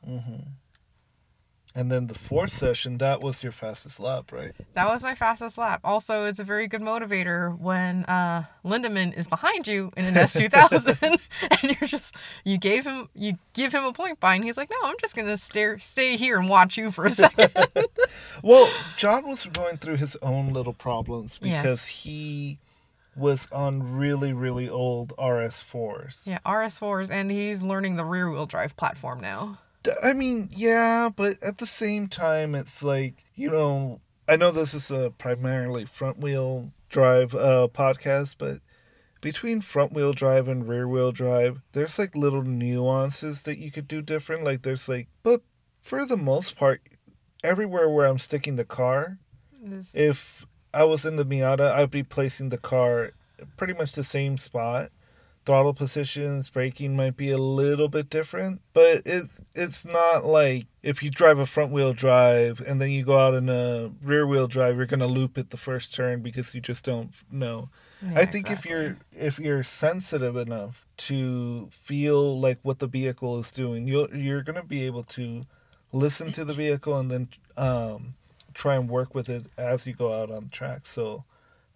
And 1.73 1.91
then 1.91 2.09
the 2.09 2.15
fourth 2.15 2.53
session, 2.53 2.99
that 2.99 3.21
was 3.23 3.45
your 3.45 3.53
fastest 3.53 4.01
lap, 4.01 4.33
right? 4.33 4.51
That 4.73 4.89
was 4.89 5.05
my 5.05 5.15
fastest 5.15 5.57
lap. 5.57 5.81
Also, 5.85 6.25
it's 6.27 6.41
a 6.41 6.45
very 6.45 6.67
good 6.67 6.81
motivator 6.83 7.57
when 7.57 8.05
uh, 8.07 8.43
Lindemann 8.65 9.17
is 9.17 9.29
behind 9.29 9.69
you 9.69 9.93
in 9.97 10.05
an 10.05 10.15
S2000, 10.15 11.01
and 11.63 11.79
you're 11.81 11.87
just 11.89 12.17
you 12.45 12.59
gave 12.59 12.85
him 12.85 13.09
you 13.15 13.35
give 13.53 13.73
him 13.73 13.85
a 13.85 13.93
point 13.93 14.19
by, 14.19 14.35
and 14.35 14.43
he's 14.43 14.57
like, 14.57 14.69
no, 14.69 14.77
I'm 14.89 14.97
just 15.01 15.15
gonna 15.15 15.37
stare 15.37 15.79
stay 15.79 16.17
here 16.17 16.39
and 16.41 16.49
watch 16.49 16.77
you 16.77 16.91
for 16.91 17.07
a 17.07 17.11
second. 17.11 17.51
Well, 18.43 18.69
John 18.97 19.29
was 19.29 19.47
going 19.47 19.77
through 19.77 19.97
his 19.97 20.17
own 20.23 20.53
little 20.53 20.73
problems 20.73 21.39
Yes. 21.43 21.63
because 21.63 21.87
he 21.87 22.59
was 23.15 23.47
on 23.53 23.97
really, 23.97 24.33
really 24.33 24.69
old 24.69 25.13
RS4s. 25.19 26.27
yeah, 26.27 26.39
RS4s, 26.47 27.11
and 27.11 27.31
he's 27.31 27.63
learning 27.63 27.97
the 27.97 28.05
rear 28.05 28.31
wheel 28.31 28.47
drive 28.47 28.77
platform 28.77 29.21
now. 29.21 29.59
I 30.03 30.13
mean, 30.13 30.49
yeah, 30.53 31.09
but 31.15 31.43
at 31.43 31.59
the 31.59 31.67
same 31.67 32.09
time, 32.09 32.55
it's 32.55 32.83
like, 32.83 33.25
you 33.35 33.51
know, 33.51 34.01
I 34.29 34.37
know 34.37 34.51
this 34.51 34.75
is 34.75 34.91
a 34.91 35.11
primarily 35.17 35.85
front 35.85 36.19
wheel 36.19 36.73
drive 36.89 37.35
uh, 37.35 37.69
podcast, 37.73 38.35
but 38.39 38.61
between 39.21 39.61
front 39.61 39.93
wheel 39.93 40.13
drive 40.13 40.49
and 40.49 40.69
rear 40.69 40.87
wheel 40.89 41.13
drive, 41.13 41.61
there's 41.73 41.99
like 41.99 42.15
little 42.15 42.43
nuances 42.43 43.43
that 43.43 43.59
you 43.59 43.71
could 43.71 43.89
do 43.89 44.03
different. 44.03 44.45
Like, 44.45 44.63
there's 44.63 44.89
like, 44.89 45.09
but 45.23 45.43
for 45.81 46.05
the 46.05 46.17
most 46.17 46.57
part, 46.57 46.83
everywhere 47.43 47.89
where 47.89 48.07
I'm 48.07 48.19
sticking 48.19 48.57
the 48.57 48.65
car, 48.65 49.19
This- 49.63 49.95
if 49.95 50.47
I 50.73 50.85
was 50.85 51.05
in 51.05 51.17
the 51.17 51.25
Miata, 51.25 51.73
I'd 51.73 51.91
be 51.91 52.03
placing 52.03 52.51
the 52.51 52.59
car 52.59 53.13
pretty 53.57 53.75
much 53.75 53.93
the 53.93 54.05
same 54.05 54.39
spot. 54.39 54.91
Throttle 55.47 55.73
positions, 55.75 56.51
braking 56.51 56.95
might 56.95 57.17
be 57.17 57.31
a 57.31 57.39
little 57.39 57.89
bit 57.89 58.11
different, 58.11 58.61
but 58.75 59.03
it's 59.07 59.41
it's 59.55 59.85
not 59.85 60.25
like 60.25 60.67
if 60.83 61.03
you 61.03 61.11
drive 61.11 61.39
a 61.39 61.47
front 61.47 61.73
wheel 61.73 61.93
drive 61.95 62.61
and 62.61 62.81
then 62.81 62.91
you 62.91 63.05
go 63.05 63.19
out 63.19 63.35
in 63.35 63.49
a 63.49 63.91
rear 64.03 64.27
wheel 64.27 64.47
drive, 64.47 64.77
you're 64.77 64.87
gonna 64.87 65.07
loop 65.07 65.39
it 65.39 65.51
the 65.51 65.57
first 65.57 65.95
turn 65.95 66.21
because 66.21 66.55
you 66.55 66.61
just 66.61 66.85
don't 66.85 67.15
know. 67.33 67.71
I 68.15 68.25
Yeah, 68.25 68.27
think 68.27 68.51
if 68.51 68.65
you're 68.67 68.99
if 69.13 69.39
you're 69.39 69.63
sensitive 69.63 70.37
enough 70.37 70.87
to 71.09 71.69
feel 71.73 72.39
like 72.39 72.59
what 72.63 72.79
the 72.79 72.87
vehicle 72.87 73.39
is 73.39 73.51
doing, 73.51 73.89
you'll 73.89 74.15
you're 74.15 74.43
gonna 74.43 74.63
be 74.65 74.85
able 74.85 75.05
to 75.05 75.47
listen 75.93 76.33
to 76.33 76.45
the 76.45 76.55
vehicle 76.55 76.97
and 76.99 77.11
then 77.11 77.29
um, 77.57 78.15
try 78.55 78.77
and 78.77 78.89
work 78.89 79.15
with 79.15 79.29
it 79.29 79.47
as 79.57 79.87
you 79.87 79.95
go 79.95 80.13
out 80.23 80.31
on 80.31 80.45
the 80.45 80.51
track. 80.51 80.87
So, 80.87 81.25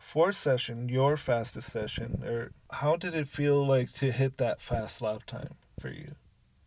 fourth 0.04 0.36
session, 0.36 0.88
your 0.88 1.16
fastest 1.16 1.70
session, 1.70 2.22
or 2.24 2.52
how 2.70 2.96
did 2.96 3.14
it 3.14 3.28
feel 3.28 3.64
like 3.64 3.92
to 3.94 4.12
hit 4.12 4.38
that 4.38 4.60
fast 4.60 5.02
lap 5.02 5.24
time 5.26 5.54
for 5.80 5.88
you? 5.88 6.14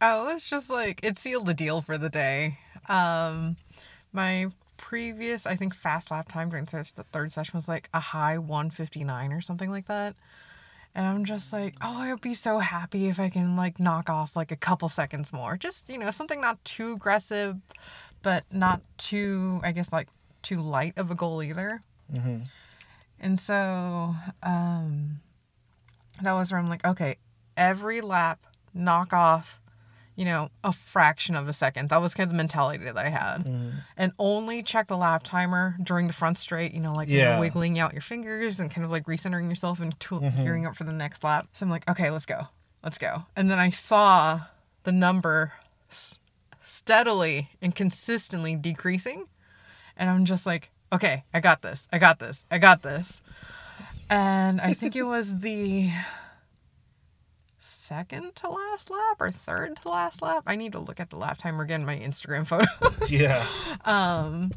Oh, 0.01 0.29
it's 0.29 0.49
just 0.49 0.69
like 0.69 0.99
it 1.03 1.17
sealed 1.17 1.45
the 1.45 1.53
deal 1.53 1.81
for 1.81 1.97
the 1.97 2.09
day. 2.09 2.59
Um, 2.89 3.57
my 4.11 4.47
previous, 4.77 5.45
I 5.45 5.55
think, 5.55 5.73
fast 5.73 6.11
lap 6.11 6.29
time 6.29 6.49
during 6.49 6.65
the 6.65 7.05
third 7.11 7.31
session 7.31 7.57
was 7.57 7.67
like 7.67 7.89
a 7.93 7.99
high 7.99 8.37
159 8.37 9.31
or 9.31 9.41
something 9.41 9.71
like 9.71 9.87
that. 9.87 10.15
And 10.95 11.05
I'm 11.05 11.25
just 11.25 11.53
like, 11.53 11.75
oh, 11.81 11.95
I 12.01 12.11
would 12.11 12.21
be 12.21 12.33
so 12.33 12.59
happy 12.59 13.07
if 13.07 13.19
I 13.19 13.29
can 13.29 13.55
like 13.55 13.79
knock 13.79 14.09
off 14.09 14.35
like 14.35 14.51
a 14.51 14.55
couple 14.55 14.89
seconds 14.89 15.31
more. 15.31 15.55
Just, 15.55 15.89
you 15.89 15.97
know, 15.97 16.09
something 16.09 16.41
not 16.41 16.63
too 16.65 16.93
aggressive, 16.93 17.57
but 18.23 18.45
not 18.51 18.81
too, 18.97 19.61
I 19.63 19.73
guess, 19.73 19.93
like 19.93 20.07
too 20.41 20.59
light 20.59 20.93
of 20.97 21.11
a 21.11 21.15
goal 21.15 21.43
either. 21.43 21.81
Mm-hmm. 22.11 22.43
And 23.19 23.39
so 23.39 24.15
um, 24.43 25.19
that 26.21 26.33
was 26.33 26.51
where 26.51 26.59
I'm 26.59 26.69
like, 26.69 26.85
okay, 26.85 27.17
every 27.55 28.01
lap, 28.01 28.45
knock 28.73 29.11
off, 29.13 29.59
you 30.15 30.25
know, 30.25 30.49
a 30.63 30.71
fraction 30.71 31.35
of 31.35 31.47
a 31.47 31.53
second. 31.53 31.89
That 31.89 32.01
was 32.01 32.13
kind 32.13 32.25
of 32.27 32.31
the 32.31 32.37
mentality 32.37 32.83
that 32.85 32.97
I 32.97 33.09
had. 33.09 33.39
Mm-hmm. 33.45 33.69
And 33.97 34.11
only 34.19 34.63
check 34.63 34.87
the 34.87 34.97
lap 34.97 35.21
timer 35.23 35.75
during 35.81 36.07
the 36.07 36.13
front 36.13 36.37
straight, 36.37 36.73
you 36.73 36.79
know, 36.79 36.93
like 36.93 37.07
you 37.09 37.19
know, 37.21 37.39
wiggling 37.39 37.77
out 37.79 37.93
your 37.93 38.01
fingers 38.01 38.59
and 38.59 38.69
kind 38.71 38.83
of 38.85 38.91
like 38.91 39.05
recentering 39.05 39.49
yourself 39.49 39.79
and 39.79 39.97
Mhm. 39.99 40.35
gearing 40.43 40.65
up 40.65 40.75
for 40.75 40.83
the 40.85 40.91
next 40.93 41.23
lap. 41.23 41.47
So 41.53 41.65
I'm 41.65 41.69
like, 41.69 41.87
okay, 41.89 42.09
let's 42.11 42.25
go. 42.25 42.47
Let's 42.83 42.97
go. 42.97 43.25
And 43.35 43.49
then 43.49 43.59
I 43.59 43.69
saw 43.69 44.41
the 44.83 44.91
number 44.91 45.53
s- 45.89 46.17
steadily 46.65 47.49
and 47.61 47.75
consistently 47.75 48.55
decreasing. 48.55 49.25
And 49.95 50.09
I'm 50.09 50.25
just 50.25 50.45
like, 50.45 50.69
okay, 50.91 51.23
I 51.33 51.39
got 51.39 51.61
this. 51.61 51.87
I 51.91 51.97
got 51.99 52.19
this. 52.19 52.43
I 52.51 52.57
got 52.57 52.81
this. 52.83 53.21
And 54.09 54.61
I 54.61 54.73
think 54.73 54.95
it 54.95 55.03
was 55.15 55.39
the 55.39 55.91
second 57.59 58.35
to 58.35 58.49
last 58.49 58.89
lap 58.89 59.17
or 59.19 59.31
third 59.31 59.77
to 59.81 59.89
last 59.89 60.21
lap. 60.21 60.43
I 60.47 60.55
need 60.55 60.71
to 60.73 60.79
look 60.79 60.99
at 60.99 61.09
the 61.09 61.15
lap 61.17 61.37
timer 61.37 61.63
again, 61.63 61.85
my 61.85 61.97
Instagram 61.97 62.47
photo. 62.47 62.65
Yeah. 63.07 63.45
um 63.85 64.51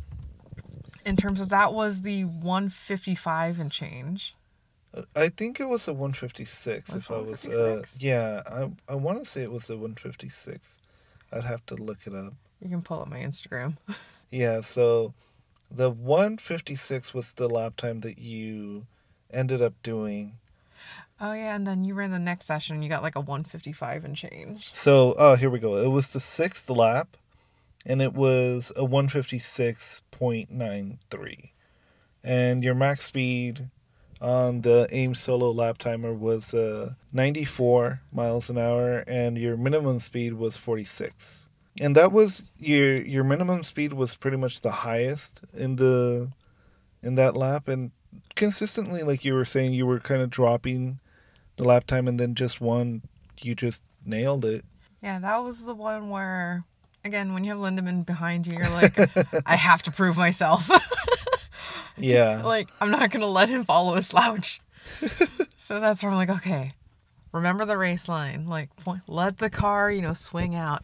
in 1.07 1.17
terms 1.17 1.41
of 1.41 1.49
that 1.49 1.73
was 1.73 2.03
the 2.03 2.25
155 2.25 3.59
and 3.59 3.73
change. 3.73 4.35
I 5.17 5.29
think 5.29 5.59
it 5.61 5.65
was 5.69 5.87
a 5.89 5.93
156 5.95 6.93
Was 6.93 7.05
if 7.05 7.11
I 7.11 7.15
was 7.19 7.47
uh 7.47 7.51
156? 7.51 7.97
yeah, 8.03 8.43
I 8.51 8.71
I 8.93 8.95
want 8.97 9.19
to 9.23 9.25
say 9.25 9.43
it 9.43 9.51
was 9.51 9.71
a 9.71 9.75
156. 9.77 10.79
I'd 11.33 11.45
have 11.45 11.65
to 11.67 11.75
look 11.77 11.99
it 12.07 12.15
up. 12.15 12.35
You 12.61 12.69
can 12.69 12.83
pull 12.83 13.01
up 13.01 13.09
my 13.09 13.19
Instagram. 13.21 13.77
Yeah, 14.33 14.61
so 14.61 15.13
the 15.71 15.91
156 15.91 17.15
was 17.15 17.33
the 17.33 17.49
lap 17.49 17.77
time 17.77 18.01
that 18.01 18.19
you 18.19 18.87
ended 19.33 19.63
up 19.63 19.75
doing. 19.83 20.33
Oh 21.21 21.33
yeah, 21.33 21.55
and 21.55 21.67
then 21.67 21.85
you 21.85 21.95
ran 21.95 22.11
the 22.11 22.19
next 22.19 22.47
session 22.47 22.75
and 22.77 22.85
you 22.85 22.91
got 22.91 23.03
like 23.03 23.17
a 23.17 23.21
155 23.21 24.05
and 24.05 24.17
change. 24.17 24.75
So, 24.75 25.15
oh, 25.19 25.37
here 25.37 25.51
we 25.51 25.59
go. 25.59 25.77
It 25.77 25.89
was 25.89 26.13
the 26.13 26.19
6th 26.19 26.75
lap 26.75 27.17
and 27.85 28.01
it 28.03 28.15
was 28.15 28.73
a 28.77 28.87
156.93. 28.87 31.51
And 32.23 32.63
your 32.65 32.75
max 32.75 33.07
speed 33.07 33.71
on 34.21 34.61
the 34.63 34.89
AIM 34.91 35.15
solo 35.15 35.51
lap 35.51 35.79
timer 35.79 36.13
was 36.13 36.53
uh, 36.53 36.95
94 37.13 38.03
miles 38.13 38.51
an 38.51 38.59
hour 38.59 39.05
and 39.07 39.39
your 39.39 39.57
minimum 39.57 40.01
speed 40.01 40.35
was 40.35 40.57
46. 40.57 41.47
And 41.81 41.95
that 41.97 42.13
was 42.13 42.51
your 42.59 43.01
your 43.03 43.25
minimum 43.25 43.63
speed 43.65 43.93
was 43.93 44.17
pretty 44.17 44.37
much 44.37 44.61
the 44.61 44.71
highest 44.71 45.43
in 45.55 45.77
the 45.77 46.31
in 47.03 47.15
that 47.15 47.37
lap 47.37 47.69
and 47.69 47.93
consistently 48.35 49.03
like 49.03 49.25
you 49.25 49.35
were 49.35 49.45
saying 49.45 49.73
you 49.73 49.87
were 49.87 50.01
kind 50.01 50.21
of 50.21 50.31
dropping 50.31 50.99
the 51.57 51.65
lap 51.65 51.87
time 51.87 52.09
and 52.09 52.19
then 52.19 52.35
just 52.35 52.61
one 52.61 53.03
you 53.41 53.55
just 53.55 53.83
nailed 54.05 54.45
it. 54.45 54.65
Yeah, 55.03 55.19
that 55.21 55.39
was 55.39 55.63
the 55.65 55.75
one 55.75 56.11
where 56.11 56.65
again, 57.05 57.33
when 57.33 57.45
you 57.45 57.51
have 57.51 57.61
Lindemann 57.61 58.05
behind 58.05 58.47
you, 58.47 58.55
you're 58.59 58.69
like, 58.71 58.93
I 59.47 59.57
have 59.57 59.83
to 59.85 59.91
prove 59.91 60.17
myself. 60.17 60.69
Yeah. 61.97 62.43
like, 62.45 62.69
I'm 62.81 62.91
not 62.91 63.11
gonna 63.11 63.27
let 63.27 63.51
him 63.51 63.65
follow 63.65 63.95
a 63.95 64.01
slouch. 64.01 64.61
so 65.59 65.81
that's 65.81 66.03
where 66.03 66.11
I'm 66.11 66.17
like, 66.17 66.31
okay, 66.31 66.73
remember 67.33 67.67
the 67.67 67.77
race 67.77 68.09
line. 68.09 68.47
Like, 68.47 68.75
point- 68.77 69.03
let 69.07 69.37
the 69.37 69.51
car, 69.51 69.91
you 69.91 70.01
know, 70.01 70.15
swing 70.15 70.55
out 70.55 70.83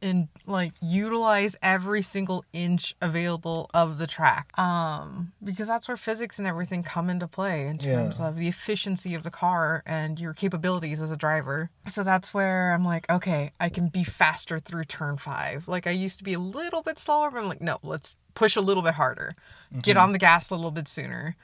and 0.00 0.28
like 0.46 0.72
utilize 0.80 1.56
every 1.62 2.02
single 2.02 2.44
inch 2.52 2.94
available 3.02 3.68
of 3.74 3.98
the 3.98 4.06
track. 4.06 4.56
Um, 4.58 5.32
because 5.42 5.66
that's 5.68 5.88
where 5.88 5.96
physics 5.96 6.38
and 6.38 6.46
everything 6.46 6.82
come 6.82 7.10
into 7.10 7.26
play 7.26 7.66
in 7.66 7.78
terms 7.78 8.20
Yeah. 8.20 8.28
of 8.28 8.36
the 8.36 8.48
efficiency 8.48 9.14
of 9.14 9.22
the 9.24 9.30
car 9.30 9.82
and 9.86 10.18
your 10.20 10.32
capabilities 10.34 11.02
as 11.02 11.10
a 11.10 11.16
driver. 11.16 11.70
So 11.88 12.02
that's 12.02 12.32
where 12.32 12.72
I'm 12.72 12.84
like, 12.84 13.10
okay, 13.10 13.52
I 13.58 13.68
can 13.68 13.88
be 13.88 14.04
faster 14.04 14.58
through 14.58 14.84
turn 14.84 15.16
five. 15.16 15.66
Like 15.68 15.86
I 15.86 15.90
used 15.90 16.18
to 16.18 16.24
be 16.24 16.34
a 16.34 16.38
little 16.38 16.82
bit 16.82 16.98
slower, 16.98 17.30
but 17.30 17.38
I'm 17.38 17.48
like, 17.48 17.60
no, 17.60 17.78
let's 17.82 18.16
push 18.34 18.54
a 18.54 18.60
little 18.60 18.82
bit 18.84 18.94
harder. 18.94 19.34
Get 19.82 19.96
on 19.96 20.12
the 20.12 20.18
gas 20.18 20.50
a 20.50 20.54
little 20.54 20.70
bit 20.70 20.86
sooner. 20.86 21.34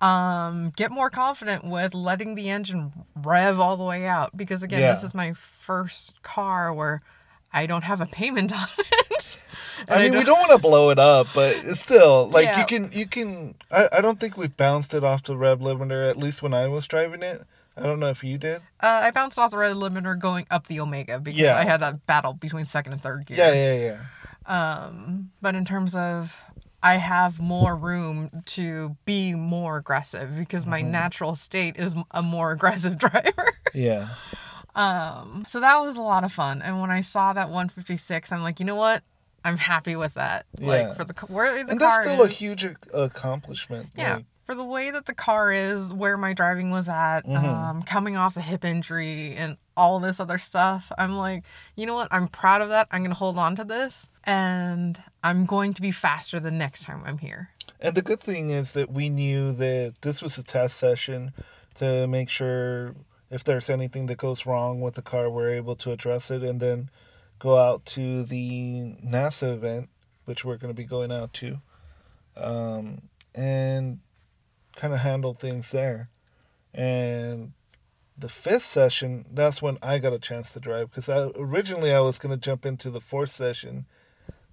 Um, 0.00 0.72
get 0.76 0.90
more 0.90 1.10
confident 1.10 1.62
with 1.64 1.94
letting 1.94 2.34
the 2.34 2.48
engine 2.48 2.92
rev 3.14 3.60
all 3.60 3.76
the 3.76 3.84
way 3.84 4.06
out. 4.06 4.36
Because 4.36 4.62
again, 4.62 4.80
this 4.80 5.04
is 5.04 5.14
my 5.14 5.34
first 5.34 6.20
car 6.22 6.72
where 6.72 7.02
I 7.52 7.66
don't 7.66 7.84
have 7.84 8.00
a 8.00 8.06
payment 8.06 8.52
on 8.56 8.66
it. 8.78 9.38
I 9.88 10.02
mean, 10.02 10.12
we 10.16 10.24
don't 10.24 10.38
want 10.38 10.50
to 10.52 10.58
blow 10.58 10.90
it 10.90 10.98
up, 10.98 11.28
but 11.34 11.54
still 11.76 12.28
like 12.28 12.44
Yeah. 12.44 12.60
you 12.60 12.66
can 12.66 12.90
you 12.92 13.06
can. 13.06 13.54
I, 13.70 13.88
I 13.94 14.00
don't 14.00 14.20
think 14.20 14.36
we 14.36 14.46
bounced 14.46 14.92
it 14.94 15.02
off 15.02 15.22
the 15.22 15.36
rev 15.36 15.60
limiter. 15.60 16.08
At 16.08 16.16
least 16.16 16.42
when 16.42 16.52
I 16.54 16.68
was 16.68 16.86
driving 16.86 17.22
it, 17.22 17.42
I 17.76 17.82
don't 17.84 17.98
know 17.98 18.10
if 18.10 18.22
you 18.22 18.36
did. 18.38 18.58
Uh, 18.80 19.00
I 19.04 19.10
bounced 19.10 19.38
off 19.38 19.50
the 19.50 19.58
red 19.58 19.74
limiter 19.76 20.18
going 20.18 20.46
up 20.50 20.66
the 20.66 20.80
Omega 20.80 21.18
because 21.18 21.40
Yeah. 21.40 21.56
I 21.56 21.64
had 21.64 21.80
that 21.80 22.06
battle 22.06 22.34
between 22.34 22.66
second 22.66 22.92
and 22.92 23.02
third 23.02 23.26
gear. 23.26 23.38
Yeah, 23.38 23.52
yeah, 23.52 23.74
yeah. 23.96 24.00
Um, 24.46 25.30
but 25.40 25.54
in 25.54 25.64
terms 25.64 25.94
of 25.94 26.36
I 26.82 26.96
have 26.96 27.38
more 27.40 27.74
room 27.76 28.42
to 28.46 28.96
be 29.04 29.34
more 29.34 29.76
aggressive 29.78 30.36
because 30.36 30.66
my 30.66 30.82
Mm-hmm. 30.82 30.90
natural 30.92 31.34
state 31.34 31.76
is 31.76 31.94
a 32.10 32.22
more 32.22 32.52
aggressive 32.52 32.98
driver. 32.98 33.52
Yeah. 33.74 34.08
Um, 34.74 35.44
so 35.48 35.60
that 35.60 35.80
was 35.80 35.96
a 35.96 36.02
lot 36.02 36.24
of 36.24 36.32
fun. 36.32 36.62
And 36.62 36.80
when 36.80 36.90
I 36.90 37.00
saw 37.00 37.32
that 37.32 37.48
156, 37.48 38.32
I'm 38.32 38.42
like, 38.42 38.60
you 38.60 38.66
know 38.66 38.76
what? 38.76 39.02
I'm 39.44 39.56
happy 39.56 39.96
with 39.96 40.14
that. 40.14 40.46
Yeah. 40.58 40.66
Like 40.68 40.96
for 40.96 41.04
the 41.04 41.14
where 41.26 41.52
the 41.64 41.70
and 41.72 41.80
car 41.80 41.88
that's 42.02 42.10
still 42.10 42.22
a 42.22 42.28
huge 42.28 42.66
accomplishment. 42.92 43.88
Yeah. 43.96 44.16
like, 44.16 44.24
For 44.46 44.54
the 44.54 44.64
way 44.64 44.90
that 44.90 45.06
the 45.06 45.14
car 45.14 45.52
is, 45.52 45.94
where 45.94 46.16
my 46.16 46.32
driving 46.34 46.70
was 46.70 46.88
at, 46.88 47.22
Mhm. 47.22 47.44
um, 47.44 47.82
coming 47.82 48.16
off 48.16 48.34
the 48.34 48.40
hip 48.42 48.64
injury 48.64 49.34
and 49.36 49.56
all 49.76 49.98
this 50.00 50.20
other 50.20 50.38
stuff, 50.38 50.92
I'm 50.98 51.16
like, 51.16 51.44
you 51.76 51.86
know 51.86 51.94
what? 51.94 52.08
I'm 52.10 52.28
proud 52.28 52.60
of 52.60 52.68
that. 52.68 52.86
I'm 52.90 53.04
to 53.04 53.14
hold 53.14 53.38
on 53.38 53.56
to 53.56 53.64
this 53.64 54.08
and 54.24 55.02
I'm 55.22 55.46
going 55.46 55.72
to 55.74 55.80
be 55.82 55.90
faster 55.90 56.38
the 56.40 56.50
next 56.50 56.84
time 56.84 57.02
I'm 57.06 57.18
here. 57.18 57.50
And 57.80 57.94
the 57.94 58.02
good 58.02 58.20
thing 58.20 58.50
is 58.50 58.72
that 58.72 58.90
we 58.90 59.08
knew 59.08 59.52
that 59.52 59.94
this 60.02 60.20
was 60.20 60.36
a 60.36 60.42
test 60.42 60.76
session 60.76 61.32
to 61.76 62.06
make 62.06 62.28
sure 62.28 62.94
if 63.30 63.44
there's 63.44 63.70
anything 63.70 64.06
that 64.06 64.18
goes 64.18 64.46
wrong 64.46 64.80
with 64.80 64.94
the 64.94 65.02
car, 65.02 65.30
we're 65.30 65.54
able 65.54 65.76
to 65.76 65.92
address 65.92 66.30
it 66.30 66.42
and 66.42 66.60
then 66.60 66.90
go 67.38 67.56
out 67.56 67.84
to 67.86 68.24
the 68.24 68.94
NASA 69.04 69.54
event, 69.54 69.88
which 70.24 70.44
we're 70.44 70.56
going 70.56 70.74
to 70.74 70.76
be 70.76 70.84
going 70.84 71.12
out 71.12 71.32
to, 71.34 71.58
um, 72.36 73.02
and 73.34 74.00
kind 74.76 74.92
of 74.92 75.00
handle 75.00 75.34
things 75.34 75.70
there. 75.70 76.10
And 76.74 77.52
the 78.18 78.28
fifth 78.28 78.64
session, 78.64 79.24
that's 79.32 79.62
when 79.62 79.78
I 79.82 79.98
got 79.98 80.12
a 80.12 80.18
chance 80.18 80.52
to 80.52 80.60
drive 80.60 80.90
because 80.90 81.08
I, 81.08 81.30
originally 81.36 81.92
I 81.92 82.00
was 82.00 82.18
going 82.18 82.38
to 82.38 82.44
jump 82.44 82.66
into 82.66 82.90
the 82.90 83.00
fourth 83.00 83.30
session 83.30 83.86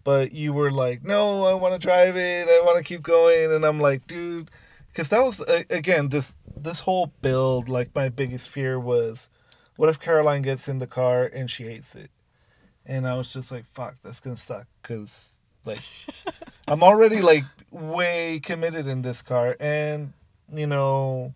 but 0.08 0.32
you 0.32 0.54
were 0.54 0.72
like, 0.72 1.04
"No, 1.04 1.44
I 1.44 1.54
want 1.54 1.74
to 1.74 1.86
drive 1.86 2.16
it. 2.16 2.48
I 2.48 2.62
want 2.64 2.78
to 2.78 2.84
keep 2.86 3.04
going." 3.04 3.52
And 3.52 3.66
I'm 3.66 3.78
like, 3.78 4.08
"Dude," 4.08 4.50
because 4.98 5.10
that 5.10 5.24
was 5.24 5.40
again 5.70 6.10
this 6.10 6.34
this 6.56 6.80
whole 6.80 7.14
build. 7.22 7.70
Like 7.70 7.94
my 7.94 8.10
biggest 8.10 8.50
fear 8.50 8.80
was, 8.80 9.30
what 9.76 9.90
if 9.90 10.00
Caroline 10.00 10.42
gets 10.42 10.68
in 10.68 10.80
the 10.80 10.88
car 10.88 11.24
and 11.24 11.52
she 11.52 11.66
hates 11.66 11.96
it? 11.96 12.10
And 12.84 13.08
I 13.08 13.14
was 13.14 13.32
just 13.32 13.52
like, 13.52 13.66
"Fuck, 13.68 13.98
that's 14.02 14.20
gonna 14.20 14.38
suck." 14.38 14.66
Because 14.82 15.36
like, 15.66 15.82
I'm 16.68 16.82
already 16.82 17.22
like 17.22 17.44
way 17.70 18.40
committed 18.42 18.88
in 18.88 19.04
this 19.04 19.22
car, 19.22 19.56
and 19.60 20.14
you 20.52 20.66
know, 20.66 21.36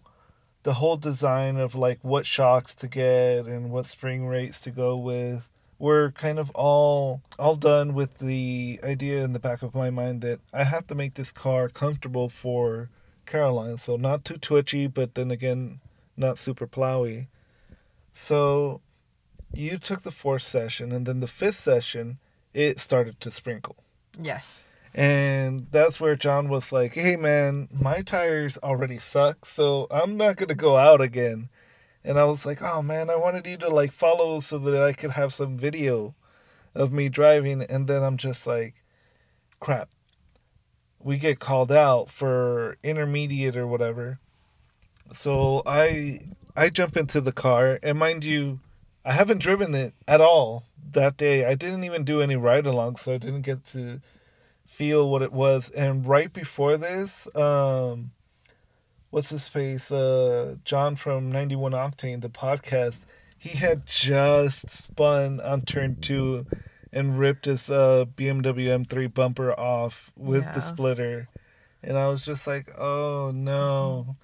the 0.64 0.74
whole 0.74 0.98
design 0.98 1.58
of 1.58 1.76
like 1.76 2.00
what 2.02 2.26
shocks 2.26 2.74
to 2.76 2.88
get 2.88 3.46
and 3.46 3.70
what 3.70 3.86
spring 3.86 4.26
rates 4.26 4.60
to 4.62 4.72
go 4.72 4.98
with 4.98 5.48
we're 5.78 6.12
kind 6.12 6.38
of 6.38 6.52
all 6.52 7.24
all 7.40 7.56
done 7.56 7.96
with 7.96 8.20
the 8.20 8.80
idea 8.84 9.24
in 9.24 9.34
the 9.34 9.40
back 9.40 9.64
of 9.64 9.74
my 9.74 9.90
mind 9.90 10.22
that 10.22 10.40
I 10.54 10.64
have 10.64 10.86
to 10.88 10.96
make 10.96 11.16
this 11.16 11.32
car 11.32 11.70
comfortable 11.70 12.30
for 12.30 12.90
Caroline. 13.32 13.78
So 13.78 13.96
not 13.96 14.26
too 14.26 14.38
twitchy, 14.38 14.88
but 14.88 15.16
then 15.16 15.32
again, 15.32 15.80
not 16.18 16.38
super 16.38 16.68
plowy. 16.68 17.28
So 18.14 18.82
you 19.54 19.78
took 19.78 20.02
the 20.02 20.12
fourth 20.12 20.44
session, 20.44 20.92
and 20.92 21.06
then 21.06 21.22
the 21.22 21.28
fifth 21.28 21.60
session, 21.60 22.20
it 22.54 22.80
started 22.80 23.20
to 23.22 23.32
sprinkle. 23.32 23.78
Yes. 24.22 24.74
And 24.94 25.68
that's 25.72 26.02
where 26.02 26.18
John 26.18 26.50
was 26.50 26.74
like, 26.74 26.96
hey 26.96 27.16
man, 27.16 27.70
my 27.74 28.02
tires 28.02 28.58
already 28.58 29.00
suck, 29.00 29.46
so 29.46 29.88
I'm 29.90 30.18
not 30.18 30.36
going 30.36 30.50
to 30.50 30.56
go 30.56 30.76
out 30.76 31.00
again. 31.00 31.50
And 32.04 32.20
I 32.20 32.26
was 32.26 32.46
like, 32.46 32.62
oh 32.62 32.82
man, 32.82 33.10
I 33.10 33.16
wanted 33.16 33.48
you 33.48 33.58
to 33.58 33.70
like 33.70 33.92
follow 33.94 34.42
so 34.42 34.58
that 34.58 34.84
I 34.84 34.92
could 34.92 35.12
have 35.12 35.34
some 35.34 35.58
video 35.58 36.16
of 36.76 36.92
me 36.92 37.08
driving. 37.10 37.62
And 37.62 37.88
then 37.88 38.04
I'm 38.04 38.18
just 38.18 38.46
like, 38.46 38.84
crap. 39.60 39.90
We 41.04 41.18
get 41.18 41.40
called 41.40 41.72
out 41.72 42.10
for 42.10 42.78
intermediate 42.84 43.56
or 43.56 43.68
whatever. 43.68 44.20
So 45.12 45.62
I 45.66 46.20
I 46.56 46.70
jump 46.70 46.98
into 46.98 47.22
the 47.22 47.32
car 47.32 47.80
and 47.84 47.98
mind 47.98 48.24
you, 48.24 48.60
I 49.04 49.14
haven't 49.14 49.42
driven 49.42 49.74
it 49.76 49.94
at 50.08 50.22
all 50.22 50.64
that 50.92 51.18
day. 51.18 51.46
I 51.46 51.56
didn't 51.56 51.84
even 51.84 52.04
do 52.04 52.22
any 52.22 52.36
ride 52.36 52.68
along, 52.68 52.98
so 52.98 53.14
I 53.14 53.18
didn't 53.18 53.42
get 53.42 53.64
to 53.66 54.02
feel 54.66 55.10
what 55.10 55.22
it 55.22 55.34
was. 55.34 55.70
And 55.72 56.06
right 56.06 56.32
before 56.32 56.78
this, 56.78 57.28
um 57.36 58.12
what's 59.10 59.30
his 59.30 59.48
face? 59.48 59.92
Uh 59.92 60.56
John 60.64 60.96
from 60.96 61.32
91 61.32 61.72
Octane, 61.74 62.22
the 62.22 62.30
podcast, 62.30 63.02
he 63.38 63.58
had 63.58 63.86
just 63.86 64.70
spun 64.70 65.40
on 65.40 65.62
turn 65.64 65.98
2 66.00 66.46
and 66.94 67.18
ripped 67.20 67.46
his 67.46 67.70
uh, 67.70 68.06
BMW 68.16 68.68
M3 68.86 69.14
bumper 69.14 69.52
off 69.60 70.12
with 70.18 70.46
the 70.54 70.60
splitter, 70.62 71.30
and 71.84 71.98
I 71.98 72.08
was 72.08 72.26
just 72.26 72.46
like, 72.48 72.70
"Oh 72.78 73.32
no!" 73.34 74.16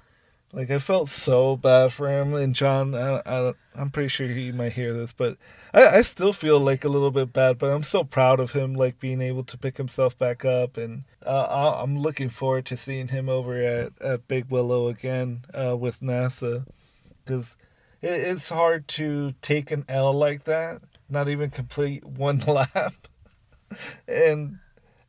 Like 0.54 0.72
I 0.72 0.80
felt 0.80 1.10
so 1.10 1.58
bad 1.58 1.92
for 1.92 2.08
him. 2.10 2.34
And 2.34 2.56
John, 2.56 2.96
I, 2.96 3.22
I, 3.26 3.54
I'm 3.76 3.90
pretty 3.92 4.08
sure 4.08 4.28
he 4.28 4.52
might 4.54 4.72
hear 4.72 4.94
this, 4.94 5.12
but 5.12 5.38
I, 5.74 5.98
I 5.98 6.02
still 6.02 6.32
feel 6.32 6.58
like 6.60 6.86
a 6.86 6.90
little 6.90 7.12
bit 7.12 7.34
bad. 7.34 7.58
But 7.58 7.72
I'm 7.72 7.84
so 7.84 8.04
proud 8.06 8.40
of 8.40 8.54
him, 8.54 8.74
like 8.74 8.98
being 9.00 9.22
able 9.22 9.44
to 9.44 9.58
pick 9.58 9.76
himself 9.78 10.18
back 10.18 10.46
up, 10.46 10.78
and 10.78 11.04
uh, 11.26 11.44
I- 11.44 11.84
I'm 11.84 11.98
looking 11.98 12.30
forward 12.30 12.66
to 12.68 12.78
seeing 12.78 13.10
him 13.10 13.28
over 13.30 13.62
at 13.62 13.92
at 14.02 14.28
Big 14.30 14.46
Willow 14.50 14.88
again 14.88 15.44
uh, 15.54 15.76
with 15.78 16.00
NASA, 16.00 16.66
because 17.26 17.58
it, 18.02 18.08
it's 18.12 18.50
hard 18.50 18.88
to 18.90 19.34
take 19.42 19.70
an 19.70 19.84
L 19.90 20.14
like 20.14 20.46
that, 20.46 20.82
not 21.10 21.30
even 21.30 21.50
complete 21.50 22.06
one 22.06 22.40
lap, 22.48 23.08
and 24.08 24.60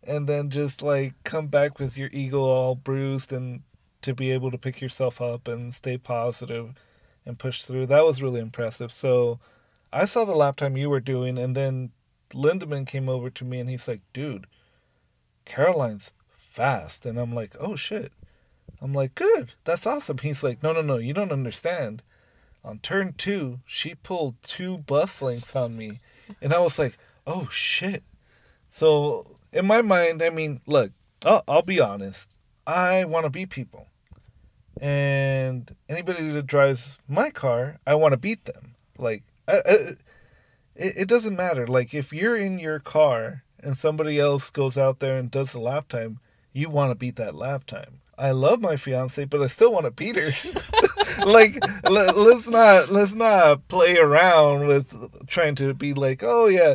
and 0.02 0.26
then 0.26 0.50
just 0.50 0.82
like 0.82 1.14
come 1.24 1.48
back 1.48 1.78
with 1.78 1.98
your 1.98 2.08
ego 2.12 2.40
all 2.40 2.74
bruised 2.74 3.32
and 3.32 3.62
to 4.00 4.14
be 4.14 4.30
able 4.30 4.50
to 4.50 4.58
pick 4.58 4.80
yourself 4.80 5.20
up 5.20 5.48
and 5.48 5.74
stay 5.74 5.98
positive 5.98 6.74
and 7.26 7.38
push 7.38 7.62
through. 7.62 7.86
That 7.86 8.04
was 8.04 8.22
really 8.22 8.40
impressive. 8.40 8.92
So 8.92 9.40
I 9.92 10.04
saw 10.04 10.24
the 10.24 10.34
lap 10.34 10.56
time 10.56 10.76
you 10.76 10.88
were 10.88 11.00
doing, 11.00 11.36
and 11.36 11.54
then 11.56 11.90
Lindemann 12.32 12.86
came 12.86 13.08
over 13.08 13.30
to 13.30 13.44
me 13.44 13.58
and 13.58 13.68
he's 13.68 13.88
like, 13.88 14.00
dude, 14.12 14.46
Caroline's 15.44 16.12
fast. 16.36 17.06
And 17.06 17.18
I'm 17.18 17.34
like, 17.34 17.54
oh 17.60 17.76
shit. 17.76 18.12
I'm 18.80 18.92
like, 18.92 19.14
good. 19.14 19.54
That's 19.64 19.86
awesome. 19.86 20.18
He's 20.18 20.44
like, 20.44 20.62
no, 20.62 20.72
no, 20.72 20.82
no, 20.82 20.98
you 20.98 21.12
don't 21.12 21.32
understand. 21.32 22.02
On 22.68 22.78
turn 22.80 23.14
two, 23.16 23.60
she 23.64 23.94
pulled 23.94 24.34
two 24.42 24.76
bus 24.76 25.22
lengths 25.22 25.56
on 25.56 25.74
me. 25.74 26.00
And 26.42 26.52
I 26.52 26.58
was 26.58 26.78
like, 26.78 26.98
oh 27.26 27.48
shit. 27.50 28.02
So 28.68 29.38
in 29.54 29.66
my 29.66 29.80
mind, 29.80 30.22
I 30.22 30.28
mean, 30.28 30.60
look, 30.66 30.92
I'll, 31.24 31.42
I'll 31.48 31.62
be 31.62 31.80
honest. 31.80 32.36
I 32.66 33.06
want 33.06 33.24
to 33.24 33.30
beat 33.30 33.48
people. 33.48 33.88
And 34.78 35.74
anybody 35.88 36.28
that 36.28 36.46
drives 36.46 36.98
my 37.08 37.30
car, 37.30 37.78
I 37.86 37.94
want 37.94 38.12
to 38.12 38.18
beat 38.18 38.44
them. 38.44 38.74
Like, 38.98 39.22
I, 39.48 39.52
I, 39.54 39.72
it, 40.76 40.92
it 40.98 41.08
doesn't 41.08 41.36
matter. 41.36 41.66
Like, 41.66 41.94
if 41.94 42.12
you're 42.12 42.36
in 42.36 42.58
your 42.58 42.80
car 42.80 43.44
and 43.60 43.78
somebody 43.78 44.20
else 44.20 44.50
goes 44.50 44.76
out 44.76 44.98
there 44.98 45.16
and 45.16 45.30
does 45.30 45.52
the 45.52 45.58
lap 45.58 45.88
time, 45.88 46.20
you 46.52 46.68
want 46.68 46.90
to 46.90 46.94
beat 46.94 47.16
that 47.16 47.34
lap 47.34 47.64
time. 47.64 48.02
I 48.18 48.32
love 48.32 48.60
my 48.60 48.76
fiance, 48.76 49.24
but 49.26 49.40
I 49.40 49.46
still 49.46 49.72
want 49.72 49.84
to 49.84 49.90
beat 49.92 50.16
her. 50.16 50.32
like, 51.24 51.56
let, 51.88 52.16
let's 52.16 52.48
not 52.48 52.90
let's 52.90 53.14
not 53.14 53.68
play 53.68 53.96
around 53.96 54.66
with 54.66 55.26
trying 55.28 55.54
to 55.56 55.72
be 55.74 55.94
like, 55.94 56.22
oh 56.22 56.46
yeah. 56.46 56.74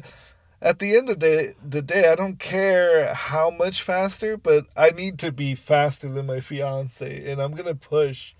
At 0.61 0.79
the 0.79 0.95
end 0.95 1.09
of 1.09 1.19
the 1.19 1.27
day, 1.27 1.53
the 1.61 1.81
day, 1.81 2.09
I 2.09 2.15
don't 2.15 2.39
care 2.39 3.13
how 3.13 3.49
much 3.49 3.81
faster, 3.81 4.37
but 4.37 4.65
I 4.77 4.91
need 4.91 5.19
to 5.19 5.31
be 5.33 5.55
faster 5.55 6.07
than 6.07 6.25
my 6.25 6.39
fiance, 6.39 7.29
and 7.29 7.41
I'm 7.41 7.53
gonna 7.53 7.75
push 7.75 8.33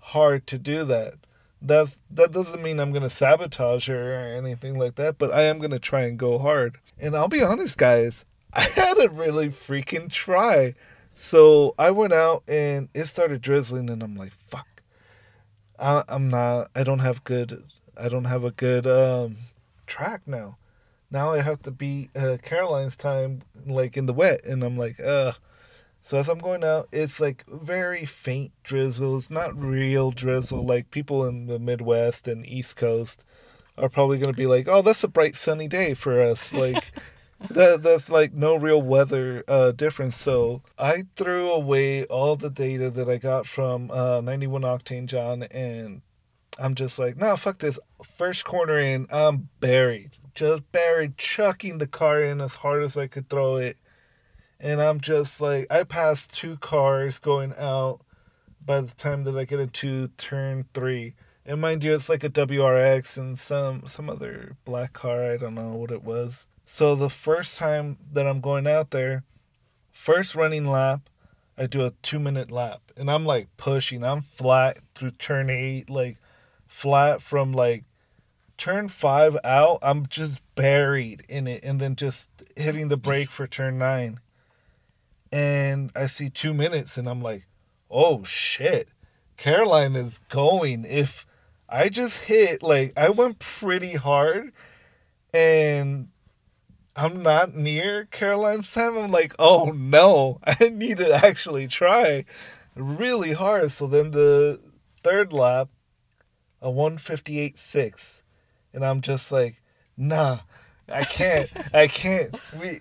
hard 0.00 0.48
to 0.48 0.58
do 0.58 0.84
that. 0.86 1.14
That's 1.62 2.00
that 2.10 2.32
doesn't 2.32 2.62
mean 2.62 2.80
I'm 2.80 2.92
gonna 2.92 3.10
sabotage 3.10 3.86
her 3.86 4.14
or 4.14 4.34
anything 4.34 4.76
like 4.76 4.96
that, 4.96 5.18
but 5.18 5.32
I 5.32 5.42
am 5.42 5.60
gonna 5.60 5.78
try 5.78 6.02
and 6.02 6.18
go 6.18 6.38
hard. 6.38 6.78
And 6.98 7.14
I'll 7.16 7.28
be 7.28 7.42
honest, 7.42 7.78
guys, 7.78 8.24
I 8.52 8.62
had 8.62 8.98
a 8.98 9.08
really 9.08 9.48
freaking 9.48 10.10
try. 10.10 10.74
So 11.22 11.74
I 11.78 11.90
went 11.90 12.14
out 12.14 12.44
and 12.48 12.88
it 12.94 13.04
started 13.04 13.42
drizzling, 13.42 13.90
and 13.90 14.02
I'm 14.02 14.16
like, 14.16 14.32
fuck. 14.32 14.66
I, 15.78 16.02
I'm 16.08 16.30
not. 16.30 16.70
I 16.74 16.82
don't 16.82 17.00
have 17.00 17.24
good. 17.24 17.62
I 17.94 18.08
don't 18.08 18.24
have 18.24 18.42
a 18.42 18.50
good 18.50 18.86
um, 18.86 19.36
track 19.86 20.22
now. 20.26 20.56
Now 21.10 21.34
I 21.34 21.42
have 21.42 21.60
to 21.62 21.70
beat 21.70 22.08
uh, 22.16 22.38
Caroline's 22.42 22.96
time 22.96 23.42
like 23.66 23.98
in 23.98 24.06
the 24.06 24.14
wet, 24.14 24.46
and 24.46 24.64
I'm 24.64 24.78
like, 24.78 24.98
ugh. 24.98 25.36
So 26.02 26.16
as 26.16 26.26
I'm 26.26 26.38
going 26.38 26.64
out, 26.64 26.88
it's 26.90 27.20
like 27.20 27.44
very 27.46 28.06
faint 28.06 28.52
drizzle. 28.64 29.18
It's 29.18 29.28
not 29.28 29.54
real 29.54 30.12
drizzle. 30.12 30.64
Like 30.64 30.90
people 30.90 31.26
in 31.26 31.48
the 31.48 31.58
Midwest 31.58 32.28
and 32.28 32.48
East 32.48 32.76
Coast 32.76 33.26
are 33.76 33.90
probably 33.90 34.16
going 34.16 34.32
to 34.32 34.38
be 34.38 34.46
like, 34.46 34.68
"Oh, 34.68 34.80
that's 34.80 35.04
a 35.04 35.08
bright 35.08 35.36
sunny 35.36 35.68
day 35.68 35.92
for 35.92 36.18
us." 36.18 36.54
Like 36.54 36.92
that 37.48 37.82
that's 37.82 38.10
like 38.10 38.32
no 38.34 38.56
real 38.56 38.82
weather 38.82 39.42
uh, 39.48 39.72
difference. 39.72 40.16
So 40.16 40.62
I 40.78 41.04
threw 41.16 41.50
away 41.50 42.04
all 42.04 42.36
the 42.36 42.50
data 42.50 42.90
that 42.90 43.08
I 43.08 43.16
got 43.16 43.46
from 43.46 43.90
uh, 43.90 44.20
91 44.20 44.62
Octane 44.62 45.06
John, 45.06 45.44
and 45.44 46.02
I'm 46.58 46.74
just 46.74 46.98
like, 46.98 47.16
no, 47.16 47.36
fuck 47.36 47.58
this. 47.58 47.78
First 48.04 48.44
corner 48.44 48.78
in, 48.78 49.06
I'm 49.10 49.48
buried, 49.60 50.18
just 50.34 50.70
buried, 50.72 51.16
chucking 51.16 51.78
the 51.78 51.86
car 51.86 52.22
in 52.22 52.40
as 52.40 52.56
hard 52.56 52.82
as 52.82 52.96
I 52.96 53.06
could 53.06 53.28
throw 53.30 53.56
it. 53.56 53.76
And 54.58 54.82
I'm 54.82 55.00
just 55.00 55.40
like, 55.40 55.66
I 55.70 55.84
passed 55.84 56.34
two 56.34 56.58
cars 56.58 57.18
going 57.18 57.54
out 57.56 58.00
by 58.64 58.82
the 58.82 58.94
time 58.94 59.24
that 59.24 59.36
I 59.36 59.46
get 59.46 59.58
into 59.58 60.08
turn 60.18 60.66
three. 60.74 61.14
And 61.46 61.62
mind 61.62 61.82
you, 61.82 61.94
it's 61.94 62.10
like 62.10 62.22
a 62.22 62.28
WRX 62.28 63.16
and 63.16 63.38
some 63.38 63.84
some 63.86 64.10
other 64.10 64.56
black 64.66 64.92
car. 64.92 65.32
I 65.32 65.38
don't 65.38 65.54
know 65.54 65.72
what 65.72 65.90
it 65.90 66.04
was. 66.04 66.46
So 66.72 66.94
the 66.94 67.10
first 67.10 67.58
time 67.58 67.98
that 68.12 68.28
I'm 68.28 68.40
going 68.40 68.68
out 68.68 68.92
there, 68.92 69.24
first 69.90 70.36
running 70.36 70.70
lap, 70.70 71.10
I 71.58 71.66
do 71.66 71.84
a 71.84 71.90
two 72.00 72.20
minute 72.20 72.52
lap, 72.52 72.80
and 72.96 73.10
I'm 73.10 73.26
like 73.26 73.48
pushing. 73.56 74.04
I'm 74.04 74.22
flat 74.22 74.78
through 74.94 75.10
turn 75.10 75.50
eight, 75.50 75.90
like 75.90 76.16
flat 76.68 77.22
from 77.22 77.52
like 77.52 77.84
turn 78.56 78.88
five 78.88 79.36
out. 79.42 79.80
I'm 79.82 80.06
just 80.06 80.40
buried 80.54 81.22
in 81.28 81.48
it, 81.48 81.64
and 81.64 81.80
then 81.80 81.96
just 81.96 82.28
hitting 82.56 82.86
the 82.86 82.96
brake 82.96 83.30
for 83.30 83.48
turn 83.48 83.76
nine. 83.76 84.20
And 85.32 85.90
I 85.96 86.06
see 86.06 86.30
two 86.30 86.54
minutes, 86.54 86.96
and 86.96 87.08
I'm 87.08 87.20
like, 87.20 87.46
oh 87.90 88.22
shit, 88.22 88.88
Caroline 89.36 89.96
is 89.96 90.18
going. 90.28 90.84
If 90.84 91.26
I 91.68 91.88
just 91.88 92.22
hit, 92.22 92.62
like, 92.62 92.92
I 92.96 93.10
went 93.10 93.40
pretty 93.40 93.94
hard, 93.94 94.52
and 95.34 96.08
I'm 97.00 97.22
not 97.22 97.54
near 97.54 98.04
Caroline's 98.04 98.70
time. 98.70 98.98
I'm 98.98 99.10
like, 99.10 99.34
oh 99.38 99.72
no, 99.74 100.38
I 100.44 100.68
need 100.68 100.98
to 100.98 101.14
actually 101.14 101.66
try 101.66 102.26
really 102.76 103.32
hard. 103.32 103.70
So 103.70 103.86
then 103.86 104.10
the 104.10 104.60
third 105.02 105.32
lap, 105.32 105.70
a 106.60 106.68
158.6, 106.68 108.20
and 108.74 108.84
I'm 108.84 109.00
just 109.00 109.32
like, 109.32 109.62
nah, 109.96 110.40
I 110.92 111.04
can't, 111.04 111.48
I 111.74 111.86
can't. 111.86 112.38
We, 112.60 112.80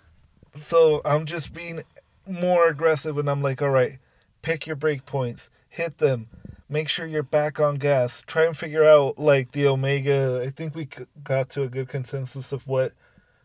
so 0.53 1.01
I'm 1.05 1.25
just 1.25 1.53
being 1.53 1.83
more 2.27 2.67
aggressive, 2.67 3.17
and 3.17 3.29
I'm 3.29 3.41
like, 3.41 3.61
all 3.61 3.69
right, 3.69 3.99
pick 4.41 4.67
your 4.67 4.75
break 4.75 5.05
points, 5.05 5.49
hit 5.69 5.99
them. 5.99 6.27
Make 6.67 6.89
sure 6.89 7.07
you're 7.07 7.23
back 7.23 7.59
on 7.59 7.75
gas. 7.75 8.21
Try 8.27 8.45
and 8.45 8.55
figure 8.55 8.83
out 8.83 9.17
like 9.17 9.53
the 9.53 9.65
Omega. 9.65 10.43
I 10.45 10.51
think 10.51 10.75
we 10.75 10.89
got 11.23 11.49
to 11.51 11.63
a 11.63 11.67
good 11.67 11.87
consensus 11.87 12.51
of 12.51 12.67
what 12.67 12.91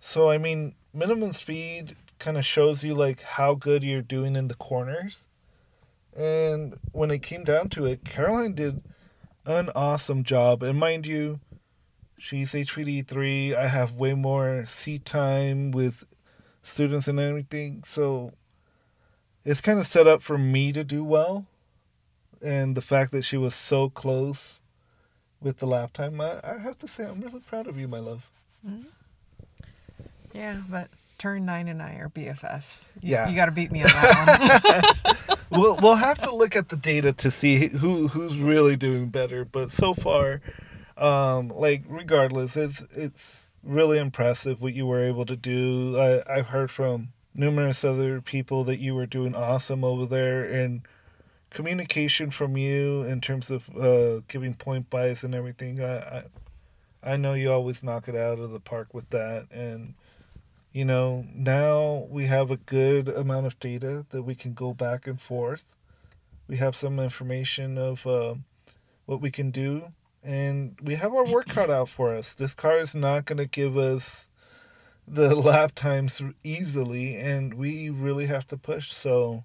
So, 0.00 0.30
I 0.30 0.38
mean, 0.38 0.74
minimum 0.92 1.32
speed 1.32 1.96
kind 2.18 2.36
of 2.36 2.44
shows 2.44 2.82
you 2.82 2.94
like 2.94 3.22
how 3.22 3.54
good 3.54 3.84
you're 3.84 4.02
doing 4.02 4.36
in 4.36 4.48
the 4.48 4.54
corners. 4.54 5.26
And 6.16 6.78
when 6.92 7.10
it 7.10 7.22
came 7.22 7.44
down 7.44 7.68
to 7.70 7.84
it, 7.84 8.04
Caroline 8.04 8.54
did 8.54 8.82
an 9.44 9.70
awesome 9.74 10.24
job. 10.24 10.62
And 10.62 10.78
mind 10.78 11.06
you, 11.06 11.40
she's 12.18 12.52
HPD 12.52 13.06
3. 13.06 13.54
I 13.54 13.66
have 13.66 13.92
way 13.92 14.14
more 14.14 14.64
seat 14.66 15.04
time 15.04 15.70
with 15.70 16.04
students 16.62 17.06
and 17.08 17.20
everything. 17.20 17.82
So 17.84 18.32
it's 19.46 19.62
kind 19.62 19.78
of 19.78 19.86
set 19.86 20.06
up 20.06 20.20
for 20.22 20.36
me 20.36 20.72
to 20.72 20.84
do 20.84 21.02
well. 21.02 21.46
And 22.42 22.76
the 22.76 22.82
fact 22.82 23.12
that 23.12 23.22
she 23.22 23.38
was 23.38 23.54
so 23.54 23.88
close 23.88 24.60
with 25.40 25.58
the 25.58 25.66
lap 25.66 25.94
time, 25.94 26.20
I, 26.20 26.40
I 26.44 26.58
have 26.58 26.78
to 26.80 26.88
say, 26.88 27.04
I'm 27.06 27.20
really 27.20 27.40
proud 27.40 27.66
of 27.66 27.78
you, 27.78 27.88
my 27.88 27.98
love. 28.00 28.28
Mm-hmm. 28.66 28.82
Yeah, 30.34 30.60
but 30.68 30.88
Turn 31.16 31.46
Nine 31.46 31.68
and 31.68 31.80
I 31.80 31.94
are 31.94 32.10
BFFs. 32.10 32.86
You, 33.00 33.12
Yeah. 33.12 33.28
you 33.28 33.36
got 33.36 33.46
to 33.46 33.52
beat 33.52 33.72
me 33.72 33.82
on 33.82 33.88
that 33.90 35.16
one. 35.26 35.36
we'll 35.50 35.76
we'll 35.76 35.94
have 35.94 36.20
to 36.22 36.34
look 36.34 36.54
at 36.56 36.68
the 36.68 36.76
data 36.76 37.12
to 37.14 37.30
see 37.30 37.68
who 37.68 38.08
who's 38.08 38.36
really 38.36 38.76
doing 38.76 39.08
better. 39.08 39.44
But 39.44 39.70
so 39.70 39.94
far, 39.94 40.42
um, 40.98 41.48
like 41.48 41.84
regardless, 41.88 42.56
it's 42.56 42.82
it's 42.94 43.52
really 43.62 43.98
impressive 43.98 44.60
what 44.60 44.74
you 44.74 44.86
were 44.86 45.02
able 45.02 45.24
to 45.26 45.36
do. 45.36 45.96
I, 45.98 46.22
I've 46.38 46.46
heard 46.48 46.70
from 46.70 47.08
numerous 47.36 47.84
other 47.84 48.20
people 48.20 48.64
that 48.64 48.80
you 48.80 48.94
were 48.94 49.06
doing 49.06 49.34
awesome 49.34 49.84
over 49.84 50.06
there, 50.06 50.44
and 50.44 50.82
communication 51.50 52.30
from 52.30 52.56
you 52.56 53.02
in 53.02 53.20
terms 53.20 53.50
of 53.50 53.68
uh, 53.76 54.20
giving 54.28 54.54
point 54.54 54.90
buys 54.90 55.22
and 55.24 55.34
everything. 55.34 55.80
I, 55.80 55.98
I 55.98 56.24
I 57.02 57.16
know 57.16 57.34
you 57.34 57.52
always 57.52 57.84
knock 57.84 58.08
it 58.08 58.16
out 58.16 58.40
of 58.40 58.50
the 58.50 58.60
park 58.60 58.92
with 58.92 59.10
that, 59.10 59.46
and 59.52 59.94
you 60.72 60.84
know, 60.84 61.24
now 61.34 62.06
we 62.10 62.26
have 62.26 62.50
a 62.50 62.58
good 62.58 63.08
amount 63.08 63.46
of 63.46 63.58
data 63.60 64.04
that 64.10 64.22
we 64.22 64.34
can 64.34 64.52
go 64.52 64.74
back 64.74 65.06
and 65.06 65.20
forth. 65.20 65.64
We 66.48 66.56
have 66.56 66.76
some 66.76 66.98
information 66.98 67.78
of 67.78 68.06
uh, 68.06 68.34
what 69.06 69.20
we 69.20 69.30
can 69.30 69.50
do, 69.50 69.92
and 70.22 70.76
we 70.82 70.96
have 70.96 71.14
our 71.14 71.24
work 71.24 71.48
cut 71.48 71.70
out 71.70 71.88
for 71.88 72.14
us. 72.14 72.34
This 72.34 72.54
car 72.54 72.78
is 72.78 72.94
not 72.94 73.24
going 73.24 73.38
to 73.38 73.46
give 73.46 73.78
us 73.78 74.28
the 75.06 75.34
lap 75.50 75.72
times 75.74 76.20
easily, 76.44 77.16
and 77.16 77.54
we 77.54 77.90
really 77.90 78.26
have 78.26 78.46
to 78.48 78.56
push. 78.56 78.92
So, 78.92 79.44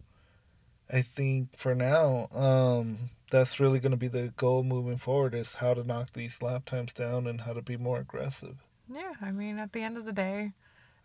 I 0.92 1.02
think 1.02 1.56
for 1.58 1.74
now, 1.76 2.28
um, 2.34 2.98
that's 3.32 3.60
really 3.60 3.80
going 3.80 3.92
to 3.92 3.98
be 3.98 4.08
the 4.08 4.34
goal 4.38 4.64
moving 4.64 4.98
forward: 4.98 5.34
is 5.36 5.56
how 5.56 5.74
to 5.74 5.84
knock 5.84 6.14
these 6.14 6.42
lap 6.42 6.66
times 6.66 6.94
down 6.94 7.28
and 7.28 7.42
how 7.42 7.54
to 7.54 7.62
be 7.62 7.78
more 7.78 8.00
aggressive. 8.00 8.58
yeah, 8.94 9.14
I 9.22 9.32
mean, 9.32 9.58
at 9.60 9.72
the 9.74 9.82
end 9.84 9.98
of 9.98 10.06
the 10.06 10.12
day, 10.14 10.52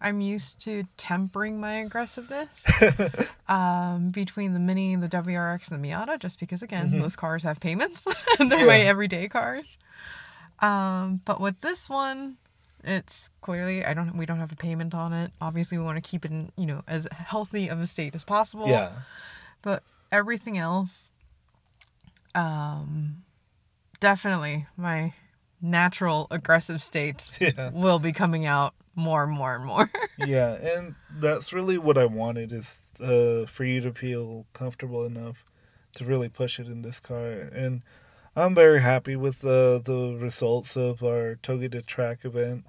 I'm 0.01 0.21
used 0.21 0.59
to 0.63 0.85
tempering 0.97 1.61
my 1.61 1.75
aggressiveness 1.77 2.65
um, 3.49 4.11
between 4.11 4.55
the 4.55 4.61
Mini, 4.61 4.97
the 4.97 5.09
WRX, 5.09 5.71
and 5.71 5.83
the 5.85 5.89
Miata, 5.89 6.19
just 6.19 6.41
because, 6.41 6.63
again, 6.63 6.91
Mhm. 6.91 7.01
those 7.01 7.15
cars 7.17 7.45
have 7.45 7.61
payments. 7.61 8.05
and 8.41 8.51
They're 8.53 8.67
my 8.67 8.81
everyday 8.81 9.29
cars. 9.29 9.79
Um, 10.61 11.21
but 11.25 11.41
with 11.41 11.61
this 11.61 11.89
one, 11.89 12.37
it's 12.87 13.31
clearly 13.41 13.85
I 13.85 13.93
don't 13.95 14.17
we 14.17 14.25
don't 14.27 14.39
have 14.39 14.53
a 14.53 14.57
payment 14.57 14.95
on 14.95 15.13
it. 15.13 15.33
Obviously, 15.41 15.77
we 15.79 15.85
want 15.85 16.03
to 16.03 16.09
keep 16.11 16.25
it 16.25 16.31
in 16.31 16.51
you 16.57 16.67
know 16.67 16.83
as 16.87 17.07
healthy 17.13 17.69
of 17.69 17.81
a 17.81 17.87
state 17.87 18.15
as 18.15 18.25
possible. 18.25 18.69
Yeah. 18.69 18.93
But 19.63 19.83
everything 20.13 20.57
else, 20.57 21.09
um, 22.35 23.25
definitely 24.01 24.67
my 24.77 25.15
natural 25.61 26.27
aggressive 26.31 26.83
state 26.83 27.33
Yeah. 27.41 27.71
will 27.73 27.99
be 27.99 28.13
coming 28.13 28.47
out 28.47 28.75
more 28.95 29.25
and 29.25 29.33
more 29.33 29.55
and 29.55 29.65
more. 29.65 29.91
yeah, 30.19 30.55
and 30.55 30.95
that's 31.11 31.53
really 31.53 31.79
what 31.79 31.99
I 31.99 32.05
wanted 32.07 32.53
is 32.53 32.83
uh, 33.01 33.47
for 33.47 33.65
you 33.65 33.81
to 33.83 33.93
feel 33.93 34.47
comfortable 34.53 35.05
enough 35.05 35.45
to 35.97 36.05
really 36.05 36.29
push 36.29 36.59
it 36.61 36.67
in 36.69 36.83
this 36.83 37.01
car. 37.01 37.51
And 37.53 37.83
I'm 38.35 38.55
very 38.55 38.81
happy 38.81 39.17
with 39.17 39.45
uh, 39.45 39.79
the 39.79 40.17
results 40.21 40.77
of 40.77 41.03
our 41.03 41.37
Toga 41.37 41.69
to 41.71 41.83
Track 41.83 42.25
event, 42.25 42.65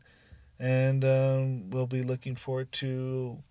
and 0.60 1.04
um, 1.06 1.70
we'll 1.70 1.88
be 1.88 2.02
looking 2.02 2.36
forward 2.36 2.72
to 2.74 3.44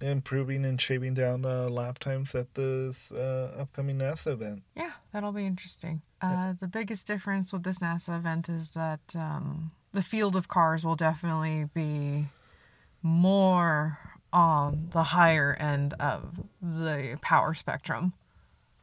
improving 0.00 0.64
and 0.64 0.80
shaving 0.80 1.14
down 1.14 1.44
uh, 1.44 1.68
lap 1.68 1.98
times 1.98 2.34
at 2.34 2.54
this 2.54 3.10
uh, 3.12 3.54
upcoming 3.58 3.98
NASA 3.98 4.28
event. 4.28 4.62
yeah, 4.76 4.92
that'll 5.12 5.32
be 5.32 5.46
interesting. 5.46 6.02
Uh, 6.20 6.54
the 6.58 6.66
biggest 6.66 7.06
difference 7.06 7.52
with 7.52 7.62
this 7.62 7.78
NASA 7.78 8.16
event 8.16 8.48
is 8.48 8.72
that 8.72 9.00
um, 9.14 9.72
the 9.92 10.02
field 10.02 10.36
of 10.36 10.48
cars 10.48 10.84
will 10.84 10.96
definitely 10.96 11.66
be 11.74 12.26
more 13.02 13.98
on 14.32 14.88
the 14.92 15.04
higher 15.04 15.56
end 15.58 15.94
of 15.94 16.40
the 16.60 17.18
power 17.22 17.54
spectrum. 17.54 18.12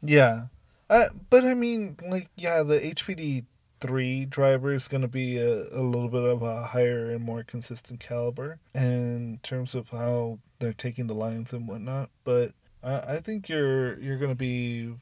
Yeah. 0.01 0.45
Uh, 0.89 1.05
but 1.29 1.43
I 1.43 1.53
mean, 1.53 1.97
like, 2.07 2.29
yeah, 2.35 2.63
the 2.63 2.79
HPD 2.79 3.45
3 3.81 4.25
driver 4.25 4.71
is 4.71 4.87
going 4.87 5.01
to 5.01 5.07
be 5.07 5.37
a, 5.37 5.63
a 5.71 5.81
little 5.81 6.09
bit 6.09 6.23
of 6.23 6.41
a 6.41 6.63
higher 6.67 7.11
and 7.11 7.23
more 7.23 7.43
consistent 7.43 7.99
caliber 7.99 8.59
in 8.73 9.39
terms 9.43 9.75
of 9.75 9.89
how 9.89 10.39
they're 10.59 10.73
taking 10.73 11.07
the 11.07 11.13
lines 11.13 11.53
and 11.53 11.67
whatnot. 11.67 12.09
But 12.23 12.53
I, 12.83 13.15
I 13.15 13.19
think 13.19 13.49
you're 13.49 13.99
you're 13.99 14.17
going 14.17 14.31
to 14.31 14.35
be 14.35 14.95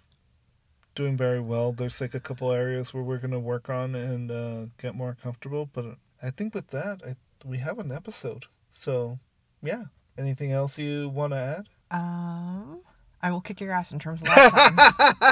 doing 0.96 1.18
very 1.18 1.40
well. 1.40 1.72
There's 1.72 2.00
like 2.02 2.14
a 2.14 2.20
couple 2.20 2.52
areas 2.52 2.94
where 2.94 3.04
we're 3.04 3.18
going 3.18 3.32
to 3.32 3.40
work 3.40 3.70
on 3.70 3.96
and 3.96 4.32
uh, 4.32 4.66
get 4.82 4.96
more 4.96 5.18
comfortable. 5.22 5.70
But 5.72 5.98
I 6.22 6.30
think 6.30 6.54
with 6.54 6.68
that, 6.68 7.02
I, 7.06 7.16
we 7.46 7.58
have 7.60 7.80
an 7.80 7.92
episode. 7.92 8.46
So, 8.72 9.20
yeah. 9.62 9.84
Anything 10.18 10.52
else 10.52 10.78
you 10.78 11.10
want 11.10 11.34
to 11.34 11.38
add? 11.38 11.70
Um, 11.90 12.82
I 13.22 13.32
will 13.32 13.42
kick 13.42 13.60
your 13.62 13.72
ass 13.72 13.92
in 13.92 14.00
terms 14.00 14.22
of 14.22 14.28
lifetime. 14.28 14.78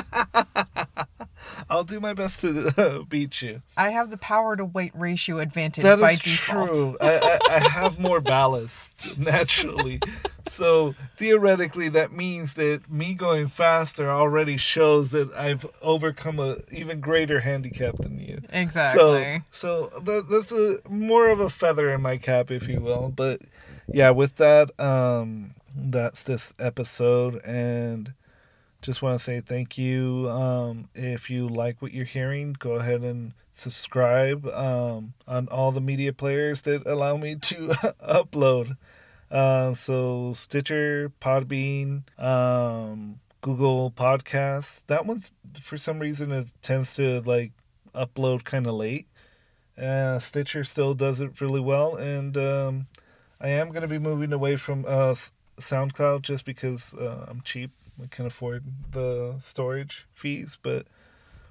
I'll 1.72 1.86
do 1.86 2.01
my 2.01 2.13
best 2.13 2.41
to 2.41 2.74
uh, 2.78 3.03
beat 3.03 3.41
you. 3.41 3.61
I 3.78 3.91
have 3.91 4.09
the 4.09 4.17
power 4.17 4.57
to 4.57 4.65
weight 4.65 4.91
ratio 4.93 5.39
advantage 5.39 5.84
That 5.86 5.99
by 5.99 6.11
is 6.11 6.19
default. 6.19 6.72
true. 6.74 6.97
I, 6.99 7.17
I, 7.49 7.55
I 7.55 7.59
have 7.69 7.97
more 7.97 8.19
ballast 8.34 9.17
naturally. 9.17 10.01
So 10.47 10.95
theoretically, 11.17 11.88
that 11.89 12.11
means 12.11 12.55
that 12.55 12.91
me 12.91 13.13
going 13.13 13.47
faster 13.47 14.11
already 14.11 14.57
shows 14.57 15.11
that 15.11 15.32
I've 15.34 15.65
overcome 15.82 16.39
a 16.39 16.57
even 16.72 16.99
greater 16.99 17.39
handicap 17.39 17.95
than 17.99 18.19
you. 18.19 18.41
Exactly. 18.51 19.43
So, 19.51 19.89
so 19.91 19.99
that, 20.01 20.30
that's 20.30 20.51
a 20.51 20.78
more 20.89 21.30
of 21.30 21.39
a 21.39 21.49
feather 21.49 21.93
in 21.93 22.01
my 22.01 22.17
cap, 22.17 22.51
if 22.51 22.67
you 22.67 22.82
will. 22.82 23.13
But 23.15 23.43
yeah, 23.88 24.09
with 24.09 24.36
that, 24.38 24.78
um, 24.78 25.51
that's 25.74 26.24
this 26.24 26.53
episode, 26.59 27.41
and 27.45 28.13
just 28.82 29.01
want 29.01 29.19
to 29.19 29.23
say 29.23 29.39
thank 29.39 29.77
you. 29.77 30.27
Um, 30.29 30.86
if 30.95 31.29
you 31.29 31.47
like 31.47 31.82
what 31.82 31.93
you're 31.93 32.05
hearing, 32.05 32.55
go 32.57 32.73
ahead 32.73 33.01
and 33.01 33.34
subscribe 33.53 34.47
um, 34.47 35.13
on 35.27 35.47
all 35.49 35.71
the 35.71 35.82
media 35.82 36.13
players 36.13 36.63
that 36.63 36.86
allow 36.88 37.17
me 37.17 37.36
to 37.36 37.67
upload. 38.03 38.77
Uh, 39.29 39.73
so 39.73 40.34
Stitcher, 40.34 41.11
Podbean, 41.21 42.03
um, 42.19 43.19
Google 43.41 43.91
Podcasts. 43.91 44.84
That 44.88 45.05
one's 45.05 45.32
for 45.61 45.77
some 45.77 45.99
reason 45.99 46.32
it 46.32 46.47
tends 46.61 46.95
to 46.95 47.21
like 47.21 47.51
upload 47.93 48.43
kind 48.43 48.67
of 48.67 48.73
late. 48.73 49.07
Uh, 49.77 50.19
Stitcher 50.19 50.63
still 50.63 50.93
does 50.93 51.19
it 51.19 51.39
really 51.39 51.61
well, 51.61 51.95
and 51.95 52.36
um, 52.38 52.88
I 53.39 53.49
am 53.49 53.69
going 53.69 53.82
to 53.82 53.88
be 53.88 53.99
moving 53.99 54.34
away 54.34 54.57
from 54.57 54.86
uh, 54.88 55.15
SoundCloud 55.57 56.23
just 56.23 56.45
because 56.45 56.93
uh, 56.93 57.25
I'm 57.27 57.41
cheap. 57.41 57.71
I 58.01 58.07
can 58.07 58.25
afford 58.25 58.63
the 58.91 59.39
storage 59.43 60.07
fees. 60.13 60.57
But 60.61 60.87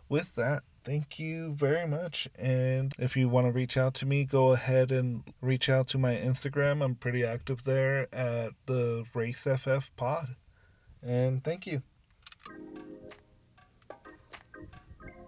with 0.09 0.35
that, 0.35 0.63
thank 0.83 1.19
you 1.19 1.53
very 1.53 1.87
much. 1.87 2.29
And 2.39 2.93
if 2.99 3.17
you 3.17 3.29
want 3.29 3.47
to 3.47 3.53
reach 3.53 3.77
out 3.77 3.95
to 3.95 4.07
me, 4.07 4.25
go 4.25 4.53
ahead 4.53 4.91
and 4.91 5.23
reach 5.41 5.69
out 5.69 5.87
to 5.89 5.99
my 5.99 6.15
Instagram. 6.15 6.83
I'm 6.83 6.95
pretty 6.95 7.25
active 7.25 7.65
there 7.65 8.13
at 8.13 8.53
the 8.67 9.05
Race 9.15 9.47
FF 9.47 9.91
Pod. 9.97 10.35
And 11.03 11.43
thank 11.45 11.67
you. 11.67 11.83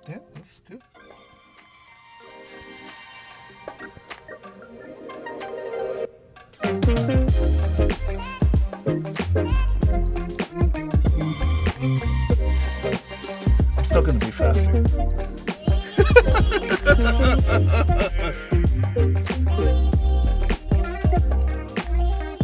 Yeah, 0.08 0.18
that's 0.34 0.60
good. 0.68 0.82
I'm 6.64 7.31
still 13.92 14.02
going 14.02 14.18
to 14.18 14.24
be 14.24 14.32
faster. 14.32 14.72